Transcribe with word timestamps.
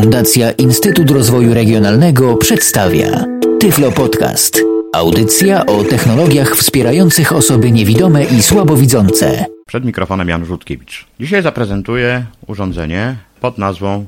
Fundacja 0.00 0.50
Instytut 0.50 1.10
Rozwoju 1.10 1.54
Regionalnego 1.54 2.36
przedstawia 2.36 3.24
Tyflo 3.60 3.92
Podcast. 3.92 4.60
Audycja 4.92 5.66
o 5.66 5.84
technologiach 5.84 6.56
wspierających 6.56 7.32
osoby 7.32 7.72
niewidome 7.72 8.24
i 8.24 8.42
słabowidzące. 8.42 9.46
Przed 9.66 9.84
mikrofonem 9.84 10.28
Jan 10.28 10.44
Rzutkiewicz. 10.44 11.06
Dzisiaj 11.20 11.42
zaprezentuję 11.42 12.24
urządzenie 12.46 13.16
pod 13.40 13.58
nazwą 13.58 14.06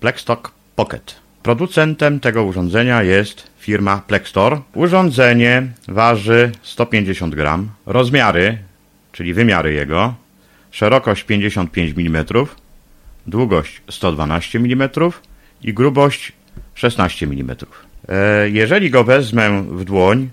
Plexstock 0.00 0.50
Pocket. 0.76 1.14
Producentem 1.42 2.20
tego 2.20 2.44
urządzenia 2.44 3.02
jest 3.02 3.42
firma 3.58 4.02
Plextor. 4.06 4.60
Urządzenie 4.74 5.72
waży 5.88 6.52
150 6.62 7.34
gram. 7.34 7.68
Rozmiary, 7.86 8.58
czyli 9.12 9.34
wymiary 9.34 9.72
jego, 9.72 10.14
szerokość 10.70 11.24
55 11.24 11.94
mm, 11.98 12.24
długość 13.26 13.82
112 13.90 14.58
mm 14.58 14.88
i 15.62 15.74
grubość 15.74 16.32
16 16.74 17.26
mm. 17.26 17.56
E, 18.08 18.50
jeżeli 18.50 18.90
go 18.90 19.04
wezmę 19.04 19.62
w 19.62 19.84
dłoń, 19.84 20.28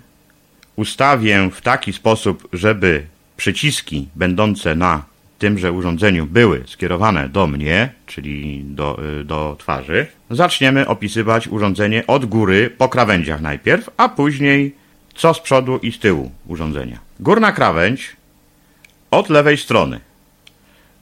ustawię 0.76 1.50
w 1.54 1.62
taki 1.62 1.94
sposób, 1.94 2.48
żeby 2.54 3.06
przyciski 3.38 4.08
będące 4.16 4.76
na 4.76 5.04
tymże 5.40 5.72
urządzeniu 5.72 6.26
były 6.26 6.64
skierowane 6.68 7.30
do 7.30 7.48
mnie, 7.48 7.90
czyli 8.06 8.64
do, 8.64 9.00
e, 9.20 9.24
do 9.24 9.56
twarzy, 9.60 10.08
zaczniemy 10.30 10.88
opisywać 10.88 11.48
urządzenie 11.48 12.08
od 12.08 12.26
góry 12.26 12.70
po 12.78 12.90
krawędziach 12.90 13.42
najpierw, 13.42 13.90
a 13.98 14.10
później 14.10 14.76
co 15.16 15.34
z 15.34 15.40
przodu 15.40 15.78
i 15.78 15.92
z 15.92 16.00
tyłu 16.00 16.32
urządzenia. 16.48 17.00
Górna 17.20 17.52
krawędź 17.52 18.16
od 19.12 19.30
lewej 19.30 19.58
strony. 19.58 20.00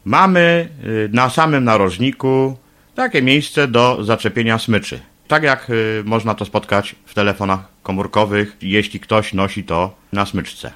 Mamy 0.06 0.70
y, 0.86 1.10
na 1.14 1.30
samym 1.30 1.64
narożniku 1.64 2.58
takie 2.98 3.22
miejsce 3.22 3.68
do 3.68 4.04
zaczepienia 4.04 4.60
smyczy. 4.60 5.00
Tak 5.28 5.44
jak 5.44 5.70
y, 5.70 6.04
można 6.06 6.36
to 6.36 6.46
spotkać 6.46 6.96
w 7.06 7.14
telefonach 7.14 7.60
komórkowych, 7.84 8.58
jeśli 8.62 9.00
ktoś 9.00 9.34
nosi 9.34 9.64
to 9.64 9.96
na 10.14 10.26
smyczce. 10.26 10.72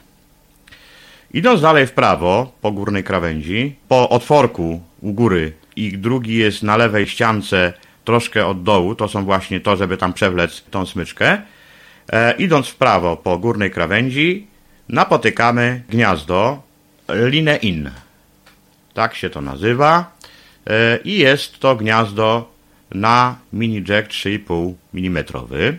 Idąc 1.34 1.62
dalej 1.62 1.88
w 1.88 1.92
prawo, 1.92 2.52
po 2.62 2.72
górnej 2.72 3.04
krawędzi, 3.04 3.76
po 3.88 4.10
otworku 4.10 4.82
u 5.02 5.14
góry 5.14 5.54
i 5.76 5.98
drugi 5.98 6.36
jest 6.36 6.64
na 6.64 6.78
lewej 6.78 7.08
ściance 7.08 7.74
troszkę 8.06 8.46
od 8.48 8.64
dołu, 8.64 8.96
to 8.96 9.08
są 9.08 9.26
właśnie 9.26 9.60
to, 9.60 9.76
żeby 9.76 9.98
tam 9.98 10.14
przewlec 10.14 10.64
tą 10.72 10.86
smyczkę. 10.86 11.42
E, 12.12 12.34
idąc 12.38 12.68
w 12.68 12.76
prawo 12.76 13.18
po 13.18 13.38
górnej 13.38 13.72
krawędzi, 13.72 14.48
napotykamy 14.90 15.84
gniazdo 15.90 16.62
linę 17.10 17.56
in. 17.56 17.92
Tak 18.94 19.16
się 19.16 19.30
to 19.30 19.42
nazywa. 19.42 20.21
E, 20.68 21.00
I 21.04 21.18
jest 21.18 21.60
to 21.60 21.76
gniazdo 21.76 22.52
na 22.94 23.36
mini 23.54 23.84
jack 23.90 24.10
3,5 24.10 24.74
mm. 24.94 25.24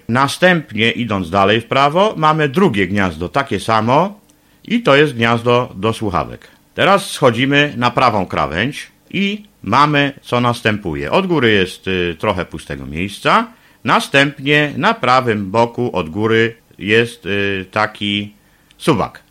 Następnie 0.08 0.91
idąc 0.91 1.30
dalej 1.30 1.61
w 1.61 1.66
prawo 1.66 2.14
mamy 2.16 2.48
drugie 2.48 2.86
gniazdo, 2.86 3.28
takie 3.28 3.61
samo 3.61 4.20
i 4.64 4.83
to 4.83 4.97
jest 4.97 5.14
gniazdo 5.14 5.72
do 5.77 5.92
słuchawek. 5.92 6.48
Teraz 6.74 7.11
schodzimy 7.11 7.74
na 7.77 7.91
prawą 7.91 8.27
krawędź 8.27 8.91
i 9.11 9.44
mamy 9.62 10.12
co 10.22 10.41
następuje. 10.41 11.11
Od 11.11 11.27
góry 11.27 11.52
jest 11.52 11.89
y, 11.89 12.17
trochę 12.19 12.44
pustego 12.44 12.86
miejsca, 12.86 13.46
następnie 13.84 14.72
na 14.77 14.94
prawym 14.94 15.50
boku 15.50 15.96
od 15.96 16.11
góry 16.11 16.55
jest 16.78 17.27
y, 17.27 17.67
taki 17.70 18.34
suwak. 18.78 19.22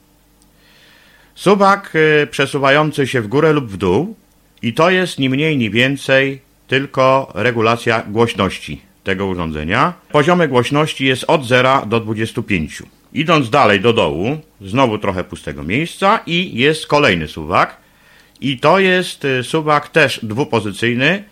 Suwak 1.35 1.95
y, 1.95 2.27
przesuwający 2.31 3.07
się 3.07 3.21
w 3.21 3.27
górę 3.27 3.53
lub 3.53 3.71
w 3.71 3.77
dół 3.77 4.15
i 4.61 4.73
to 4.73 4.89
jest 4.89 5.19
ni 5.19 5.29
mniej 5.29 5.57
ni 5.57 5.69
więcej 5.69 6.41
tylko 6.67 7.31
regulacja 7.35 8.03
głośności 8.07 8.81
tego 9.03 9.27
urządzenia. 9.27 9.93
Poziomy 10.11 10.47
głośności 10.47 11.05
jest 11.05 11.25
od 11.27 11.45
0 11.45 11.85
do 11.85 11.99
25. 11.99 12.83
Idąc 13.13 13.49
dalej 13.49 13.79
do 13.79 13.93
dołu, 13.93 14.37
znowu 14.61 14.97
trochę 14.97 15.23
pustego 15.23 15.63
miejsca 15.63 16.19
i 16.25 16.57
jest 16.59 16.87
kolejny 16.87 17.27
suwak. 17.27 17.77
I 18.41 18.59
to 18.59 18.79
jest 18.79 19.25
y, 19.25 19.43
suwak 19.43 19.89
też 19.89 20.19
dwupozycyjny, 20.23 21.23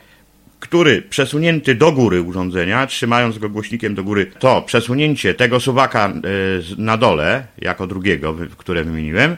który 0.59 1.01
przesunięty 1.01 1.75
do 1.75 1.91
góry 1.91 2.21
urządzenia, 2.21 2.87
trzymając 2.87 3.37
go 3.37 3.49
głośnikiem 3.49 3.95
do 3.95 4.03
góry, 4.03 4.31
to 4.39 4.61
przesunięcie 4.61 5.33
tego 5.33 5.59
suwaka 5.59 6.09
y, 6.09 6.11
na 6.77 6.97
dole, 6.97 7.47
jako 7.57 7.87
drugiego, 7.87 8.35
które 8.57 8.83
wymieniłem, 8.83 9.37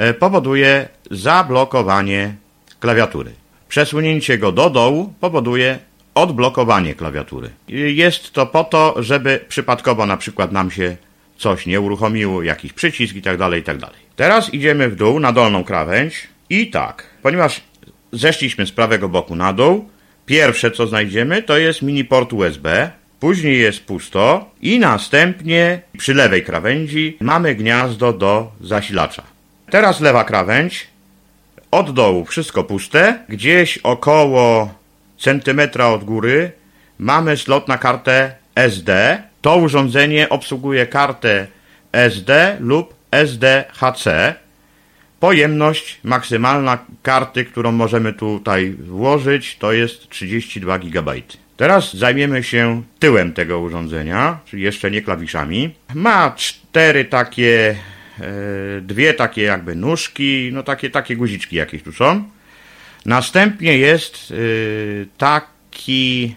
y, 0.00 0.14
powoduje 0.14 0.88
zablokowanie 1.10 2.34
klawiatury. 2.80 3.32
Przesunięcie 3.68 4.38
go 4.38 4.52
do 4.52 4.70
dołu 4.70 5.12
powoduje 5.20 5.78
odblokowanie 6.14 6.94
klawiatury. 6.94 7.50
Jest 7.68 8.32
to 8.32 8.46
po 8.46 8.64
to, 8.64 9.02
żeby 9.02 9.40
przypadkowo 9.48 10.06
na 10.06 10.16
przykład 10.16 10.52
nam 10.52 10.70
się 10.70 10.96
coś 11.38 11.66
nie 11.66 11.80
uruchomiło, 11.80 12.42
jakiś 12.42 12.72
przycisk 12.72 13.16
i 13.16 13.22
tak 13.22 13.38
dalej, 13.38 13.60
i 13.60 13.64
tak. 13.64 13.76
Teraz 14.16 14.54
idziemy 14.54 14.88
w 14.88 14.96
dół 14.96 15.20
na 15.20 15.32
dolną 15.32 15.64
krawędź 15.64 16.28
i 16.50 16.70
tak, 16.70 17.06
ponieważ 17.22 17.60
zeszliśmy 18.12 18.66
z 18.66 18.72
prawego 18.72 19.08
boku 19.08 19.36
na 19.36 19.52
dół, 19.52 19.88
pierwsze 20.26 20.70
co 20.70 20.86
znajdziemy 20.86 21.42
to 21.42 21.58
jest 21.58 21.82
mini 21.82 22.04
port 22.04 22.32
USB, 22.32 22.90
później 23.20 23.60
jest 23.60 23.84
pusto 23.84 24.50
i 24.62 24.78
następnie 24.78 25.80
przy 25.98 26.14
lewej 26.14 26.44
krawędzi 26.44 27.16
mamy 27.20 27.54
gniazdo 27.54 28.12
do 28.12 28.52
zasilacza. 28.60 29.22
Teraz 29.70 30.00
lewa 30.00 30.24
krawędź, 30.24 30.86
od 31.70 31.92
dołu 31.92 32.24
wszystko 32.24 32.64
puste, 32.64 33.18
gdzieś 33.28 33.78
około 33.78 34.74
centymetra 35.18 35.88
od 35.88 36.04
góry 36.04 36.52
mamy 36.98 37.36
slot 37.36 37.68
na 37.68 37.78
kartę 37.78 38.34
SD. 38.54 39.22
To 39.42 39.56
urządzenie 39.56 40.28
obsługuje 40.28 40.86
kartę 40.86 41.46
SD 41.92 42.56
lub 42.60 42.94
SDHC. 43.10 44.34
Pojemność 45.20 46.00
maksymalna 46.04 46.78
karty, 47.02 47.44
którą 47.44 47.72
możemy 47.72 48.12
tutaj 48.12 48.70
włożyć, 48.70 49.56
to 49.58 49.72
jest 49.72 50.08
32 50.08 50.78
GB. 50.78 51.12
Teraz 51.56 51.94
zajmiemy 51.94 52.42
się 52.42 52.82
tyłem 52.98 53.32
tego 53.32 53.60
urządzenia, 53.60 54.38
czyli 54.44 54.62
jeszcze 54.62 54.90
nie 54.90 55.02
klawiszami. 55.02 55.74
Ma 55.94 56.32
cztery 56.36 57.04
takie 57.04 57.76
dwie 58.82 59.14
takie 59.14 59.42
jakby 59.42 59.74
nóżki, 59.74 60.50
no 60.52 60.62
takie, 60.62 60.90
takie 60.90 61.16
guziczki 61.16 61.56
jakieś 61.56 61.82
tu 61.82 61.92
są. 61.92 62.24
Następnie 63.06 63.78
jest 63.78 64.32
e, 64.32 64.34
taki 65.18 66.34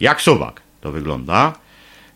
jak 0.00 0.20
suwak 0.20 0.62
to 0.80 0.92
wygląda. 0.92 1.52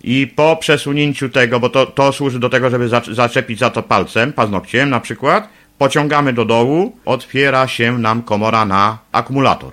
I 0.02 0.26
po 0.26 0.56
przesunięciu 0.56 1.28
tego, 1.28 1.60
bo 1.60 1.68
to, 1.68 1.86
to 1.86 2.12
służy 2.12 2.38
do 2.38 2.48
tego, 2.48 2.70
żeby 2.70 2.88
zaczepić 3.12 3.58
za 3.58 3.70
to 3.70 3.82
palcem, 3.82 4.32
paznokciem 4.32 4.90
na 4.90 5.00
przykład, 5.00 5.48
pociągamy 5.78 6.32
do 6.32 6.44
dołu, 6.44 6.96
otwiera 7.04 7.68
się 7.68 7.98
nam 7.98 8.22
komora 8.22 8.64
na 8.64 8.98
akumulator, 9.12 9.72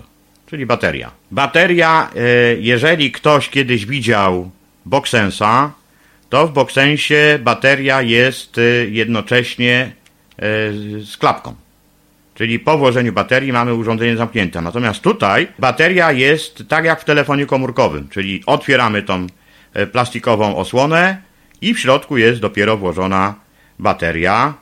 czyli 0.50 0.66
bateria. 0.66 1.12
Bateria, 1.32 2.10
e, 2.16 2.20
jeżeli 2.56 3.12
ktoś 3.12 3.50
kiedyś 3.50 3.86
widział 3.86 4.52
Boxensa, 4.86 5.72
to 6.32 6.48
w 6.48 6.54
Boxensie 6.54 7.40
bateria 7.40 8.02
jest 8.02 8.58
y, 8.58 8.90
jednocześnie 8.92 9.92
y, 10.32 11.04
z 11.06 11.18
klapką. 11.18 11.56
Czyli 12.36 12.60
po 12.60 12.78
włożeniu 12.78 13.14
baterii 13.14 13.54
mamy 13.54 13.74
urządzenie 13.74 14.18
zamknięte. 14.18 14.62
Natomiast 14.62 15.02
tutaj 15.02 15.48
bateria 15.60 16.12
jest 16.12 16.64
tak 16.68 16.86
jak 16.86 17.02
w 17.02 17.06
telefonie 17.06 17.46
komórkowym, 17.46 18.10
czyli 18.10 18.44
otwieramy 18.46 19.04
tą 19.04 19.28
y, 19.78 19.88
plastikową 19.88 20.58
osłonę 20.58 21.18
i 21.62 21.74
w 21.74 21.80
środku 21.80 22.18
jest 22.18 22.40
dopiero 22.40 22.78
włożona 22.78 23.36
bateria. 23.80 24.54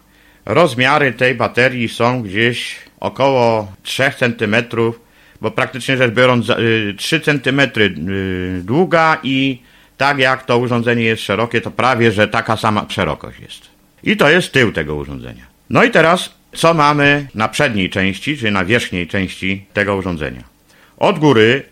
Rozmiary 0.45 1.13
tej 1.13 1.35
baterii 1.35 1.89
są 1.89 2.21
gdzieś 2.23 2.75
około 2.99 3.71
3 3.83 4.11
cm, 4.19 4.55
bo 5.41 5.51
praktycznie 5.51 5.97
rzecz 5.97 6.13
biorąc 6.13 6.47
3 6.97 7.19
cm 7.19 7.61
długa 8.63 9.17
i 9.23 9.68
tak 9.99 10.19
jak 10.19 10.45
to 10.45 10.57
urządzenie 10.57 11.03
jest 11.03 11.23
szerokie, 11.23 11.61
to 11.61 11.71
prawie, 11.71 12.11
że 12.11 12.27
taka 12.27 12.57
sama 12.57 12.85
szerokość 12.89 13.39
jest. 13.39 13.61
I 14.03 14.17
to 14.17 14.29
jest 14.29 14.51
tył 14.51 14.71
tego 14.71 14.95
urządzenia. 14.95 15.43
No 15.69 15.83
i 15.83 15.91
teraz, 15.91 16.33
co 16.53 16.73
mamy 16.73 17.27
na 17.35 17.47
przedniej 17.47 17.89
części, 17.89 18.37
czyli 18.37 18.51
na 18.51 18.65
wierzchniej 18.65 19.07
części 19.07 19.65
tego 19.73 19.95
urządzenia? 19.95 20.43
Od 20.97 21.19
góry, 21.19 21.63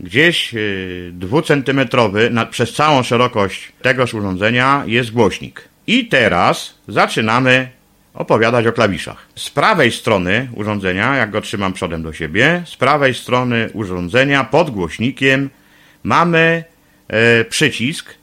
gdzieś 0.00 0.52
yy, 0.52 1.10
dwucentymetrowy, 1.12 2.30
przez 2.50 2.72
całą 2.72 3.02
szerokość 3.02 3.72
tegoż 3.82 4.14
urządzenia 4.14 4.82
jest 4.86 5.10
głośnik. 5.10 5.68
I 5.86 6.06
teraz 6.06 6.74
zaczynamy 6.88 7.68
opowiadać 8.14 8.66
o 8.66 8.72
klawiszach. 8.72 9.26
Z 9.36 9.50
prawej 9.50 9.92
strony 9.92 10.48
urządzenia, 10.54 11.16
jak 11.16 11.30
go 11.30 11.40
trzymam 11.40 11.72
przodem 11.72 12.02
do 12.02 12.12
siebie, 12.12 12.62
z 12.66 12.76
prawej 12.76 13.14
strony 13.14 13.70
urządzenia 13.72 14.44
pod 14.44 14.70
głośnikiem 14.70 15.50
mamy 16.02 16.64
przycisk 17.48 18.14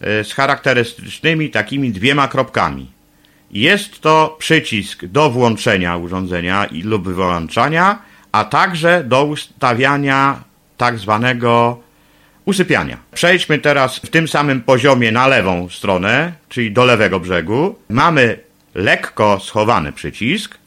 e, 0.00 0.24
z 0.24 0.32
charakterystycznymi 0.32 1.50
takimi 1.50 1.92
dwiema 1.92 2.28
kropkami. 2.28 2.90
Jest 3.50 4.00
to 4.00 4.36
przycisk 4.38 5.04
do 5.04 5.30
włączenia 5.30 5.96
urządzenia 5.96 6.66
lub 6.84 7.08
wyłączania, 7.08 7.98
a 8.32 8.44
także 8.44 9.04
do 9.04 9.24
ustawiania 9.24 10.44
tak 10.76 10.98
zwanego 10.98 11.80
usypiania. 12.44 12.96
Przejdźmy 13.14 13.58
teraz 13.58 13.96
w 13.98 14.10
tym 14.10 14.28
samym 14.28 14.60
poziomie 14.60 15.12
na 15.12 15.26
lewą 15.26 15.68
stronę, 15.68 16.32
czyli 16.48 16.72
do 16.72 16.84
lewego 16.84 17.20
brzegu. 17.20 17.78
Mamy 17.88 18.38
lekko 18.74 19.40
schowany 19.40 19.92
przycisk 19.92 20.58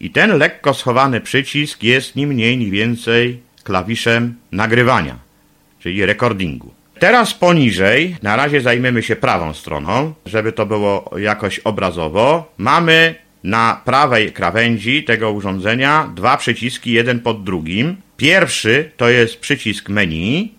i 0.00 0.10
ten 0.10 0.38
lekko 0.38 0.74
schowany 0.74 1.20
przycisk 1.20 1.82
jest 1.82 2.16
ni 2.16 2.26
mniej, 2.26 2.58
ni 2.58 2.70
więcej 2.70 3.40
klawiszem 3.64 4.34
nagrywania, 4.52 5.18
czyli 5.80 6.06
recordingu. 6.06 6.81
Teraz 7.02 7.34
poniżej, 7.34 8.16
na 8.22 8.36
razie 8.36 8.60
zajmiemy 8.60 9.02
się 9.02 9.16
prawą 9.16 9.54
stroną, 9.54 10.14
żeby 10.26 10.52
to 10.52 10.66
było 10.66 11.10
jakoś 11.18 11.58
obrazowo. 11.58 12.52
Mamy 12.58 13.14
na 13.44 13.80
prawej 13.84 14.32
krawędzi 14.32 15.04
tego 15.04 15.32
urządzenia 15.32 16.12
dwa 16.14 16.36
przyciski, 16.36 16.92
jeden 16.92 17.20
pod 17.20 17.44
drugim. 17.44 17.96
Pierwszy 18.16 18.90
to 18.96 19.08
jest 19.08 19.40
przycisk 19.40 19.88
menu, 19.88 20.54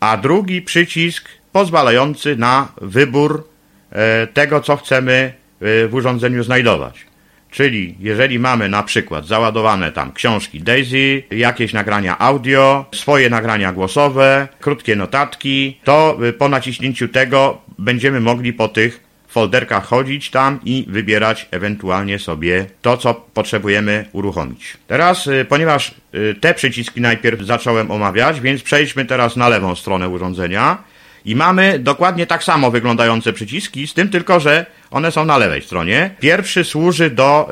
a 0.00 0.16
drugi 0.16 0.62
przycisk 0.62 1.28
pozwalający 1.52 2.36
na 2.36 2.68
wybór 2.80 3.48
e, 3.90 4.26
tego, 4.26 4.60
co 4.60 4.76
chcemy 4.76 5.12
e, 5.60 5.88
w 5.88 5.94
urządzeniu 5.94 6.44
znajdować. 6.44 7.09
Czyli 7.50 7.94
jeżeli 8.00 8.38
mamy 8.38 8.68
na 8.68 8.82
przykład 8.82 9.26
załadowane 9.26 9.92
tam 9.92 10.12
książki 10.12 10.60
Daisy, 10.60 11.22
jakieś 11.30 11.72
nagrania 11.72 12.18
audio, 12.18 12.84
swoje 12.94 13.30
nagrania 13.30 13.72
głosowe, 13.72 14.48
krótkie 14.60 14.96
notatki, 14.96 15.80
to 15.84 16.18
y, 16.28 16.32
po 16.32 16.48
naciśnięciu 16.48 17.08
tego 17.08 17.58
będziemy 17.78 18.20
mogli 18.20 18.52
po 18.52 18.68
tych 18.68 19.10
folderkach 19.28 19.84
chodzić 19.84 20.30
tam 20.30 20.60
i 20.64 20.84
wybierać 20.88 21.48
ewentualnie 21.50 22.18
sobie 22.18 22.66
to, 22.82 22.96
co 22.96 23.14
potrzebujemy 23.14 24.04
uruchomić. 24.12 24.76
Teraz, 24.86 25.26
y, 25.26 25.46
ponieważ 25.48 25.94
y, 26.14 26.34
te 26.40 26.54
przyciski 26.54 27.00
najpierw 27.00 27.40
zacząłem 27.40 27.90
omawiać, 27.90 28.40
więc 28.40 28.62
przejdźmy 28.62 29.04
teraz 29.04 29.36
na 29.36 29.48
lewą 29.48 29.74
stronę 29.74 30.08
urządzenia 30.08 30.78
i 31.24 31.36
mamy 31.36 31.78
dokładnie 31.78 32.26
tak 32.26 32.44
samo 32.44 32.70
wyglądające 32.70 33.32
przyciski, 33.32 33.86
z 33.86 33.94
tym 33.94 34.08
tylko, 34.08 34.40
że 34.40 34.66
one 34.90 35.12
są 35.12 35.24
na 35.24 35.38
lewej 35.38 35.62
stronie. 35.62 36.10
Pierwszy 36.20 36.64
służy 36.64 37.10
do 37.10 37.48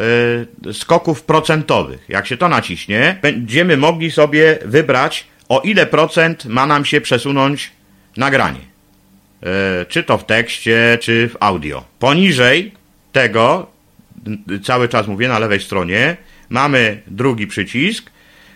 y, 0.66 0.74
skoków 0.74 1.22
procentowych. 1.22 2.04
Jak 2.08 2.26
się 2.26 2.36
to 2.36 2.48
naciśnie, 2.48 3.18
będziemy 3.22 3.76
mogli 3.76 4.10
sobie 4.10 4.58
wybrać, 4.64 5.26
o 5.48 5.60
ile 5.60 5.86
procent 5.86 6.44
ma 6.44 6.66
nam 6.66 6.84
się 6.84 7.00
przesunąć 7.00 7.70
nagranie. 8.16 8.60
Y, 8.62 9.86
czy 9.86 10.02
to 10.02 10.18
w 10.18 10.26
tekście, 10.26 10.98
czy 11.00 11.28
w 11.28 11.36
audio. 11.40 11.84
Poniżej 11.98 12.72
tego, 13.12 13.66
cały 14.64 14.88
czas 14.88 15.06
mówię 15.06 15.28
na 15.28 15.38
lewej 15.38 15.60
stronie, 15.60 16.16
mamy 16.48 17.02
drugi 17.06 17.46
przycisk, 17.46 18.10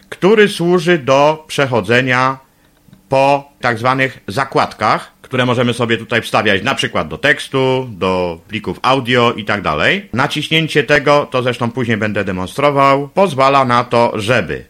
który 0.08 0.48
służy 0.48 0.98
do 0.98 1.44
przechodzenia 1.48 2.38
po 3.12 3.52
tak 3.60 3.78
zwanych 3.78 4.20
zakładkach, 4.26 5.12
które 5.22 5.46
możemy 5.46 5.74
sobie 5.74 5.98
tutaj 5.98 6.22
wstawiać 6.22 6.62
na 6.62 6.74
przykład 6.74 7.08
do 7.08 7.18
tekstu, 7.18 7.88
do 7.90 8.40
plików 8.48 8.78
audio 8.82 9.32
i 9.32 9.44
tak 9.44 9.62
dalej. 9.62 10.08
Naciśnięcie 10.12 10.84
tego, 10.84 11.28
to 11.30 11.42
zresztą 11.42 11.70
później 11.70 11.96
będę 11.96 12.24
demonstrował, 12.24 13.08
pozwala 13.08 13.64
na 13.64 13.84
to, 13.84 14.12
żeby 14.14 14.64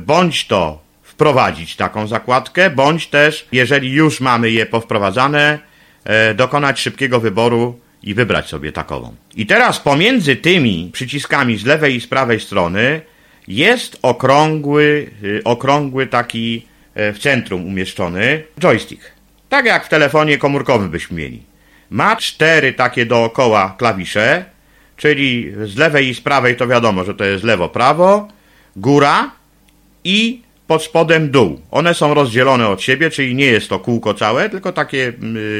bądź 0.00 0.46
to 0.46 0.78
wprowadzić 1.02 1.76
taką 1.76 2.06
zakładkę, 2.06 2.70
bądź 2.70 3.06
też, 3.06 3.48
jeżeli 3.52 3.92
już 3.92 4.20
mamy 4.20 4.50
je 4.50 4.66
powprowadzane, 4.66 5.58
e, 6.04 6.34
dokonać 6.34 6.80
szybkiego 6.80 7.20
wyboru 7.20 7.80
i 8.02 8.14
wybrać 8.14 8.48
sobie 8.48 8.72
takową. 8.72 9.14
I 9.36 9.46
teraz 9.46 9.80
pomiędzy 9.80 10.36
tymi 10.36 10.90
przyciskami 10.92 11.56
z 11.56 11.64
lewej 11.64 11.94
i 11.96 12.00
z 12.00 12.06
prawej 12.06 12.40
strony 12.40 13.00
jest 13.48 13.98
okrągły, 14.02 15.10
y, 15.24 15.40
okrągły 15.44 16.06
taki 16.06 16.73
w 16.94 17.18
centrum 17.18 17.66
umieszczony 17.66 18.42
joystick. 18.60 19.02
Tak 19.48 19.66
jak 19.66 19.86
w 19.86 19.88
telefonie 19.88 20.38
komórkowym 20.38 20.90
byśmy 20.90 21.16
mieli. 21.16 21.42
Ma 21.90 22.16
cztery 22.16 22.72
takie 22.72 23.06
dookoła 23.06 23.74
klawisze, 23.78 24.44
czyli 24.96 25.52
z 25.64 25.76
lewej 25.76 26.08
i 26.08 26.14
z 26.14 26.20
prawej 26.20 26.56
to 26.56 26.66
wiadomo, 26.66 27.04
że 27.04 27.14
to 27.14 27.24
jest 27.24 27.44
lewo-prawo, 27.44 28.28
góra 28.76 29.30
i 30.04 30.42
pod 30.66 30.82
spodem 30.82 31.30
dół. 31.30 31.60
One 31.70 31.94
są 31.94 32.14
rozdzielone 32.14 32.68
od 32.68 32.82
siebie, 32.82 33.10
czyli 33.10 33.34
nie 33.34 33.46
jest 33.46 33.68
to 33.68 33.78
kółko 33.78 34.14
całe, 34.14 34.50
tylko 34.50 34.72
takie 34.72 35.12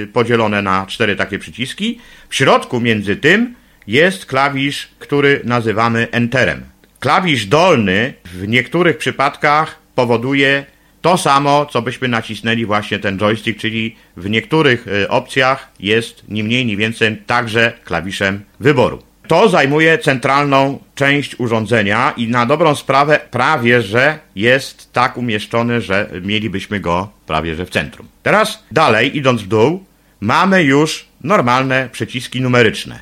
y, 0.02 0.08
podzielone 0.12 0.62
na 0.62 0.86
cztery 0.86 1.16
takie 1.16 1.38
przyciski. 1.38 1.98
W 2.28 2.34
środku 2.34 2.80
między 2.80 3.16
tym 3.16 3.54
jest 3.86 4.26
klawisz, 4.26 4.88
który 4.98 5.40
nazywamy 5.44 6.08
Enterem. 6.10 6.64
Klawisz 7.00 7.46
dolny 7.46 8.14
w 8.24 8.48
niektórych 8.48 8.96
przypadkach 8.98 9.78
powoduje 9.94 10.64
to 11.04 11.18
samo, 11.18 11.66
co 11.66 11.82
byśmy 11.82 12.08
nacisnęli 12.08 12.66
właśnie 12.66 12.98
ten 12.98 13.18
joystick, 13.18 13.60
czyli 13.60 13.96
w 14.16 14.30
niektórych 14.30 14.88
y, 14.88 15.08
opcjach 15.08 15.68
jest 15.80 16.24
ni 16.28 16.44
mniej, 16.44 16.66
ni 16.66 16.76
więcej 16.76 17.16
także 17.16 17.72
klawiszem 17.84 18.44
wyboru. 18.60 19.02
To 19.28 19.48
zajmuje 19.48 19.98
centralną 19.98 20.78
część 20.94 21.40
urządzenia 21.40 22.12
i 22.16 22.28
na 22.28 22.46
dobrą 22.46 22.74
sprawę 22.74 23.20
prawie, 23.30 23.82
że 23.82 24.18
jest 24.36 24.92
tak 24.92 25.16
umieszczony, 25.16 25.80
że 25.80 26.10
mielibyśmy 26.22 26.80
go 26.80 27.10
prawie, 27.26 27.54
że 27.54 27.66
w 27.66 27.70
centrum. 27.70 28.08
Teraz 28.22 28.64
dalej, 28.70 29.16
idąc 29.16 29.42
w 29.42 29.48
dół, 29.48 29.84
mamy 30.20 30.62
już 30.62 31.06
normalne 31.20 31.88
przyciski 31.92 32.40
numeryczne. 32.40 32.98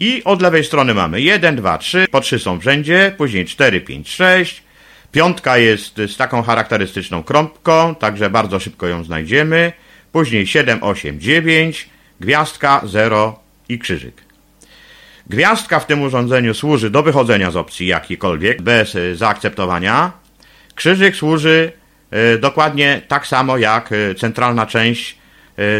I 0.00 0.24
od 0.24 0.42
lewej 0.42 0.64
strony 0.64 0.94
mamy 0.94 1.20
1, 1.20 1.56
2, 1.56 1.78
3, 1.78 2.06
po 2.10 2.20
3 2.20 2.38
są 2.38 2.58
w 2.58 2.62
rzędzie, 2.62 3.14
później 3.16 3.44
4, 3.44 3.80
5, 3.80 4.10
6, 4.10 4.63
Piątka 5.14 5.58
jest 5.58 5.96
z 5.96 6.16
taką 6.16 6.42
charakterystyczną 6.42 7.22
krąbką, 7.22 7.94
także 7.94 8.30
bardzo 8.30 8.60
szybko 8.60 8.86
ją 8.86 9.04
znajdziemy. 9.04 9.72
Później 10.12 10.46
7, 10.46 10.78
8, 10.82 11.20
9, 11.20 11.88
gwiazdka, 12.20 12.80
0 12.84 13.38
i 13.68 13.78
krzyżyk. 13.78 14.22
Gwiazdka 15.26 15.80
w 15.80 15.86
tym 15.86 16.02
urządzeniu 16.02 16.54
służy 16.54 16.90
do 16.90 17.02
wychodzenia 17.02 17.50
z 17.50 17.56
opcji 17.56 17.86
jakiejkolwiek, 17.86 18.62
bez 18.62 18.96
e, 18.96 19.16
zaakceptowania. 19.16 20.12
Krzyżyk 20.74 21.16
służy 21.16 21.72
e, 22.10 22.38
dokładnie 22.38 23.02
tak 23.08 23.26
samo 23.26 23.58
jak 23.58 23.90
e, 23.92 24.14
centralna 24.14 24.66
część 24.66 25.18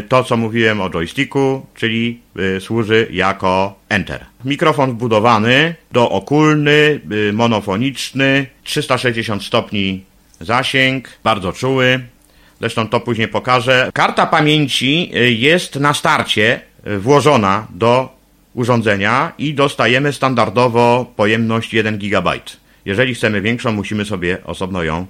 to, 0.09 0.25
co 0.25 0.37
mówiłem 0.37 0.81
o 0.81 0.91
joysticku, 0.91 1.67
czyli 1.75 2.21
e, 2.57 2.61
służy 2.61 3.09
jako 3.11 3.75
Enter. 3.89 4.25
Mikrofon 4.45 4.91
wbudowany 4.91 5.75
do 5.93 6.11
okulny, 6.11 7.01
e, 7.29 7.33
monofoniczny, 7.33 8.47
360 8.63 9.45
stopni 9.45 10.05
zasięg, 10.41 11.09
bardzo 11.25 11.53
czuły. 11.53 12.01
Zresztą 12.61 12.89
to 12.89 13.01
później 13.01 13.29
pokażę. 13.29 13.91
Karta 13.95 14.27
pamięci 14.27 15.11
jest 15.39 15.77
na 15.77 15.95
starcie 15.95 16.61
włożona 16.99 17.67
do 17.71 18.17
urządzenia 18.55 19.33
i 19.39 19.55
dostajemy 19.55 20.13
standardowo 20.13 21.13
pojemność 21.17 21.75
1 21.75 21.99
GB. 21.99 22.33
Jeżeli 22.85 23.15
chcemy 23.15 23.41
większą, 23.41 23.73
musimy 23.73 24.05
sobie 24.05 24.39
osobno 24.45 24.83
ją 24.83 25.07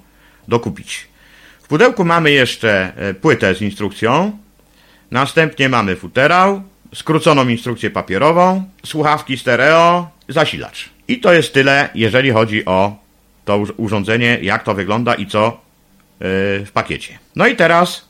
dokupić. 0.49 1.09
W 1.62 1.68
pudełku 1.68 2.04
mamy 2.04 2.30
jeszcze 2.30 2.92
płytę 3.21 3.54
z 3.54 3.62
instrukcją, 3.62 4.38
Następnie 5.14 5.68
mamy 5.68 5.97
futerał, 5.97 6.62
skróconą 6.94 7.49
instrukcję 7.49 7.90
papierową, 7.90 8.64
słuchawki 8.87 9.38
stereo, 9.38 10.11
zasilacz. 10.28 10.90
I 11.09 11.21
to 11.21 11.33
jest 11.33 11.54
tyle, 11.54 11.88
jeżeli 11.94 12.30
chodzi 12.30 12.64
o 12.64 12.97
to 13.44 13.62
urządzenie, 13.76 14.38
jak 14.42 14.62
to 14.62 14.75
wygląda 14.75 15.14
i 15.14 15.26
co 15.26 15.47
e, 15.47 15.52
w 16.64 16.71
pakiecie. 16.73 17.18
No 17.37 17.47
i 17.47 17.56
teraz, 17.56 18.09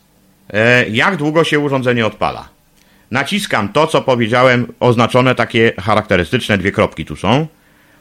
e, 0.52 0.88
jak 0.88 1.16
długo 1.16 1.44
się 1.44 1.58
urządzenie 1.58 2.06
odpala? 2.06 2.48
Naciskam 3.10 3.68
to, 3.68 3.86
co 3.86 4.02
powiedziałem, 4.02 4.72
oznaczone 4.80 5.34
takie 5.34 5.72
charakterystyczne 5.80 6.58
dwie 6.58 6.72
kropki 6.72 7.04
tu 7.04 7.16
są. 7.16 7.46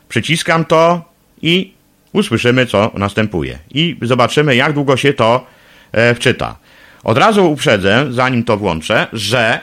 Przyciskam 0.10 0.66
to 0.66 1.02
i 1.42 1.74
usłyszymy, 2.14 2.66
co 2.66 2.92
następuje. 2.94 3.60
I 3.72 3.98
zobaczymy, 4.02 4.56
jak 4.56 4.74
długo 4.74 4.98
się 4.98 5.14
to 5.14 5.46
e, 5.92 6.16
wczyta. 6.16 6.63
Od 7.04 7.18
razu 7.18 7.52
uprzedzę, 7.52 8.06
zanim 8.10 8.44
to 8.44 8.58
włączę, 8.58 9.08
że 9.14 9.60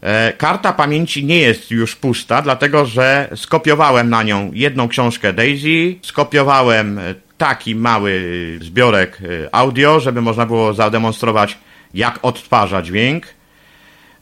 e, 0.00 0.32
karta 0.32 0.72
pamięci 0.72 1.24
nie 1.24 1.38
jest 1.38 1.70
już 1.70 1.96
pusta, 1.96 2.42
dlatego 2.42 2.86
że 2.86 3.28
skopiowałem 3.36 4.10
na 4.10 4.22
nią 4.22 4.50
jedną 4.54 4.88
książkę 4.88 5.32
Daisy, 5.32 5.94
skopiowałem 6.02 7.00
taki 7.38 7.74
mały 7.74 8.22
zbiorek 8.62 9.18
e, 9.44 9.54
audio, 9.54 10.00
żeby 10.00 10.20
można 10.20 10.46
było 10.46 10.74
zademonstrować, 10.74 11.58
jak 11.94 12.18
odtwarza 12.22 12.82
dźwięk. 12.82 13.26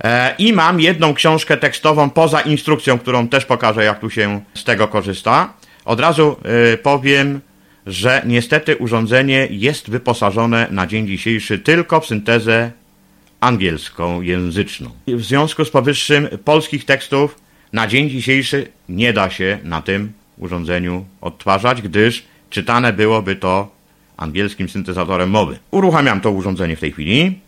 E, 0.04 0.34
I 0.38 0.52
mam 0.52 0.80
jedną 0.80 1.14
książkę 1.14 1.56
tekstową 1.56 2.10
poza 2.10 2.40
instrukcją, 2.40 2.98
którą 2.98 3.28
też 3.28 3.44
pokażę, 3.44 3.84
jak 3.84 4.00
tu 4.00 4.10
się 4.10 4.40
z 4.54 4.64
tego 4.64 4.88
korzysta. 4.88 5.52
Od 5.84 6.00
razu 6.00 6.36
powiem, 6.82 7.40
że 7.86 8.22
niestety 8.26 8.76
urządzenie 8.76 9.48
jest 9.50 9.90
wyposażone 9.90 10.66
na 10.70 10.86
dzień 10.86 11.06
dzisiejszy 11.06 11.58
tylko 11.58 12.00
w 12.00 12.06
syntezę 12.06 12.70
angielską 13.40 14.20
języczną. 14.20 14.90
W 15.06 15.22
związku 15.22 15.64
z 15.64 15.70
powyższym 15.70 16.28
polskich 16.44 16.84
tekstów 16.84 17.38
na 17.72 17.86
dzień 17.86 18.10
dzisiejszy 18.10 18.68
nie 18.88 19.12
da 19.12 19.30
się 19.30 19.58
na 19.64 19.82
tym 19.82 20.12
urządzeniu 20.38 21.04
odtwarzać, 21.20 21.82
gdyż 21.82 22.24
czytane 22.50 22.92
byłoby 22.92 23.36
to 23.36 23.74
angielskim 24.16 24.68
syntezatorem 24.68 25.30
mowy. 25.30 25.58
Uruchamiam 25.70 26.20
to 26.20 26.30
urządzenie 26.30 26.76
w 26.76 26.80
tej 26.80 26.92
chwili. 26.92 27.38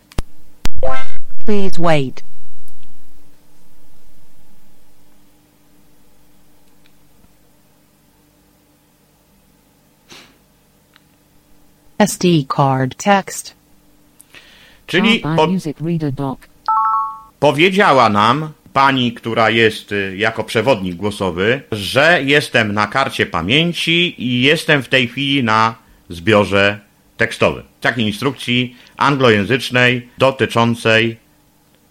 Please 1.45 1.81
wait. 1.81 2.34
SD 11.97 12.27
card 12.55 13.03
text. 13.03 13.55
Czyli 14.87 15.19
po, 15.19 15.47
powiedziała 17.39 18.09
nam 18.09 18.49
pani, 18.73 19.13
która 19.13 19.49
jest 19.49 19.91
y, 19.91 20.17
jako 20.17 20.43
przewodnik 20.43 20.95
głosowy, 20.95 21.61
że 21.71 22.19
jestem 22.23 22.73
na 22.73 22.87
karcie 22.87 23.25
pamięci 23.25 24.23
i 24.23 24.41
jestem 24.41 24.83
w 24.83 24.89
tej 24.89 25.07
chwili 25.07 25.43
na 25.43 25.75
zbiorze 26.09 26.79
tekstowym. 27.17 27.63
Takiej 27.81 28.05
instrukcji 28.05 28.75
anglojęzycznej 28.97 30.09
dotyczącej 30.17 31.17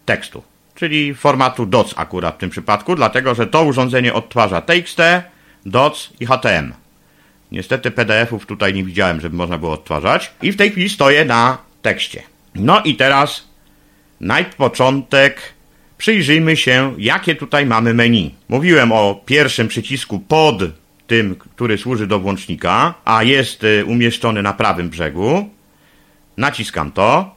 tekstu, 0.06 0.42
czyli 0.74 1.14
formatu 1.14 1.66
DOC 1.66 1.94
akurat 1.96 2.34
w 2.34 2.38
tym 2.38 2.50
przypadku, 2.50 2.94
dlatego 2.94 3.34
że 3.34 3.46
to 3.46 3.64
urządzenie 3.64 4.14
odtwarza 4.14 4.60
TXT, 4.60 5.00
DOC 5.66 6.12
i 6.20 6.26
HTML. 6.26 6.83
Niestety 7.54 7.90
PDF-ów 7.90 8.46
tutaj 8.46 8.74
nie 8.74 8.84
widziałem, 8.84 9.20
żeby 9.20 9.36
można 9.36 9.58
było 9.58 9.72
odtwarzać. 9.72 10.32
I 10.42 10.52
w 10.52 10.56
tej 10.56 10.70
chwili 10.70 10.88
stoję 10.88 11.24
na 11.24 11.58
tekście. 11.82 12.22
No 12.54 12.82
i 12.82 12.96
teraz 12.96 13.48
na 14.20 14.44
początek 14.44 15.40
przyjrzyjmy 15.98 16.56
się, 16.56 16.94
jakie 16.98 17.34
tutaj 17.34 17.66
mamy 17.66 17.94
menu. 17.94 18.34
Mówiłem 18.48 18.92
o 18.92 19.22
pierwszym 19.26 19.68
przycisku 19.68 20.18
pod 20.18 20.56
tym, 21.06 21.36
który 21.36 21.78
służy 21.78 22.06
do 22.06 22.20
włącznika, 22.20 22.94
a 23.04 23.22
jest 23.22 23.64
y, 23.64 23.84
umieszczony 23.84 24.42
na 24.42 24.52
prawym 24.52 24.88
brzegu. 24.88 25.50
Naciskam 26.36 26.92
to. 26.92 27.34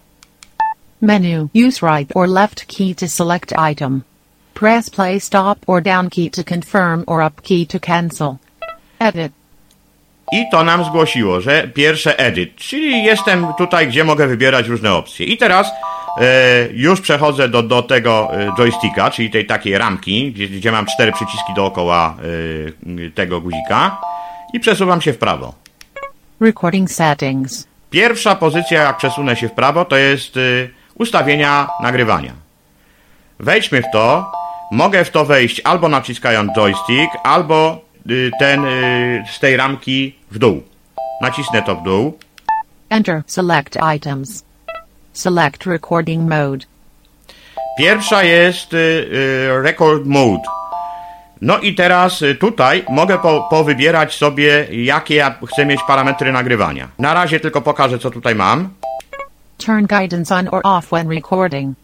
Menu. 1.02 1.50
Use 1.68 1.88
right 1.94 2.12
or 2.16 2.30
left 2.30 2.66
key 2.66 2.96
to 2.96 3.08
select 3.08 3.54
item. 3.72 4.02
Press 4.54 4.90
play 4.90 5.20
stop 5.20 5.58
or 5.68 5.84
down 5.84 6.10
key 6.10 6.30
to 6.30 6.44
confirm 6.44 7.04
or 7.08 7.22
up 7.22 7.42
key 7.42 7.68
to 7.68 7.80
cancel. 7.80 8.38
Edit. 9.00 9.32
I 10.32 10.50
to 10.52 10.64
nam 10.64 10.84
zgłosiło, 10.84 11.42
że 11.42 11.68
pierwsze 11.68 12.20
edit, 12.20 12.56
czyli 12.56 13.04
jestem 13.04 13.48
tutaj, 13.58 13.88
gdzie 13.88 14.04
mogę 14.04 14.28
wybierać 14.28 14.68
różne 14.68 14.94
opcje. 14.94 15.26
I 15.26 15.38
teraz 15.38 15.72
e, 16.22 16.68
już 16.74 17.02
przechodzę 17.02 17.50
do, 17.50 17.64
do 17.64 17.84
tego 17.84 18.30
e, 18.34 18.52
joysticka, 18.58 19.12
czyli 19.12 19.30
tej 19.30 19.46
takiej 19.46 19.78
ramki, 19.78 20.32
gdzie, 20.32 20.48
gdzie 20.48 20.72
mam 20.72 20.86
cztery 20.86 21.12
przyciski 21.12 21.54
dookoła 21.56 22.16
e, 23.08 23.10
tego 23.12 23.42
guzika 23.42 24.02
i 24.54 24.60
przesuwam 24.60 25.02
się 25.02 25.14
w 25.14 25.18
prawo. 25.18 25.54
Recording 26.40 26.92
settings. 26.92 27.68
Pierwsza 27.90 28.36
pozycja, 28.36 28.84
jak 28.84 28.98
przesunę 28.98 29.36
się 29.36 29.50
w 29.50 29.52
prawo, 29.52 29.86
to 29.86 29.98
jest 29.98 30.38
y, 30.38 30.70
ustawienia 30.96 31.70
nagrywania. 31.82 32.34
Wejdźmy 33.40 33.82
w 33.82 33.92
to. 33.94 34.32
Mogę 34.72 35.06
w 35.06 35.10
to 35.10 35.26
wejść 35.26 35.62
albo 35.64 35.90
naciskając 35.90 36.54
joystick, 36.56 37.18
albo 37.24 37.82
ten 38.40 38.66
y, 38.66 39.24
z 39.36 39.40
tej 39.40 39.58
ramki 39.58 40.16
w 40.32 40.40
dół. 40.40 40.64
Nacisnę 41.22 41.62
to 41.62 41.76
w 41.76 41.84
dół. 41.84 42.18
Enter. 42.90 43.24
Select 43.28 43.78
items. 43.96 44.44
Select 45.14 45.66
recording 45.66 46.30
mode. 46.30 46.66
Pierwsza 47.78 48.24
jest 48.24 48.74
y, 48.74 48.78
y, 48.78 49.62
record 49.62 50.06
mode. 50.06 50.44
No 51.42 51.60
i 51.60 51.76
teraz 51.76 52.22
y, 52.22 52.36
tutaj 52.36 52.86
mogę 52.90 53.18
po, 53.18 53.48
powybierać 53.50 54.14
sobie, 54.14 54.68
jakie 54.72 55.16
ja 55.16 55.36
chcę 55.48 55.66
mieć 55.66 55.80
parametry 55.88 56.32
nagrywania. 56.32 56.88
Na 57.00 57.14
razie 57.14 57.40
tylko 57.40 57.62
pokażę, 57.62 58.00
co 58.00 58.12
tutaj 58.12 58.36
mam. 58.36 58.70
Turn 59.58 59.86
guidance 59.86 60.36
on 60.36 60.48
or 60.52 60.62
off 60.64 60.88
when 60.88 61.10
recording. 61.10 61.76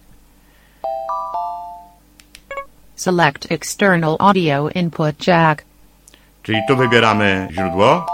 Select 2.96 3.52
external 3.52 4.16
audio 4.20 4.70
input 4.70 5.28
jack. 5.28 5.64
Czyli 6.44 6.60
tu 6.68 6.78
wybieramy 6.78 7.48
źródło. 7.52 8.06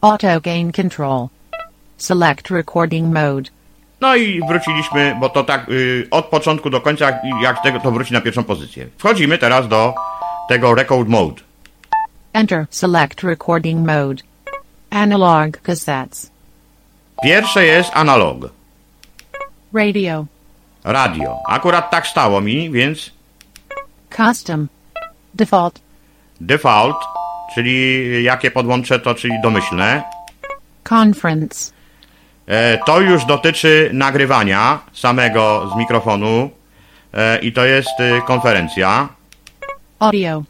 Auto 0.00 0.40
gain 0.40 0.72
control. 0.72 1.26
Select 1.96 2.50
recording 2.50 3.14
mode. 3.14 3.50
No 4.00 4.16
i 4.16 4.40
wróciliśmy, 4.48 5.16
bo 5.20 5.28
to 5.28 5.44
tak 5.44 5.68
y, 5.68 6.06
od 6.10 6.24
początku 6.26 6.70
do 6.70 6.80
końca, 6.80 7.04
jak, 7.04 7.16
jak 7.42 7.62
tego, 7.62 7.80
to 7.80 7.90
wróci 7.90 8.12
na 8.12 8.20
pierwszą 8.20 8.44
pozycję. 8.44 8.86
Wchodzimy 8.98 9.38
teraz 9.38 9.68
do 9.68 9.94
tego 10.48 10.74
record 10.74 11.08
mode. 11.08 11.42
Enter. 12.32 12.66
Select 12.70 13.22
recording 13.22 13.86
mode. 13.86 14.22
Analog 14.90 15.56
cassettes. 15.62 16.30
Pierwsze 17.22 17.64
jest 17.64 17.90
analog, 17.94 18.36
Radio. 19.72 20.26
radio. 20.84 21.36
Akurat 21.48 21.90
tak 21.90 22.06
stało 22.06 22.40
mi, 22.40 22.70
więc 22.70 23.10
Custom. 24.16 24.68
Default. 25.34 25.80
default, 26.40 26.96
czyli 27.54 28.24
jakie 28.24 28.50
podłączę 28.50 29.00
to, 29.00 29.14
czyli 29.14 29.34
domyślne. 29.42 30.02
Conference. 30.90 31.72
E, 32.46 32.78
to 32.78 33.00
już 33.00 33.24
dotyczy 33.24 33.90
nagrywania 33.92 34.78
samego 34.92 35.70
z 35.74 35.76
mikrofonu 35.76 36.50
e, 37.14 37.38
i 37.38 37.52
to 37.52 37.64
jest 37.64 38.00
y, 38.00 38.22
konferencja. 38.26 39.08
Audio. 39.98 40.42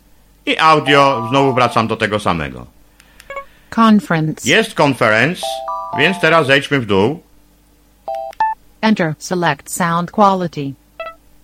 I 0.46 0.58
audio, 0.58 1.26
znowu 1.30 1.52
wracam 1.54 1.88
do 1.88 1.96
tego 1.96 2.18
samego. 2.18 2.66
Conference. 3.76 4.48
Jest 4.48 4.80
conference, 4.80 5.42
więc 5.98 6.20
teraz 6.20 6.46
zejdźmy 6.46 6.80
w 6.80 6.86
dół. 6.86 7.22
Enter. 8.80 9.14
Select 9.18 9.70
sound 9.70 10.10
quality. 10.10 10.72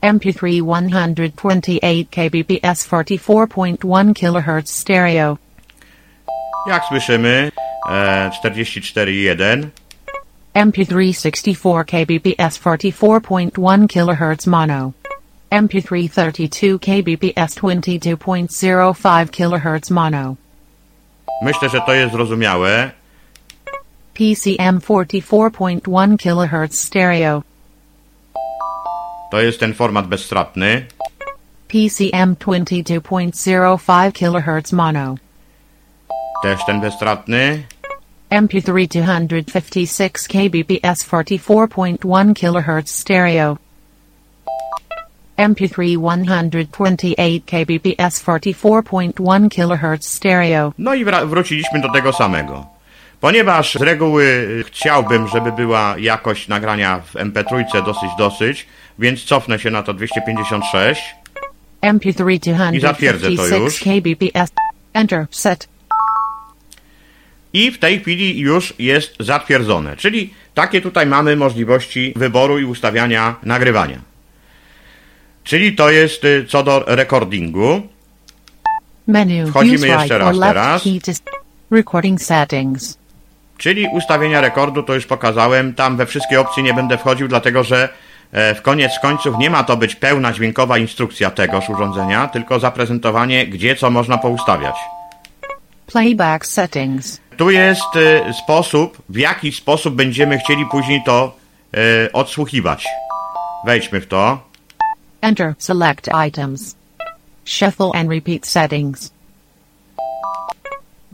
MP3 0.02 0.62
128 0.62 2.06
kbps 2.10 2.88
44.1 2.88 4.14
kHz 4.14 4.70
stereo. 4.70 5.36
Jak 6.66 6.84
słyszymy, 6.84 7.52
e, 7.90 8.30
44.1. 8.30 9.70
MP3 10.54 11.12
64 11.14 11.84
kbps 11.84 12.58
44.1 12.58 13.86
kHz 13.88 14.46
mono. 14.46 14.92
MP3 15.50 16.08
32 16.08 16.78
kbps 16.78 17.54
22.05 17.54 19.30
kHz 19.30 19.90
mono. 19.90 20.34
Myślę, 21.42 21.68
że 21.68 21.80
to 21.80 21.94
jest 21.94 22.12
zrozumiałe. 22.12 22.90
PCM 24.14 24.80
44.1 24.80 26.16
kHz 26.16 26.80
stereo. 26.80 27.42
To 29.30 29.40
jest 29.40 29.60
ten 29.60 29.74
format 29.74 30.06
bezstratny. 30.06 30.86
PCM 31.68 32.34
22.05 32.34 34.12
kHz 34.12 34.72
mono. 34.72 35.14
Też 36.42 36.64
ten 36.66 36.80
bezstratny. 36.80 37.62
MP3 38.30 38.88
256 39.26 40.28
kbps 40.28 41.04
44.1 41.04 42.34
kHz 42.34 42.90
stereo. 42.90 43.56
MP3 45.36 45.96
128 45.96 47.40
kbps 47.46 48.24
44.1 48.24 49.48
kHz 49.48 50.06
stereo. 50.06 50.72
No 50.78 50.94
i 50.94 51.04
wróciliśmy 51.04 51.80
do 51.80 51.92
tego 51.92 52.12
samego. 52.12 52.66
Ponieważ 53.20 53.74
z 53.74 53.82
reguły 53.82 54.24
y, 54.24 54.64
chciałbym, 54.66 55.28
żeby 55.28 55.52
była 55.52 55.94
jakość 55.98 56.48
nagrania 56.48 57.00
w 57.00 57.14
MP3 57.14 57.84
dosyć, 57.84 58.10
dosyć, 58.18 58.66
więc 58.98 59.24
cofnę 59.24 59.58
się 59.58 59.70
na 59.70 59.82
to 59.82 59.94
256. 59.94 61.02
MP3 61.82 62.74
I 62.74 62.80
zatwierdzę 62.80 63.26
to 63.26 63.46
już. 63.46 63.80
256 63.80 63.84
kbps. 63.84 64.52
Enter. 64.94 65.26
Set. 65.30 65.68
I 67.52 67.70
w 67.70 67.78
tej 67.78 68.00
chwili 68.00 68.38
już 68.38 68.74
jest 68.78 69.14
zatwierdzone. 69.20 69.96
Czyli 69.96 70.34
takie 70.54 70.80
tutaj 70.80 71.06
mamy 71.06 71.36
możliwości 71.36 72.12
wyboru 72.16 72.58
i 72.58 72.64
ustawiania 72.64 73.36
nagrywania. 73.42 73.98
Czyli 75.44 75.76
to 75.76 75.90
jest 75.90 76.24
y, 76.24 76.46
co 76.48 76.62
do 76.62 76.84
recordingu. 76.86 77.82
Menu. 79.06 79.46
Wchodzimy 79.46 79.76
Use 79.76 79.88
jeszcze 79.88 80.18
raz 80.18 80.38
teraz. 80.40 80.82
recording 81.70 82.22
settings. 82.22 82.98
Czyli 83.58 83.86
ustawienia 83.92 84.40
rekordu 84.40 84.82
to 84.82 84.94
już 84.94 85.06
pokazałem. 85.06 85.74
Tam 85.74 85.96
we 85.96 86.06
wszystkie 86.06 86.40
opcje 86.40 86.62
nie 86.62 86.74
będę 86.74 86.98
wchodził, 86.98 87.28
dlatego 87.28 87.64
że 87.64 87.88
e, 88.32 88.54
w 88.54 88.62
koniec 88.62 88.92
końców 89.02 89.38
nie 89.38 89.50
ma 89.50 89.64
to 89.64 89.76
być 89.76 89.94
pełna 89.94 90.32
dźwiękowa 90.32 90.78
instrukcja 90.78 91.30
tegoż 91.30 91.70
urządzenia, 91.70 92.28
tylko 92.28 92.60
zaprezentowanie, 92.60 93.46
gdzie 93.46 93.76
co 93.76 93.90
można 93.90 94.18
poustawiać. 94.18 94.76
Playback 95.86 96.46
settings. 96.46 97.20
Tu 97.38 97.50
jest 97.50 97.96
e, 97.96 98.32
sposób, 98.32 99.02
w 99.08 99.16
jaki 99.16 99.52
sposób 99.52 99.94
będziemy 99.94 100.38
chcieli 100.38 100.66
później 100.66 101.02
to 101.06 101.36
e, 101.74 102.12
odsłuchiwać. 102.12 102.86
Wejdźmy 103.64 104.00
w 104.00 104.06
to. 104.06 104.38
Enter. 105.20 105.54
Select 105.58 106.08
items. 106.28 106.76
Shuffle 107.44 107.90
and 107.94 108.10
repeat 108.10 108.46
settings. 108.46 109.12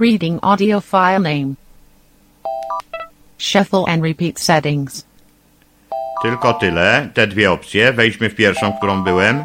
Reading 0.00 0.38
audio 0.43 0.81
file 0.81 1.19
name. 1.19 1.54
Shuffle 3.38 3.85
and 3.88 4.02
repeat 4.02 4.40
settings. 4.40 5.04
Tylko 6.23 6.54
tyle, 6.54 7.09
te 7.14 7.26
dwie 7.26 7.52
opcje. 7.52 7.93
Wejdźmy 7.93 8.31
w 8.31 8.35
pierwszą, 8.35 8.73
którą 8.73 9.02
byłem. 9.02 9.45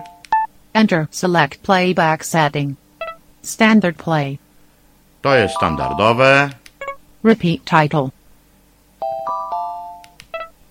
Enter. 0.74 1.08
Select 1.12 1.58
playback 1.58 2.26
setting. 2.26 2.78
Standard 3.42 4.04
play. 4.04 4.38
To 5.22 5.36
jest 5.36 5.56
standardowe. 5.56 6.50
Repeat 7.24 7.60
title. 7.66 8.10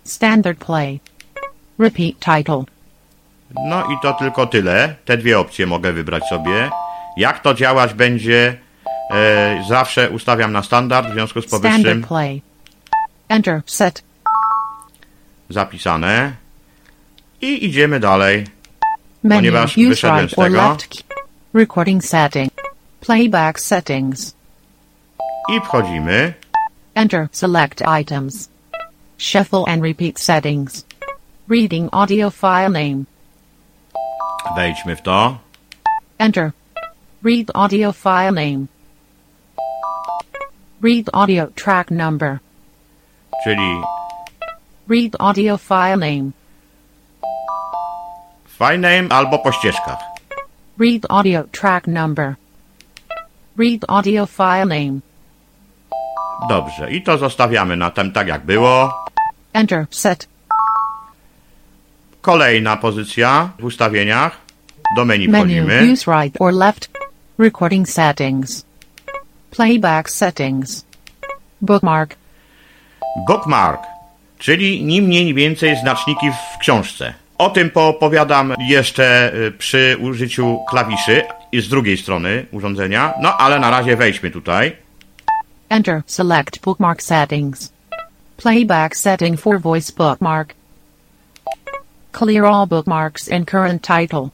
Standard 0.05 0.59
play. 0.59 1.01
Repeat 1.79 2.19
title. 2.19 2.65
No 3.69 3.85
i 3.85 3.97
to 4.03 4.13
tylko 4.13 4.47
tyle. 4.47 4.95
Te 5.05 5.17
dwie 5.17 5.39
opcje 5.39 5.67
mogę 5.67 5.93
wybrać 5.93 6.25
sobie. 6.25 6.71
Jak 7.17 7.41
to 7.43 7.55
działać 7.55 7.95
będzie, 7.95 8.57
e, 9.11 9.65
zawsze 9.69 10.11
ustawiam 10.11 10.53
na 10.53 10.63
standard, 10.63 11.09
w 11.09 11.13
związku 11.13 11.43
z 11.43 11.47
powyższym 11.47 11.81
Standard 11.81 12.09
play. 12.09 12.43
Enter. 13.29 13.63
Set. 13.67 14.03
zapisane. 15.51 16.33
I 17.41 17.67
idziemy 17.67 18.01
dalej. 18.01 18.45
Menu. 19.23 19.39
Ponieważ 19.39 19.77
wyszedłem 19.77 20.29
z 20.29 20.35
tego. 20.35 20.77
Recording 21.55 22.05
setting. 22.05 22.53
Playback 23.01 23.61
settings. 23.61 24.38
I 25.49 25.61
wchodzimy. 25.61 26.35
Enter. 26.95 27.29
Select 27.33 27.83
items. 27.83 28.49
Shuffle 29.17 29.65
and 29.69 29.83
repeat 29.83 30.19
settings. 30.19 30.85
Reading 31.49 31.89
audio 31.93 32.31
file 32.31 32.69
name. 32.69 33.07
Wejdźmy 34.57 34.97
w 34.97 35.03
to. 35.03 35.39
Enter. 36.19 36.53
Read 37.23 37.51
audio 37.55 37.93
file 37.93 38.33
name. 38.33 38.69
Read 40.83 41.09
audio 41.15 41.47
track 41.57 41.91
number. 41.91 42.41
Czyli 43.45 43.83
Read 44.89 45.17
audio 45.21 45.57
file 45.57 45.97
name. 45.97 46.33
file 48.59 48.79
name 48.79 49.09
albo 49.13 49.39
po 49.39 49.53
ścieżkach. 49.53 49.99
Read 50.79 51.07
audio 51.11 51.45
track 51.53 51.87
number. 51.87 52.37
Read 53.57 53.85
audio 53.89 54.27
file 54.27 54.67
name. 54.67 55.03
Dobrze. 56.49 56.91
I 56.91 57.03
to 57.03 57.19
zostawiamy 57.19 57.77
na 57.77 57.91
tym 57.91 58.13
tak 58.13 58.29
jak 58.29 58.45
było. 58.45 59.05
Enter. 59.53 59.87
Set. 59.91 60.29
Kolejna 62.21 62.77
pozycja 62.77 63.51
w 63.59 63.65
ustawieniach. 63.65 64.37
Do 64.97 65.05
menu 65.05 65.29
Menu. 65.29 65.45
wchodzimy. 65.45 65.93
Use 65.93 66.23
right 66.23 66.37
or 66.41 66.53
left. 66.55 66.91
Recording 67.39 67.89
settings. 67.89 68.65
Playback 69.51 70.11
settings. 70.11 70.85
Bookmark. 71.61 72.17
Bookmark, 73.29 73.81
czyli 74.39 74.85
ni 74.85 75.03
mniej 75.03 75.25
ni 75.25 75.35
więcej 75.35 75.77
znaczniki 75.77 76.31
w 76.31 76.59
książce. 76.59 77.15
O 77.39 77.51
tym 77.51 77.71
poopowiadam 77.71 78.55
jeszcze 78.59 79.33
y, 79.35 79.53
przy 79.53 79.97
użyciu 80.01 80.59
klawiszy 80.71 81.23
i 81.53 81.61
z 81.61 81.69
drugiej 81.69 81.97
strony 81.97 82.47
urządzenia. 82.53 83.15
No 83.21 83.37
ale 83.37 83.59
na 83.61 83.71
razie 83.71 83.97
wejdźmy 83.97 84.31
tutaj. 84.31 84.77
Enter. 85.71 86.03
Select 86.07 86.63
bookmark 86.63 87.03
settings. 87.03 87.73
Playback 88.37 88.97
setting 88.97 89.37
for 89.37 89.59
voice 89.59 89.91
bookmark. 89.91 90.55
Clear 92.13 92.45
all 92.47 92.67
bookmarks 92.67 93.29
and 93.29 93.47
current 93.47 93.83
title. 93.83 94.31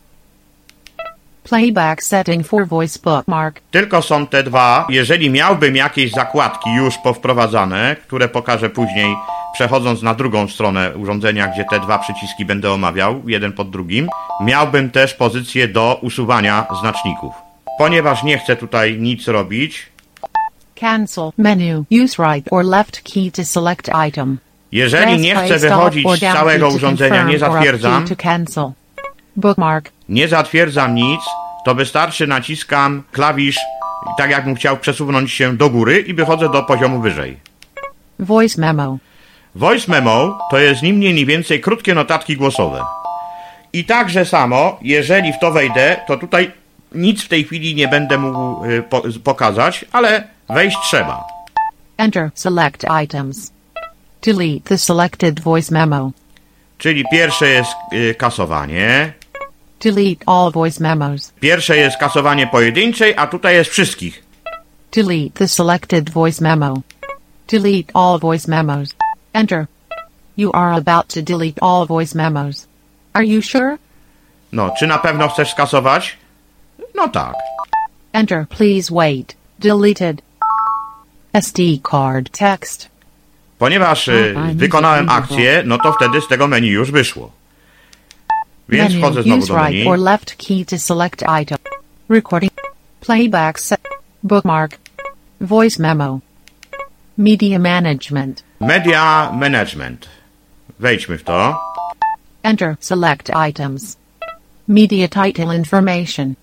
Playback 1.45 2.03
setting 2.03 2.43
for 2.47 2.67
voice 2.67 2.99
bookmark. 2.99 3.61
Tylko 3.71 4.03
są 4.03 4.27
te 4.27 4.43
dwa. 4.43 4.87
Jeżeli 4.91 5.31
miałbym 5.31 5.77
jakieś 5.77 6.13
zakładki 6.13 6.75
już 6.75 6.99
powprowadzane, 6.99 7.97
które 8.07 8.29
pokażę 8.29 8.71
później, 8.71 9.17
przechodząc 9.55 10.03
na 10.03 10.15
drugą 10.15 10.49
stronę 10.49 10.97
urządzenia, 10.97 11.49
gdzie 11.49 11.65
te 11.71 11.81
dwa 11.81 11.99
przyciski 11.99 12.45
będę 12.45 12.73
omawiał, 12.73 13.23
jeden 13.27 13.53
pod 13.53 13.71
drugim, 13.71 14.09
miałbym 14.41 14.91
też 14.91 15.15
pozycję 15.15 15.69
do 15.69 15.99
usuwania 16.03 16.67
znaczników. 16.81 17.35
Ponieważ 17.79 18.23
nie 18.23 18.39
chcę 18.39 18.57
tutaj 18.57 18.99
nic 18.99 19.29
robić, 19.29 19.94
Cancel. 20.81 21.33
Menu. 21.39 21.85
Use 21.91 22.19
right 22.19 22.49
or 22.51 22.65
left 22.65 23.03
key 23.03 23.31
to 23.31 23.45
select 23.45 23.91
item. 24.09 24.39
jeżeli 24.73 25.19
nie 25.19 25.37
chcę 25.37 25.59
wychodzić 25.59 26.07
z 26.11 26.21
całego 26.21 26.69
urządzenia, 26.69 27.23
nie 27.23 27.39
zatwierdzam. 27.39 28.05
Bookmark. 29.37 29.91
nie 30.09 30.29
zatwierdzam 30.29 30.95
nic, 30.95 31.21
to 31.65 31.75
wystarczy 31.75 32.27
naciskam 32.27 33.03
klawisz, 33.13 33.59
tak 34.19 34.31
jakbym 34.31 34.55
chciał 34.55 34.77
przesunąć 34.77 35.33
się 35.33 35.57
do 35.57 35.71
góry 35.71 36.01
i 36.01 36.15
wychodzę 36.15 36.49
do 36.49 36.63
poziomu 36.63 37.01
wyżej. 37.01 37.37
Voice 38.19 38.61
memo. 38.61 38.99
Voice 39.55 39.91
memo 39.93 40.39
to 40.51 40.59
jest 40.59 40.83
ni 40.83 40.93
mniej, 40.93 41.15
ni 41.15 41.27
więcej 41.27 41.61
krótkie 41.61 41.95
notatki 41.95 42.37
głosowe. 42.37 42.81
I 43.73 43.85
także 43.85 44.25
samo, 44.25 44.79
jeżeli 44.83 45.33
w 45.33 45.39
to 45.39 45.53
wejdę, 45.53 45.97
to 46.07 46.17
tutaj 46.17 46.51
nic 46.95 47.23
w 47.23 47.29
tej 47.29 47.45
chwili 47.45 47.75
nie 47.75 47.89
będę 47.89 48.19
mógł 48.19 48.65
y, 48.65 48.83
po, 48.83 49.03
pokazać, 49.25 49.85
ale 49.93 50.34
wejść 50.49 50.77
trzeba. 50.83 51.25
Enter. 51.97 52.31
Select 52.35 52.85
items. 53.05 53.53
Delete 54.23 54.61
the 54.65 54.79
selected 54.79 55.41
voice 55.41 55.73
memo. 55.75 56.11
Czyli 56.79 57.05
pierwsze 57.13 57.49
jest 57.49 57.71
y, 57.93 58.15
kasowanie, 58.15 59.13
Delete 59.81 60.25
all 60.27 60.51
voice 60.53 60.81
memos. 60.83 61.33
pierwsze 61.41 61.77
jest 61.77 61.97
kasowanie 61.97 62.47
pojedynczej, 62.47 63.15
a 63.17 63.27
tutaj 63.27 63.55
jest 63.55 63.71
wszystkich. 63.71 64.25
Delete 64.93 65.31
the 65.35 65.49
selected 65.49 66.11
voice 66.11 66.43
memo. 66.45 66.75
Delete 67.49 67.93
all 67.95 68.19
voice 68.19 68.49
memos. 68.51 68.89
Enter. 69.33 69.67
You 70.37 70.51
are 70.55 70.73
about 70.75 71.15
to 71.15 71.23
delete 71.23 71.63
all 71.63 71.87
voice 71.87 72.15
memos. 72.19 72.67
Are 73.13 73.27
you 73.27 73.43
sure? 73.43 73.77
No, 74.53 74.71
czy 74.79 74.87
na 74.87 74.99
pewno 74.99 75.29
chcesz 75.29 75.51
skasować? 75.51 76.17
No 76.95 77.09
tak. 77.09 77.35
Enter. 78.13 78.47
Please 78.49 78.95
wait. 78.95 79.37
Deleted. 79.59 80.23
SD 81.35 81.63
card 81.91 82.31
text. 82.31 82.89
Ponieważ 83.59 84.09
y, 84.09 84.35
A, 84.37 84.41
a, 84.41 84.49
nie 84.49 84.55
wykonałem 84.55 85.09
akcję, 85.09 85.63
no 85.67 85.79
to 85.79 85.93
wtedy 85.93 86.21
z 86.21 86.29
tego 86.29 86.49
menu 86.49 86.69
już 86.69 86.91
wyszło. 86.91 87.31
Więc 88.69 88.89
Menu. 88.91 89.01
wchodzę 89.03 89.23
znowu 89.23 89.39
Use 89.43 89.49
do 89.49 89.55
right 89.59 89.73
menu. 89.75 89.89
or 89.89 89.99
left 89.99 90.37
key 90.37 90.65
to 90.65 90.79
select 90.79 91.23
item. 91.43 91.59
Recording. 92.09 92.53
Playback 93.01 93.61
set. 93.61 93.81
Bookmark. 94.23 94.79
Voice 95.41 95.83
memo. 95.83 96.21
Media 97.19 97.59
management. 97.59 98.43
Media 98.61 99.31
Management. 99.33 100.09
Wejdźmy 100.81 101.19
w 101.19 101.23
to. 101.25 101.59
Enter. 102.43 102.77
Select 102.81 103.31
items. 103.49 103.97
Media 104.69 105.09
title 105.09 105.57
information. 105.57 106.35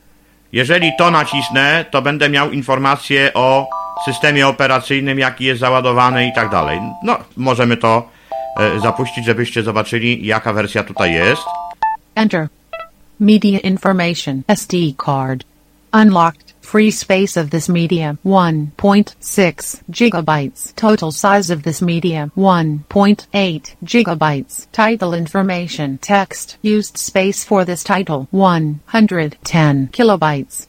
Jeżeli 0.53 0.91
to 0.97 1.11
nacisnę, 1.11 1.85
to 1.91 2.01
będę 2.01 2.29
miał 2.29 2.51
informacje 2.51 3.33
o 3.33 3.69
systemie 4.05 4.47
operacyjnym, 4.47 5.19
jaki 5.19 5.45
jest 5.45 5.59
załadowany 5.59 6.27
i 6.27 6.33
tak 6.33 6.49
dalej. 6.49 6.79
No, 7.03 7.17
możemy 7.37 7.77
to 7.77 8.09
e, 8.59 8.79
zapuścić, 8.79 9.25
żebyście 9.25 9.63
zobaczyli, 9.63 10.25
jaka 10.25 10.53
wersja 10.53 10.83
tutaj 10.83 11.13
jest. 11.13 11.41
Enter. 12.15 12.47
Media 13.19 13.59
information. 13.59 14.41
SD 14.47 14.77
card. 15.05 15.43
Unlocked. 15.93 16.50
Free 16.71 16.91
space 16.91 17.35
of 17.35 17.49
this 17.49 17.67
media 17.67 18.17
1.6 18.23 19.83
gigabytes. 19.91 20.73
Total 20.77 21.11
size 21.11 21.49
of 21.49 21.63
this 21.63 21.81
media 21.81 22.31
1.8 22.37 23.75
gigabytes. 23.83 24.71
Title 24.71 25.13
information. 25.13 25.97
Text. 25.97 26.55
Used 26.61 26.97
space 26.97 27.43
for 27.43 27.65
this 27.65 27.83
title 27.83 28.29
110 28.31 29.89
kilobytes. 29.89 30.67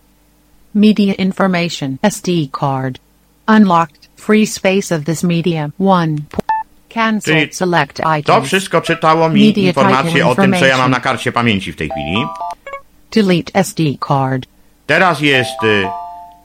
Media 0.75 1.15
information. 1.15 2.01
SD 2.03 2.51
card. 2.51 2.99
Unlocked. 3.47 4.09
Free 4.17 4.45
space 4.45 4.91
of 4.91 5.05
this 5.05 5.23
media 5.23 5.73
1. 5.79 6.27
Cancel. 6.89 7.35
Czyli 7.35 7.55
Select 7.55 8.01
To 8.25 8.43
wszystko 8.43 8.81
czytało 8.81 9.29
mi 9.29 9.47
Media 9.47 9.69
informacje 9.69 10.27
o 10.27 10.35
tym, 10.35 10.55
co 10.59 10.67
ja 10.67 10.79
mam 10.79 10.91
na 10.91 11.01
karcie 11.01 11.33
pamięci 11.33 11.73
w 11.73 11.77
tej 11.77 11.91
chwili. 11.91 12.27
Delete 13.13 13.55
SD 13.55 13.83
card. 14.09 14.52
Teraz 14.93 15.21
jest, 15.21 15.63
y, 15.65 15.89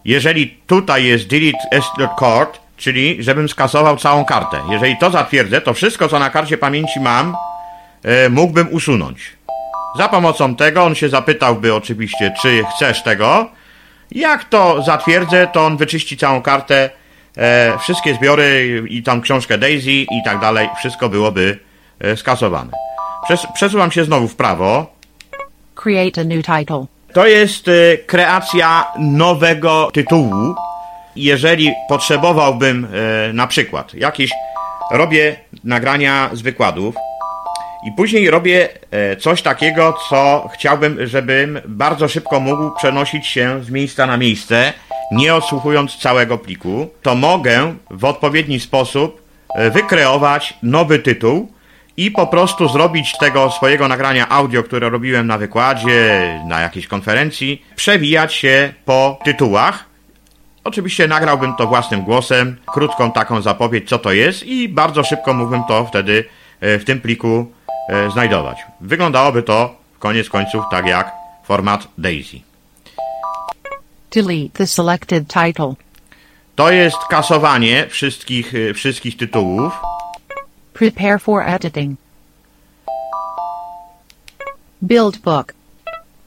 jeżeli 0.06 0.48
tutaj 0.68 1.06
jest 1.06 1.28
delete 1.28 1.58
SD 1.72 2.10
card, 2.20 2.60
czyli 2.78 3.24
żebym 3.24 3.50
skasował 3.50 3.98
całą 3.98 4.26
kartę. 4.26 4.60
Jeżeli 4.70 4.98
to 4.98 5.12
zatwierdzę, 5.12 5.62
to 5.62 5.74
wszystko, 5.74 6.08
co 6.08 6.20
na 6.20 6.30
karcie 6.30 6.58
pamięci 6.58 7.00
mam, 7.00 7.36
y, 8.26 8.30
mógłbym 8.30 8.68
usunąć. 8.72 9.38
Za 9.98 10.10
pomocą 10.10 10.56
tego 10.56 10.84
on 10.84 10.96
się 10.96 11.10
zapytałby 11.10 11.74
oczywiście, 11.74 12.34
czy 12.42 12.64
chcesz 12.76 13.04
tego. 13.04 13.50
Jak 14.12 14.44
to 14.44 14.84
zatwierdzę, 14.84 15.48
to 15.48 15.66
on 15.66 15.78
wyczyści 15.78 16.18
całą 16.18 16.42
kartę, 16.42 16.90
e, 17.38 17.78
wszystkie 17.80 18.14
zbiory 18.14 18.84
i 18.90 19.04
tam 19.04 19.22
książkę 19.22 19.58
Daisy 19.58 19.92
i 19.92 20.24
tak 20.26 20.40
dalej, 20.40 20.70
wszystko 20.78 21.10
byłoby 21.10 21.60
skasowane. 22.16 22.72
Przes 23.24 23.48
przesuwam 23.54 23.92
się 23.92 24.04
znowu 24.04 24.28
w 24.28 24.36
prawo. 24.36 24.94
Create 25.76 26.22
a 26.22 26.24
new 26.24 26.46
title. 26.46 26.97
To 27.18 27.28
jest 27.28 27.68
e, 27.68 27.98
kreacja 27.98 28.88
nowego 29.00 29.90
tytułu. 29.94 30.56
Jeżeli 31.16 31.72
potrzebowałbym 31.90 32.88
e, 33.30 33.34
na 33.34 33.48
przykład 33.48 33.94
jakieś 33.94 34.32
robię 34.92 35.36
nagrania 35.64 36.30
z 36.34 36.42
wykładów 36.42 36.96
i 37.88 37.92
później 37.98 38.30
robię 38.30 38.70
e, 38.92 39.16
coś 39.16 39.42
takiego, 39.42 39.98
co 40.10 40.50
chciałbym, 40.54 41.08
żebym 41.08 41.60
bardzo 41.66 42.08
szybko 42.08 42.40
mógł 42.40 42.76
przenosić 42.76 43.28
się 43.28 43.64
z 43.64 43.70
miejsca 43.70 44.08
na 44.08 44.18
miejsce, 44.18 44.74
nie 45.12 45.36
odsłuchując 45.36 45.98
całego 45.98 46.38
pliku, 46.38 46.90
to 47.02 47.16
mogę 47.16 47.76
w 47.92 48.06
odpowiedni 48.06 48.60
sposób 48.60 49.22
wykreować 49.72 50.54
nowy 50.64 51.00
tytuł 51.00 51.52
i 51.98 52.12
po 52.12 52.28
prostu 52.28 52.70
zrobić 52.70 53.18
tego 53.18 53.52
swojego 53.52 53.88
nagrania 53.88 54.30
audio, 54.30 54.64
które 54.64 54.90
robiłem 54.90 55.28
na 55.28 55.38
wykładzie, 55.38 56.40
na 56.48 56.60
jakiejś 56.60 56.88
konferencji, 56.88 57.66
przewijać 57.76 58.34
się 58.34 58.74
po 58.86 59.20
tytułach. 59.24 59.86
Oczywiście 60.64 61.08
nagrałbym 61.08 61.56
to 61.56 61.68
własnym 61.68 62.02
głosem, 62.02 62.58
krótką 62.66 63.12
taką 63.12 63.42
zapowiedź, 63.42 63.90
co 63.90 64.00
to 64.00 64.12
jest 64.12 64.44
i 64.44 64.70
bardzo 64.70 65.04
szybko 65.04 65.34
mógłbym 65.34 65.64
to 65.64 65.86
wtedy 65.86 66.26
e, 66.62 66.80
w 66.80 66.86
tym 66.86 67.02
pliku 67.02 67.52
e, 67.90 68.12
znajdować. 68.12 68.58
Wyglądałoby 68.82 69.44
to 69.44 69.76
koniec 70.00 70.30
końców 70.30 70.64
tak 70.72 70.86
jak 70.86 71.12
format 71.44 71.88
DAISY. 71.98 72.42
Delete 74.12 74.50
the 74.54 74.68
selected 74.68 75.28
title. 75.28 75.74
To 76.56 76.72
jest 76.72 76.98
kasowanie 77.10 77.88
wszystkich, 77.90 78.54
e, 78.56 78.74
wszystkich 78.74 79.18
tytułów. 79.18 79.74
Prepare 80.78 81.18
for 81.18 81.42
editing. 81.42 81.98
Build 84.80 85.24
book. 85.24 85.56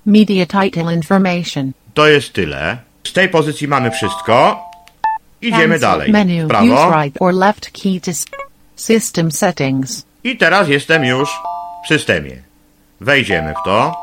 Media 0.05 0.45
title 0.45 0.91
information. 0.91 1.73
To 1.95 2.07
jest 2.07 2.33
tyle. 2.33 2.79
Z 3.05 3.13
tej 3.13 3.29
pozycji 3.29 3.69
mamy 3.69 3.91
wszystko. 3.91 4.65
Idziemy 5.43 5.69
Cancel 5.69 5.81
dalej. 5.81 6.13
Menu. 6.13 6.49
Prawo. 6.49 6.67
Use 6.67 6.97
right 6.97 7.17
or 7.21 7.35
left 7.35 7.71
key 7.71 8.01
to 8.01 8.11
system 8.77 9.33
settings. 9.33 10.05
I 10.25 10.37
teraz 10.37 10.69
jestem 10.69 11.05
już 11.05 11.29
w 11.85 11.89
systemie. 11.89 12.43
Wejdziemy 13.01 13.55
w 13.55 13.65
to. 13.65 13.95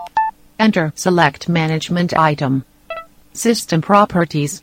Enter. 0.57 0.91
Select 0.95 1.49
management 1.49 2.13
item. 2.33 2.62
System 3.33 3.81
properties. 3.81 4.62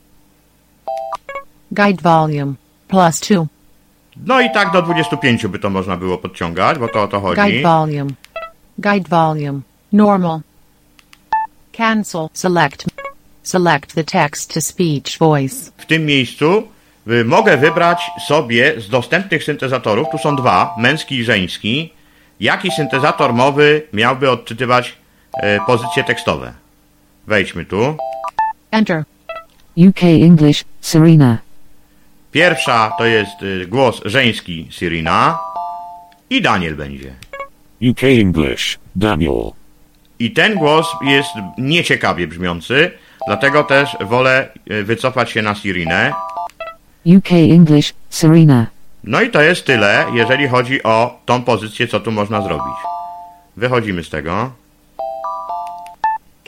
Guide 1.72 2.02
volume. 2.02 2.54
Plus 2.88 3.20
2. 3.20 3.46
No 4.26 4.40
i 4.40 4.50
tak 4.50 4.72
do 4.72 4.82
25 4.82 5.46
by 5.46 5.58
to 5.58 5.70
można 5.70 5.96
było 5.96 6.18
podciągać, 6.18 6.78
bo 6.78 6.88
to 6.88 7.02
o 7.02 7.08
to 7.08 7.20
chodzi. 7.20 7.42
Guide 7.42 7.62
volume. 7.62 8.10
Guide 8.78 9.08
volume. 9.08 9.60
Normal. 9.92 10.40
Cancel. 11.72 12.28
Select. 12.32 12.86
Select 13.42 13.94
the 13.94 14.04
text 14.04 14.54
to 14.54 14.60
speech 14.60 15.18
voice. 15.18 15.70
W 15.78 15.86
tym 15.86 16.06
miejscu 16.06 16.68
mogę 17.24 17.56
wybrać 17.56 18.10
sobie 18.26 18.80
z 18.80 18.88
dostępnych 18.88 19.44
syntezatorów, 19.44 20.08
tu 20.12 20.18
są 20.18 20.36
dwa, 20.36 20.74
męski 20.78 21.14
i 21.14 21.24
żeński, 21.24 21.92
jaki 22.40 22.70
syntezator 22.70 23.34
mowy 23.34 23.82
miałby 23.92 24.30
odczytywać 24.30 24.96
e, 25.32 25.60
pozycje 25.66 26.04
tekstowe. 26.04 26.52
Wejdźmy 27.26 27.64
tu. 27.64 27.96
Enter. 28.70 29.04
UK 29.76 30.02
English, 30.02 30.64
Serena. 30.80 31.38
Pierwsza 32.32 32.92
to 32.98 33.06
jest 33.06 33.42
y, 33.42 33.66
głos 33.66 34.00
żeński 34.04 34.66
Sirina 34.70 35.38
i 36.30 36.42
Daniel 36.42 36.76
będzie. 36.76 37.14
UK 37.90 38.04
English, 38.04 38.78
Daniel. 38.96 39.52
I 40.18 40.30
ten 40.30 40.54
głos 40.54 40.86
jest 41.02 41.30
nieciekawie 41.58 42.26
brzmiący, 42.26 42.90
dlatego 43.26 43.64
też 43.64 43.96
wolę 44.00 44.48
y, 44.70 44.84
wycofać 44.84 45.30
się 45.30 45.42
na 45.42 45.54
Sirinę. 45.54 46.12
UK 47.06 47.32
English, 47.32 47.94
Serena. 48.10 48.66
No 49.04 49.20
i 49.20 49.30
to 49.30 49.42
jest 49.42 49.64
tyle, 49.64 50.06
jeżeli 50.14 50.48
chodzi 50.48 50.82
o 50.82 51.20
tą 51.26 51.42
pozycję, 51.42 51.88
co 51.88 52.00
tu 52.00 52.12
można 52.12 52.42
zrobić. 52.42 52.74
Wychodzimy 53.56 54.04
z 54.04 54.10
tego. 54.10 54.52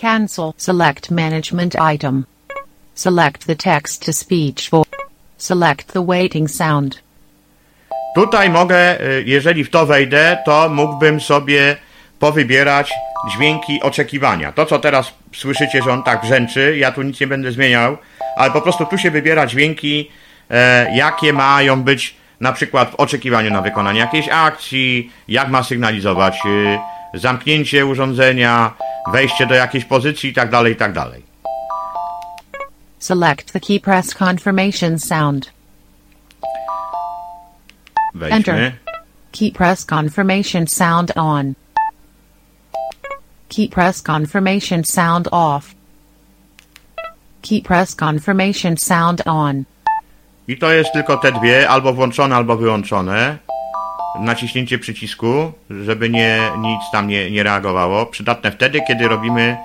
Cancel. 0.01 0.53
Select 0.57 1.11
management 1.11 1.77
item. 1.95 2.25
Select 2.95 3.47
the 3.47 3.57
text 3.57 4.07
to 4.07 4.13
speech 4.13 4.71
voice. 4.71 4.91
Select 5.39 5.93
the 5.93 6.07
waiting 6.07 6.51
sound. 6.51 7.03
Tutaj 8.15 8.51
mogę, 8.51 9.01
y, 9.01 9.25
jeżeli 9.27 9.65
w 9.65 9.71
to 9.71 9.87
wejdę, 9.87 10.39
to 10.45 10.69
mógłbym 10.69 11.21
sobie 11.21 11.77
powybierać 12.19 12.93
dźwięki 13.31 13.83
oczekiwania. 13.83 14.53
To, 14.53 14.67
co 14.67 14.79
teraz 14.79 15.13
słyszycie, 15.35 15.83
że 15.83 15.93
on 15.93 16.03
tak 16.03 16.23
brzęczy, 16.23 16.77
ja 16.79 16.93
tu 16.93 17.03
nic 17.03 17.21
nie 17.21 17.27
będę 17.27 17.53
zmieniał, 17.53 17.97
ale 18.37 18.51
po 18.53 18.61
prostu 18.61 18.87
tu 18.87 18.99
się 18.99 19.11
wybiera 19.11 19.47
dźwięki, 19.47 20.11
jakie 20.95 21.33
mają 21.33 21.83
być 21.83 22.15
na 22.41 22.53
przykład 22.53 22.91
w 22.91 22.95
oczekiwaniu 22.95 23.51
na 23.51 23.63
wykonanie 23.63 24.01
jakiejś 24.01 24.29
akcji, 24.29 25.13
jak 25.29 25.49
ma 25.49 25.63
sygnalizować 25.63 26.39
y, 26.47 26.79
zamknięcie 27.19 27.87
urządzenia, 27.87 28.75
wejście 29.13 29.47
do 29.47 29.55
jakiejś 29.55 29.85
pozycji 29.85 30.29
itd., 30.29 30.69
itd. 30.69 31.07
Select 32.99 33.53
the 33.53 33.61
key 33.61 33.81
press 33.81 34.15
confirmation 34.15 34.99
sound. 34.99 35.53
Wejdźmy. 38.15 38.37
Enter. 38.37 38.73
Key 39.33 39.51
press 39.51 39.87
confirmation 39.87 40.67
sound 40.67 41.13
on. 41.17 41.55
Key 43.49 43.69
press 43.69 44.03
confirmation 44.03 44.85
sound 44.85 45.29
off. 45.31 45.75
Key 47.43 47.63
press 47.63 47.95
confirmation 47.95 48.77
sound 48.77 49.23
on. 49.27 49.65
I 50.49 50.57
to 50.57 50.73
jest 50.73 50.93
tylko 50.93 51.17
te 51.17 51.33
dwie, 51.33 51.69
albo 51.69 51.93
włączone, 51.93 52.37
albo 52.37 52.57
wyłączone. 52.57 53.39
Naciśnięcie 54.21 54.79
przycisku, 54.79 55.53
żeby 55.71 56.11
nie, 56.11 56.39
nic 56.59 56.81
tam 56.93 57.09
nie, 57.09 57.31
nie 57.31 57.43
reagowało. 57.43 58.07
Przydatne 58.07 58.53
wtedy, 58.53 58.81
kiedy 58.89 59.09
robimy 59.09 59.57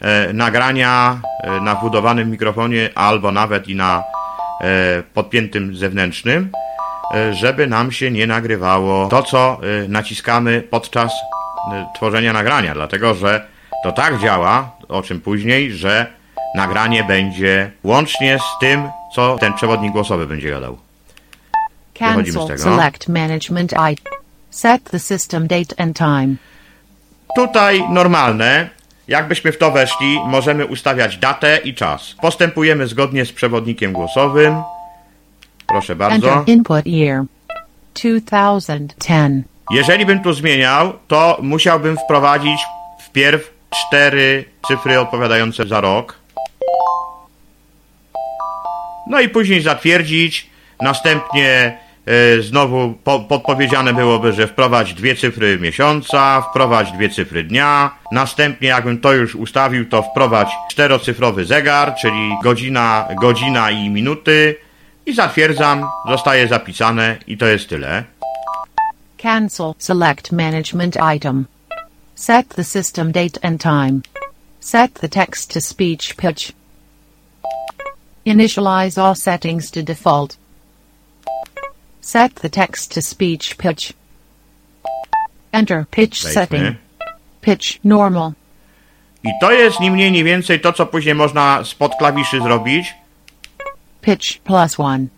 e, 0.00 0.32
nagrania 0.32 1.20
e, 1.42 1.60
na 1.60 1.74
wbudowanym 1.74 2.30
mikrofonie, 2.30 2.90
albo 2.94 3.32
nawet 3.32 3.68
i 3.68 3.74
na 3.74 4.02
e, 4.60 5.02
podpiętym 5.14 5.76
zewnętrznym, 5.76 6.50
e, 7.14 7.34
żeby 7.34 7.66
nam 7.66 7.92
się 7.92 8.10
nie 8.10 8.26
nagrywało 8.26 9.08
to, 9.08 9.22
co 9.22 9.60
e, 9.84 9.88
naciskamy 9.88 10.62
podczas 10.70 11.12
tworzenia 11.94 12.32
nagrania, 12.32 12.74
dlatego 12.74 13.14
że 13.14 13.46
to 13.82 13.92
tak 13.92 14.18
działa, 14.18 14.70
o 14.88 15.02
czym 15.02 15.20
później, 15.20 15.72
że 15.72 16.06
nagranie 16.54 17.04
będzie 17.04 17.70
łącznie 17.84 18.38
z 18.38 18.60
tym, 18.60 18.88
co 19.14 19.36
ten 19.40 19.52
przewodnik 19.52 19.92
głosowy 19.92 20.26
będzie 20.26 20.50
gadał. 20.50 20.78
Cancel. 21.98 22.46
tego. 22.46 22.62
Select 22.62 23.08
management 23.08 23.72
item. 23.72 24.12
Set 24.50 24.90
the 24.90 24.98
system 24.98 25.46
date 25.46 25.74
and 25.78 25.96
time. 25.96 26.34
Tutaj 27.36 27.84
normalne. 27.90 28.70
Jakbyśmy 29.08 29.52
w 29.52 29.58
to 29.58 29.70
weszli, 29.70 30.20
możemy 30.26 30.66
ustawiać 30.66 31.16
datę 31.16 31.58
i 31.64 31.74
czas. 31.74 32.14
Postępujemy 32.20 32.86
zgodnie 32.86 33.24
z 33.24 33.32
przewodnikiem 33.32 33.92
głosowym. 33.92 34.62
Proszę 35.66 35.96
bardzo. 35.96 36.32
Enter 36.32 36.54
input 36.54 36.86
year. 36.86 37.22
2010. 37.94 39.44
Jeżeli 39.70 40.06
bym 40.06 40.22
tu 40.22 40.32
zmieniał, 40.32 40.92
to 41.08 41.38
musiałbym 41.42 41.96
wprowadzić 41.96 42.60
wpierw 43.00 43.50
cztery 43.70 44.44
cyfry 44.68 45.00
odpowiadające 45.00 45.66
za 45.66 45.80
rok. 45.80 46.21
No 49.12 49.20
i 49.20 49.28
później 49.28 49.62
zatwierdzić. 49.62 50.46
Następnie 50.80 51.78
e, 52.06 52.42
znowu 52.42 52.94
po, 53.04 53.20
podpowiedziane 53.20 53.94
byłoby, 53.94 54.32
że 54.32 54.46
wprowadź 54.46 54.94
dwie 54.94 55.16
cyfry 55.16 55.58
miesiąca, 55.58 56.42
wprowadź 56.50 56.92
dwie 56.92 57.08
cyfry 57.10 57.44
dnia. 57.44 57.90
Następnie 58.12 58.68
jakbym 58.68 59.00
to 59.00 59.12
już 59.12 59.34
ustawił, 59.34 59.88
to 59.88 60.02
wprowadź 60.02 60.48
czterocyfrowy 60.70 61.44
zegar, 61.44 61.94
czyli 62.00 62.36
godzina, 62.42 63.08
godzina 63.20 63.70
i 63.70 63.90
minuty. 63.90 64.56
I 65.06 65.14
zatwierdzam, 65.14 65.86
zostaje 66.08 66.48
zapisane 66.48 67.16
i 67.26 67.36
to 67.36 67.46
jest 67.46 67.68
tyle. 67.68 68.04
Cancel. 69.22 69.72
Select 69.78 70.32
management 70.32 70.96
item. 71.16 71.46
Set 72.14 72.48
the 72.48 72.64
system 72.64 73.12
date 73.12 73.38
and 73.42 73.60
time. 73.60 74.00
Set 74.60 74.92
the 75.00 75.08
text 75.08 75.54
to 75.54 75.60
speech 75.60 76.14
pitch. 76.14 76.61
Initialize 78.26 78.98
all 78.98 79.14
settings 79.14 79.70
to 79.70 79.82
default. 79.82 80.36
Set 82.00 82.34
the 82.34 82.48
text 82.48 82.92
to 82.94 83.02
speech 83.02 83.56
pitch. 83.58 83.92
Enter 85.52 85.86
pitch 85.90 86.22
Wejdźmy. 86.22 86.32
setting. 86.34 86.76
Pitch 87.40 87.78
normal. 87.84 88.32
I 89.24 89.30
to 89.40 89.52
jest 89.52 89.80
ni 89.80 89.90
mniej, 89.90 90.12
ni 90.12 90.24
więcej 90.24 90.60
to, 90.60 90.72
co 90.72 90.86
później 90.86 91.14
można 91.14 91.64
spod 91.64 91.92
klawiszy 91.98 92.40
zrobić. 92.40 92.94
Pitch 94.00 94.38
plus 94.38 94.78
1. 94.78 95.08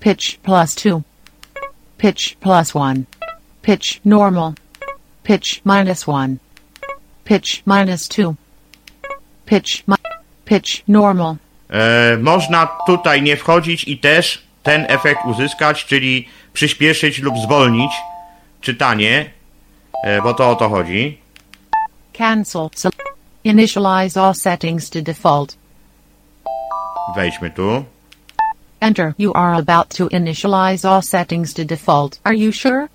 Pitch 0.00 0.38
plus 0.42 0.74
2. 0.74 1.00
Pitch 1.98 2.36
plus 2.36 2.74
1. 2.74 3.04
Pitch 3.62 4.00
normal. 4.04 4.52
Pitch 5.22 5.60
minus 5.64 6.06
1. 6.06 6.38
Pitch 7.24 7.62
minus 7.66 8.08
2. 8.08 8.34
Pitch 9.46 9.84
mi- 9.88 9.96
pitch 10.44 10.82
normal. 10.88 11.36
E, 11.70 12.16
można 12.20 12.68
tutaj 12.86 13.22
nie 13.22 13.36
wchodzić 13.36 13.88
i 13.88 13.98
też 13.98 14.42
ten 14.62 14.86
efekt 14.88 15.20
uzyskać, 15.26 15.84
czyli 15.84 16.28
przyspieszyć 16.52 17.18
lub 17.18 17.38
zwolnić 17.38 17.92
czytanie, 18.60 19.30
e, 20.04 20.22
bo 20.22 20.34
to 20.34 20.50
o 20.50 20.56
to 20.56 20.68
chodzi. 20.68 21.18
Cancel. 22.18 22.68
Initialize 23.44 24.20
all 24.20 24.34
settings 24.34 24.90
to 24.90 25.02
default. 25.02 25.56
Wejdźmy 27.16 27.50
tu. 27.50 27.84
Enter. 28.80 29.12
You 29.18 29.32
are 29.34 29.56
about 29.56 29.96
to 29.96 30.08
initialize 30.08 30.88
all 30.88 31.02
settings 31.02 31.54
to 31.54 31.64
default. 31.64 32.20
Are 32.24 32.36
you 32.36 32.52
sure? 32.52 32.88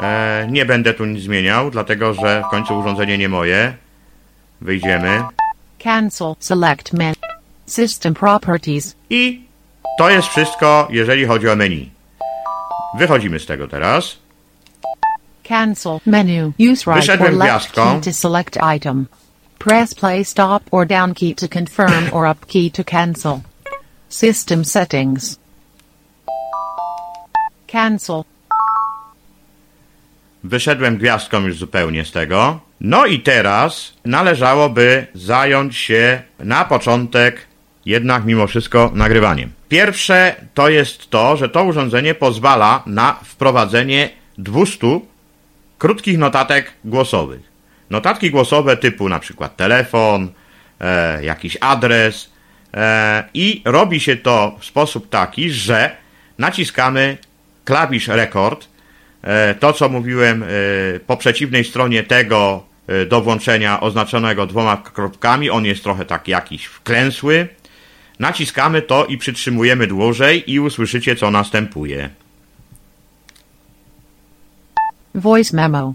E, 0.00 0.46
nie 0.50 0.66
będę 0.66 0.94
tu 0.94 1.04
nic 1.04 1.22
zmieniał, 1.22 1.70
dlatego 1.70 2.14
że 2.14 2.42
w 2.46 2.50
końcu 2.50 2.78
urządzenie 2.78 3.18
nie 3.18 3.28
moje. 3.28 3.74
Wyjdziemy. 4.60 5.22
Cancel. 5.84 6.34
Select 6.38 6.92
man. 6.92 7.23
System 7.66 8.14
properties. 8.14 8.94
I 9.10 9.44
to 9.98 10.10
jest 10.10 10.28
wszystko, 10.28 10.88
jeżeli 10.90 11.26
chodzi 11.26 11.48
o 11.48 11.56
menu. 11.56 11.90
Wychodzimy 12.98 13.40
z 13.40 13.46
tego 13.46 13.68
teraz. 13.68 14.16
Cancel 15.48 15.98
menu. 16.06 16.52
Use 16.58 16.84
right 16.84 16.88
or 16.88 16.94
Wyszedłem 16.94 17.38
left 17.38 17.50
gwiazdką. 17.50 18.00
key 18.00 18.12
to 18.12 18.12
select 18.12 18.58
item. 18.76 19.06
Press 19.58 19.94
play 19.94 20.24
stop 20.24 20.62
or 20.70 20.86
down 20.86 21.14
key 21.14 21.34
to 21.34 21.48
confirm 21.48 22.08
or 22.12 22.26
up 22.30 22.46
key 22.46 22.70
to 22.70 22.84
cancel. 22.84 23.40
System 24.08 24.64
settings. 24.64 25.38
Cancel. 27.72 28.22
Wyszedłem 30.44 30.96
gwiazdką 30.96 31.40
już 31.40 31.56
zupełnie 31.58 32.04
z 32.04 32.12
tego. 32.12 32.60
No 32.80 33.06
i 33.06 33.20
teraz 33.20 33.92
należałoby 34.04 35.06
zająć 35.14 35.76
się 35.76 36.22
na 36.38 36.64
początek 36.64 37.46
jednak 37.86 38.24
mimo 38.24 38.46
wszystko 38.46 38.90
nagrywaniem. 38.94 39.52
Pierwsze 39.68 40.34
to 40.54 40.68
jest 40.68 41.10
to, 41.10 41.36
że 41.36 41.48
to 41.48 41.64
urządzenie 41.64 42.14
pozwala 42.14 42.82
na 42.86 43.12
wprowadzenie 43.24 44.10
200 44.38 45.00
krótkich 45.78 46.18
notatek 46.18 46.72
głosowych. 46.84 47.40
Notatki 47.90 48.30
głosowe 48.30 48.76
typu 48.76 49.08
na 49.08 49.18
przykład 49.18 49.56
telefon, 49.56 50.28
e, 50.80 51.24
jakiś 51.24 51.56
adres 51.60 52.30
e, 52.74 53.24
i 53.34 53.62
robi 53.64 54.00
się 54.00 54.16
to 54.16 54.56
w 54.60 54.64
sposób 54.64 55.08
taki, 55.08 55.50
że 55.50 55.96
naciskamy 56.38 57.18
klawisz 57.64 58.08
rekord, 58.08 58.68
E, 59.24 59.54
to, 59.54 59.72
co 59.72 59.88
mówiłem 59.88 60.42
e, 60.42 60.46
po 61.06 61.16
przeciwnej 61.16 61.64
stronie 61.64 62.02
tego 62.02 62.62
e, 62.86 63.06
do 63.06 63.20
włączenia 63.20 63.80
oznaczonego 63.80 64.46
dwoma 64.46 64.76
kropkami, 64.76 65.50
on 65.50 65.64
jest 65.64 65.82
trochę 65.82 66.04
tak 66.04 66.28
jakiś 66.28 66.64
wklęsły. 66.64 67.48
Naciskamy 68.18 68.82
to 68.82 69.06
i 69.06 69.18
przytrzymujemy 69.18 69.86
dłużej 69.86 70.52
i 70.52 70.60
usłyszycie, 70.60 71.16
co 71.16 71.30
następuje. 71.30 72.10
Voice 75.14 75.56
memo. 75.56 75.94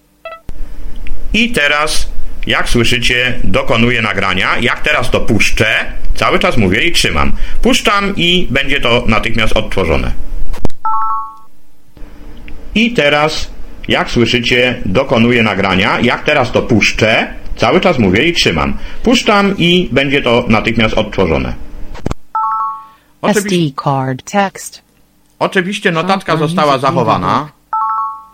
I 1.34 1.52
teraz, 1.52 2.12
jak 2.48 2.70
słyszycie, 2.70 3.40
dokonuję 3.44 4.02
nagrania. 4.02 4.58
Jak 4.62 4.82
teraz 4.82 5.12
to 5.12 5.20
puszczę, 5.20 5.86
cały 6.16 6.40
czas 6.40 6.58
mówię 6.58 6.82
i 6.84 6.92
trzymam. 6.92 7.32
Puszczam 7.62 8.14
i 8.16 8.48
będzie 8.50 8.82
to 8.82 9.04
natychmiast 9.08 9.58
odtworzone. 9.58 10.12
I 12.76 12.94
teraz, 12.94 13.52
jak 13.88 14.12
słyszycie, 14.12 14.82
dokonuję 14.86 15.44
nagrania. 15.44 16.00
Jak 16.00 16.24
teraz 16.24 16.52
to 16.52 16.62
puszczę, 16.62 17.34
cały 17.56 17.82
czas 17.82 18.00
mówię 18.00 18.28
i 18.28 18.34
trzymam. 18.34 18.78
Puszczam 19.04 19.58
i 19.58 19.90
będzie 19.92 20.22
to 20.22 20.46
natychmiast 20.48 20.94
odtworzone. 20.94 21.69
Oczywiście, 23.22 23.56
SD 23.58 23.82
card 23.84 24.32
text. 24.32 24.82
oczywiście 25.40 25.92
notatka 25.92 26.38
została 26.38 26.78
zachowana. 26.78 27.50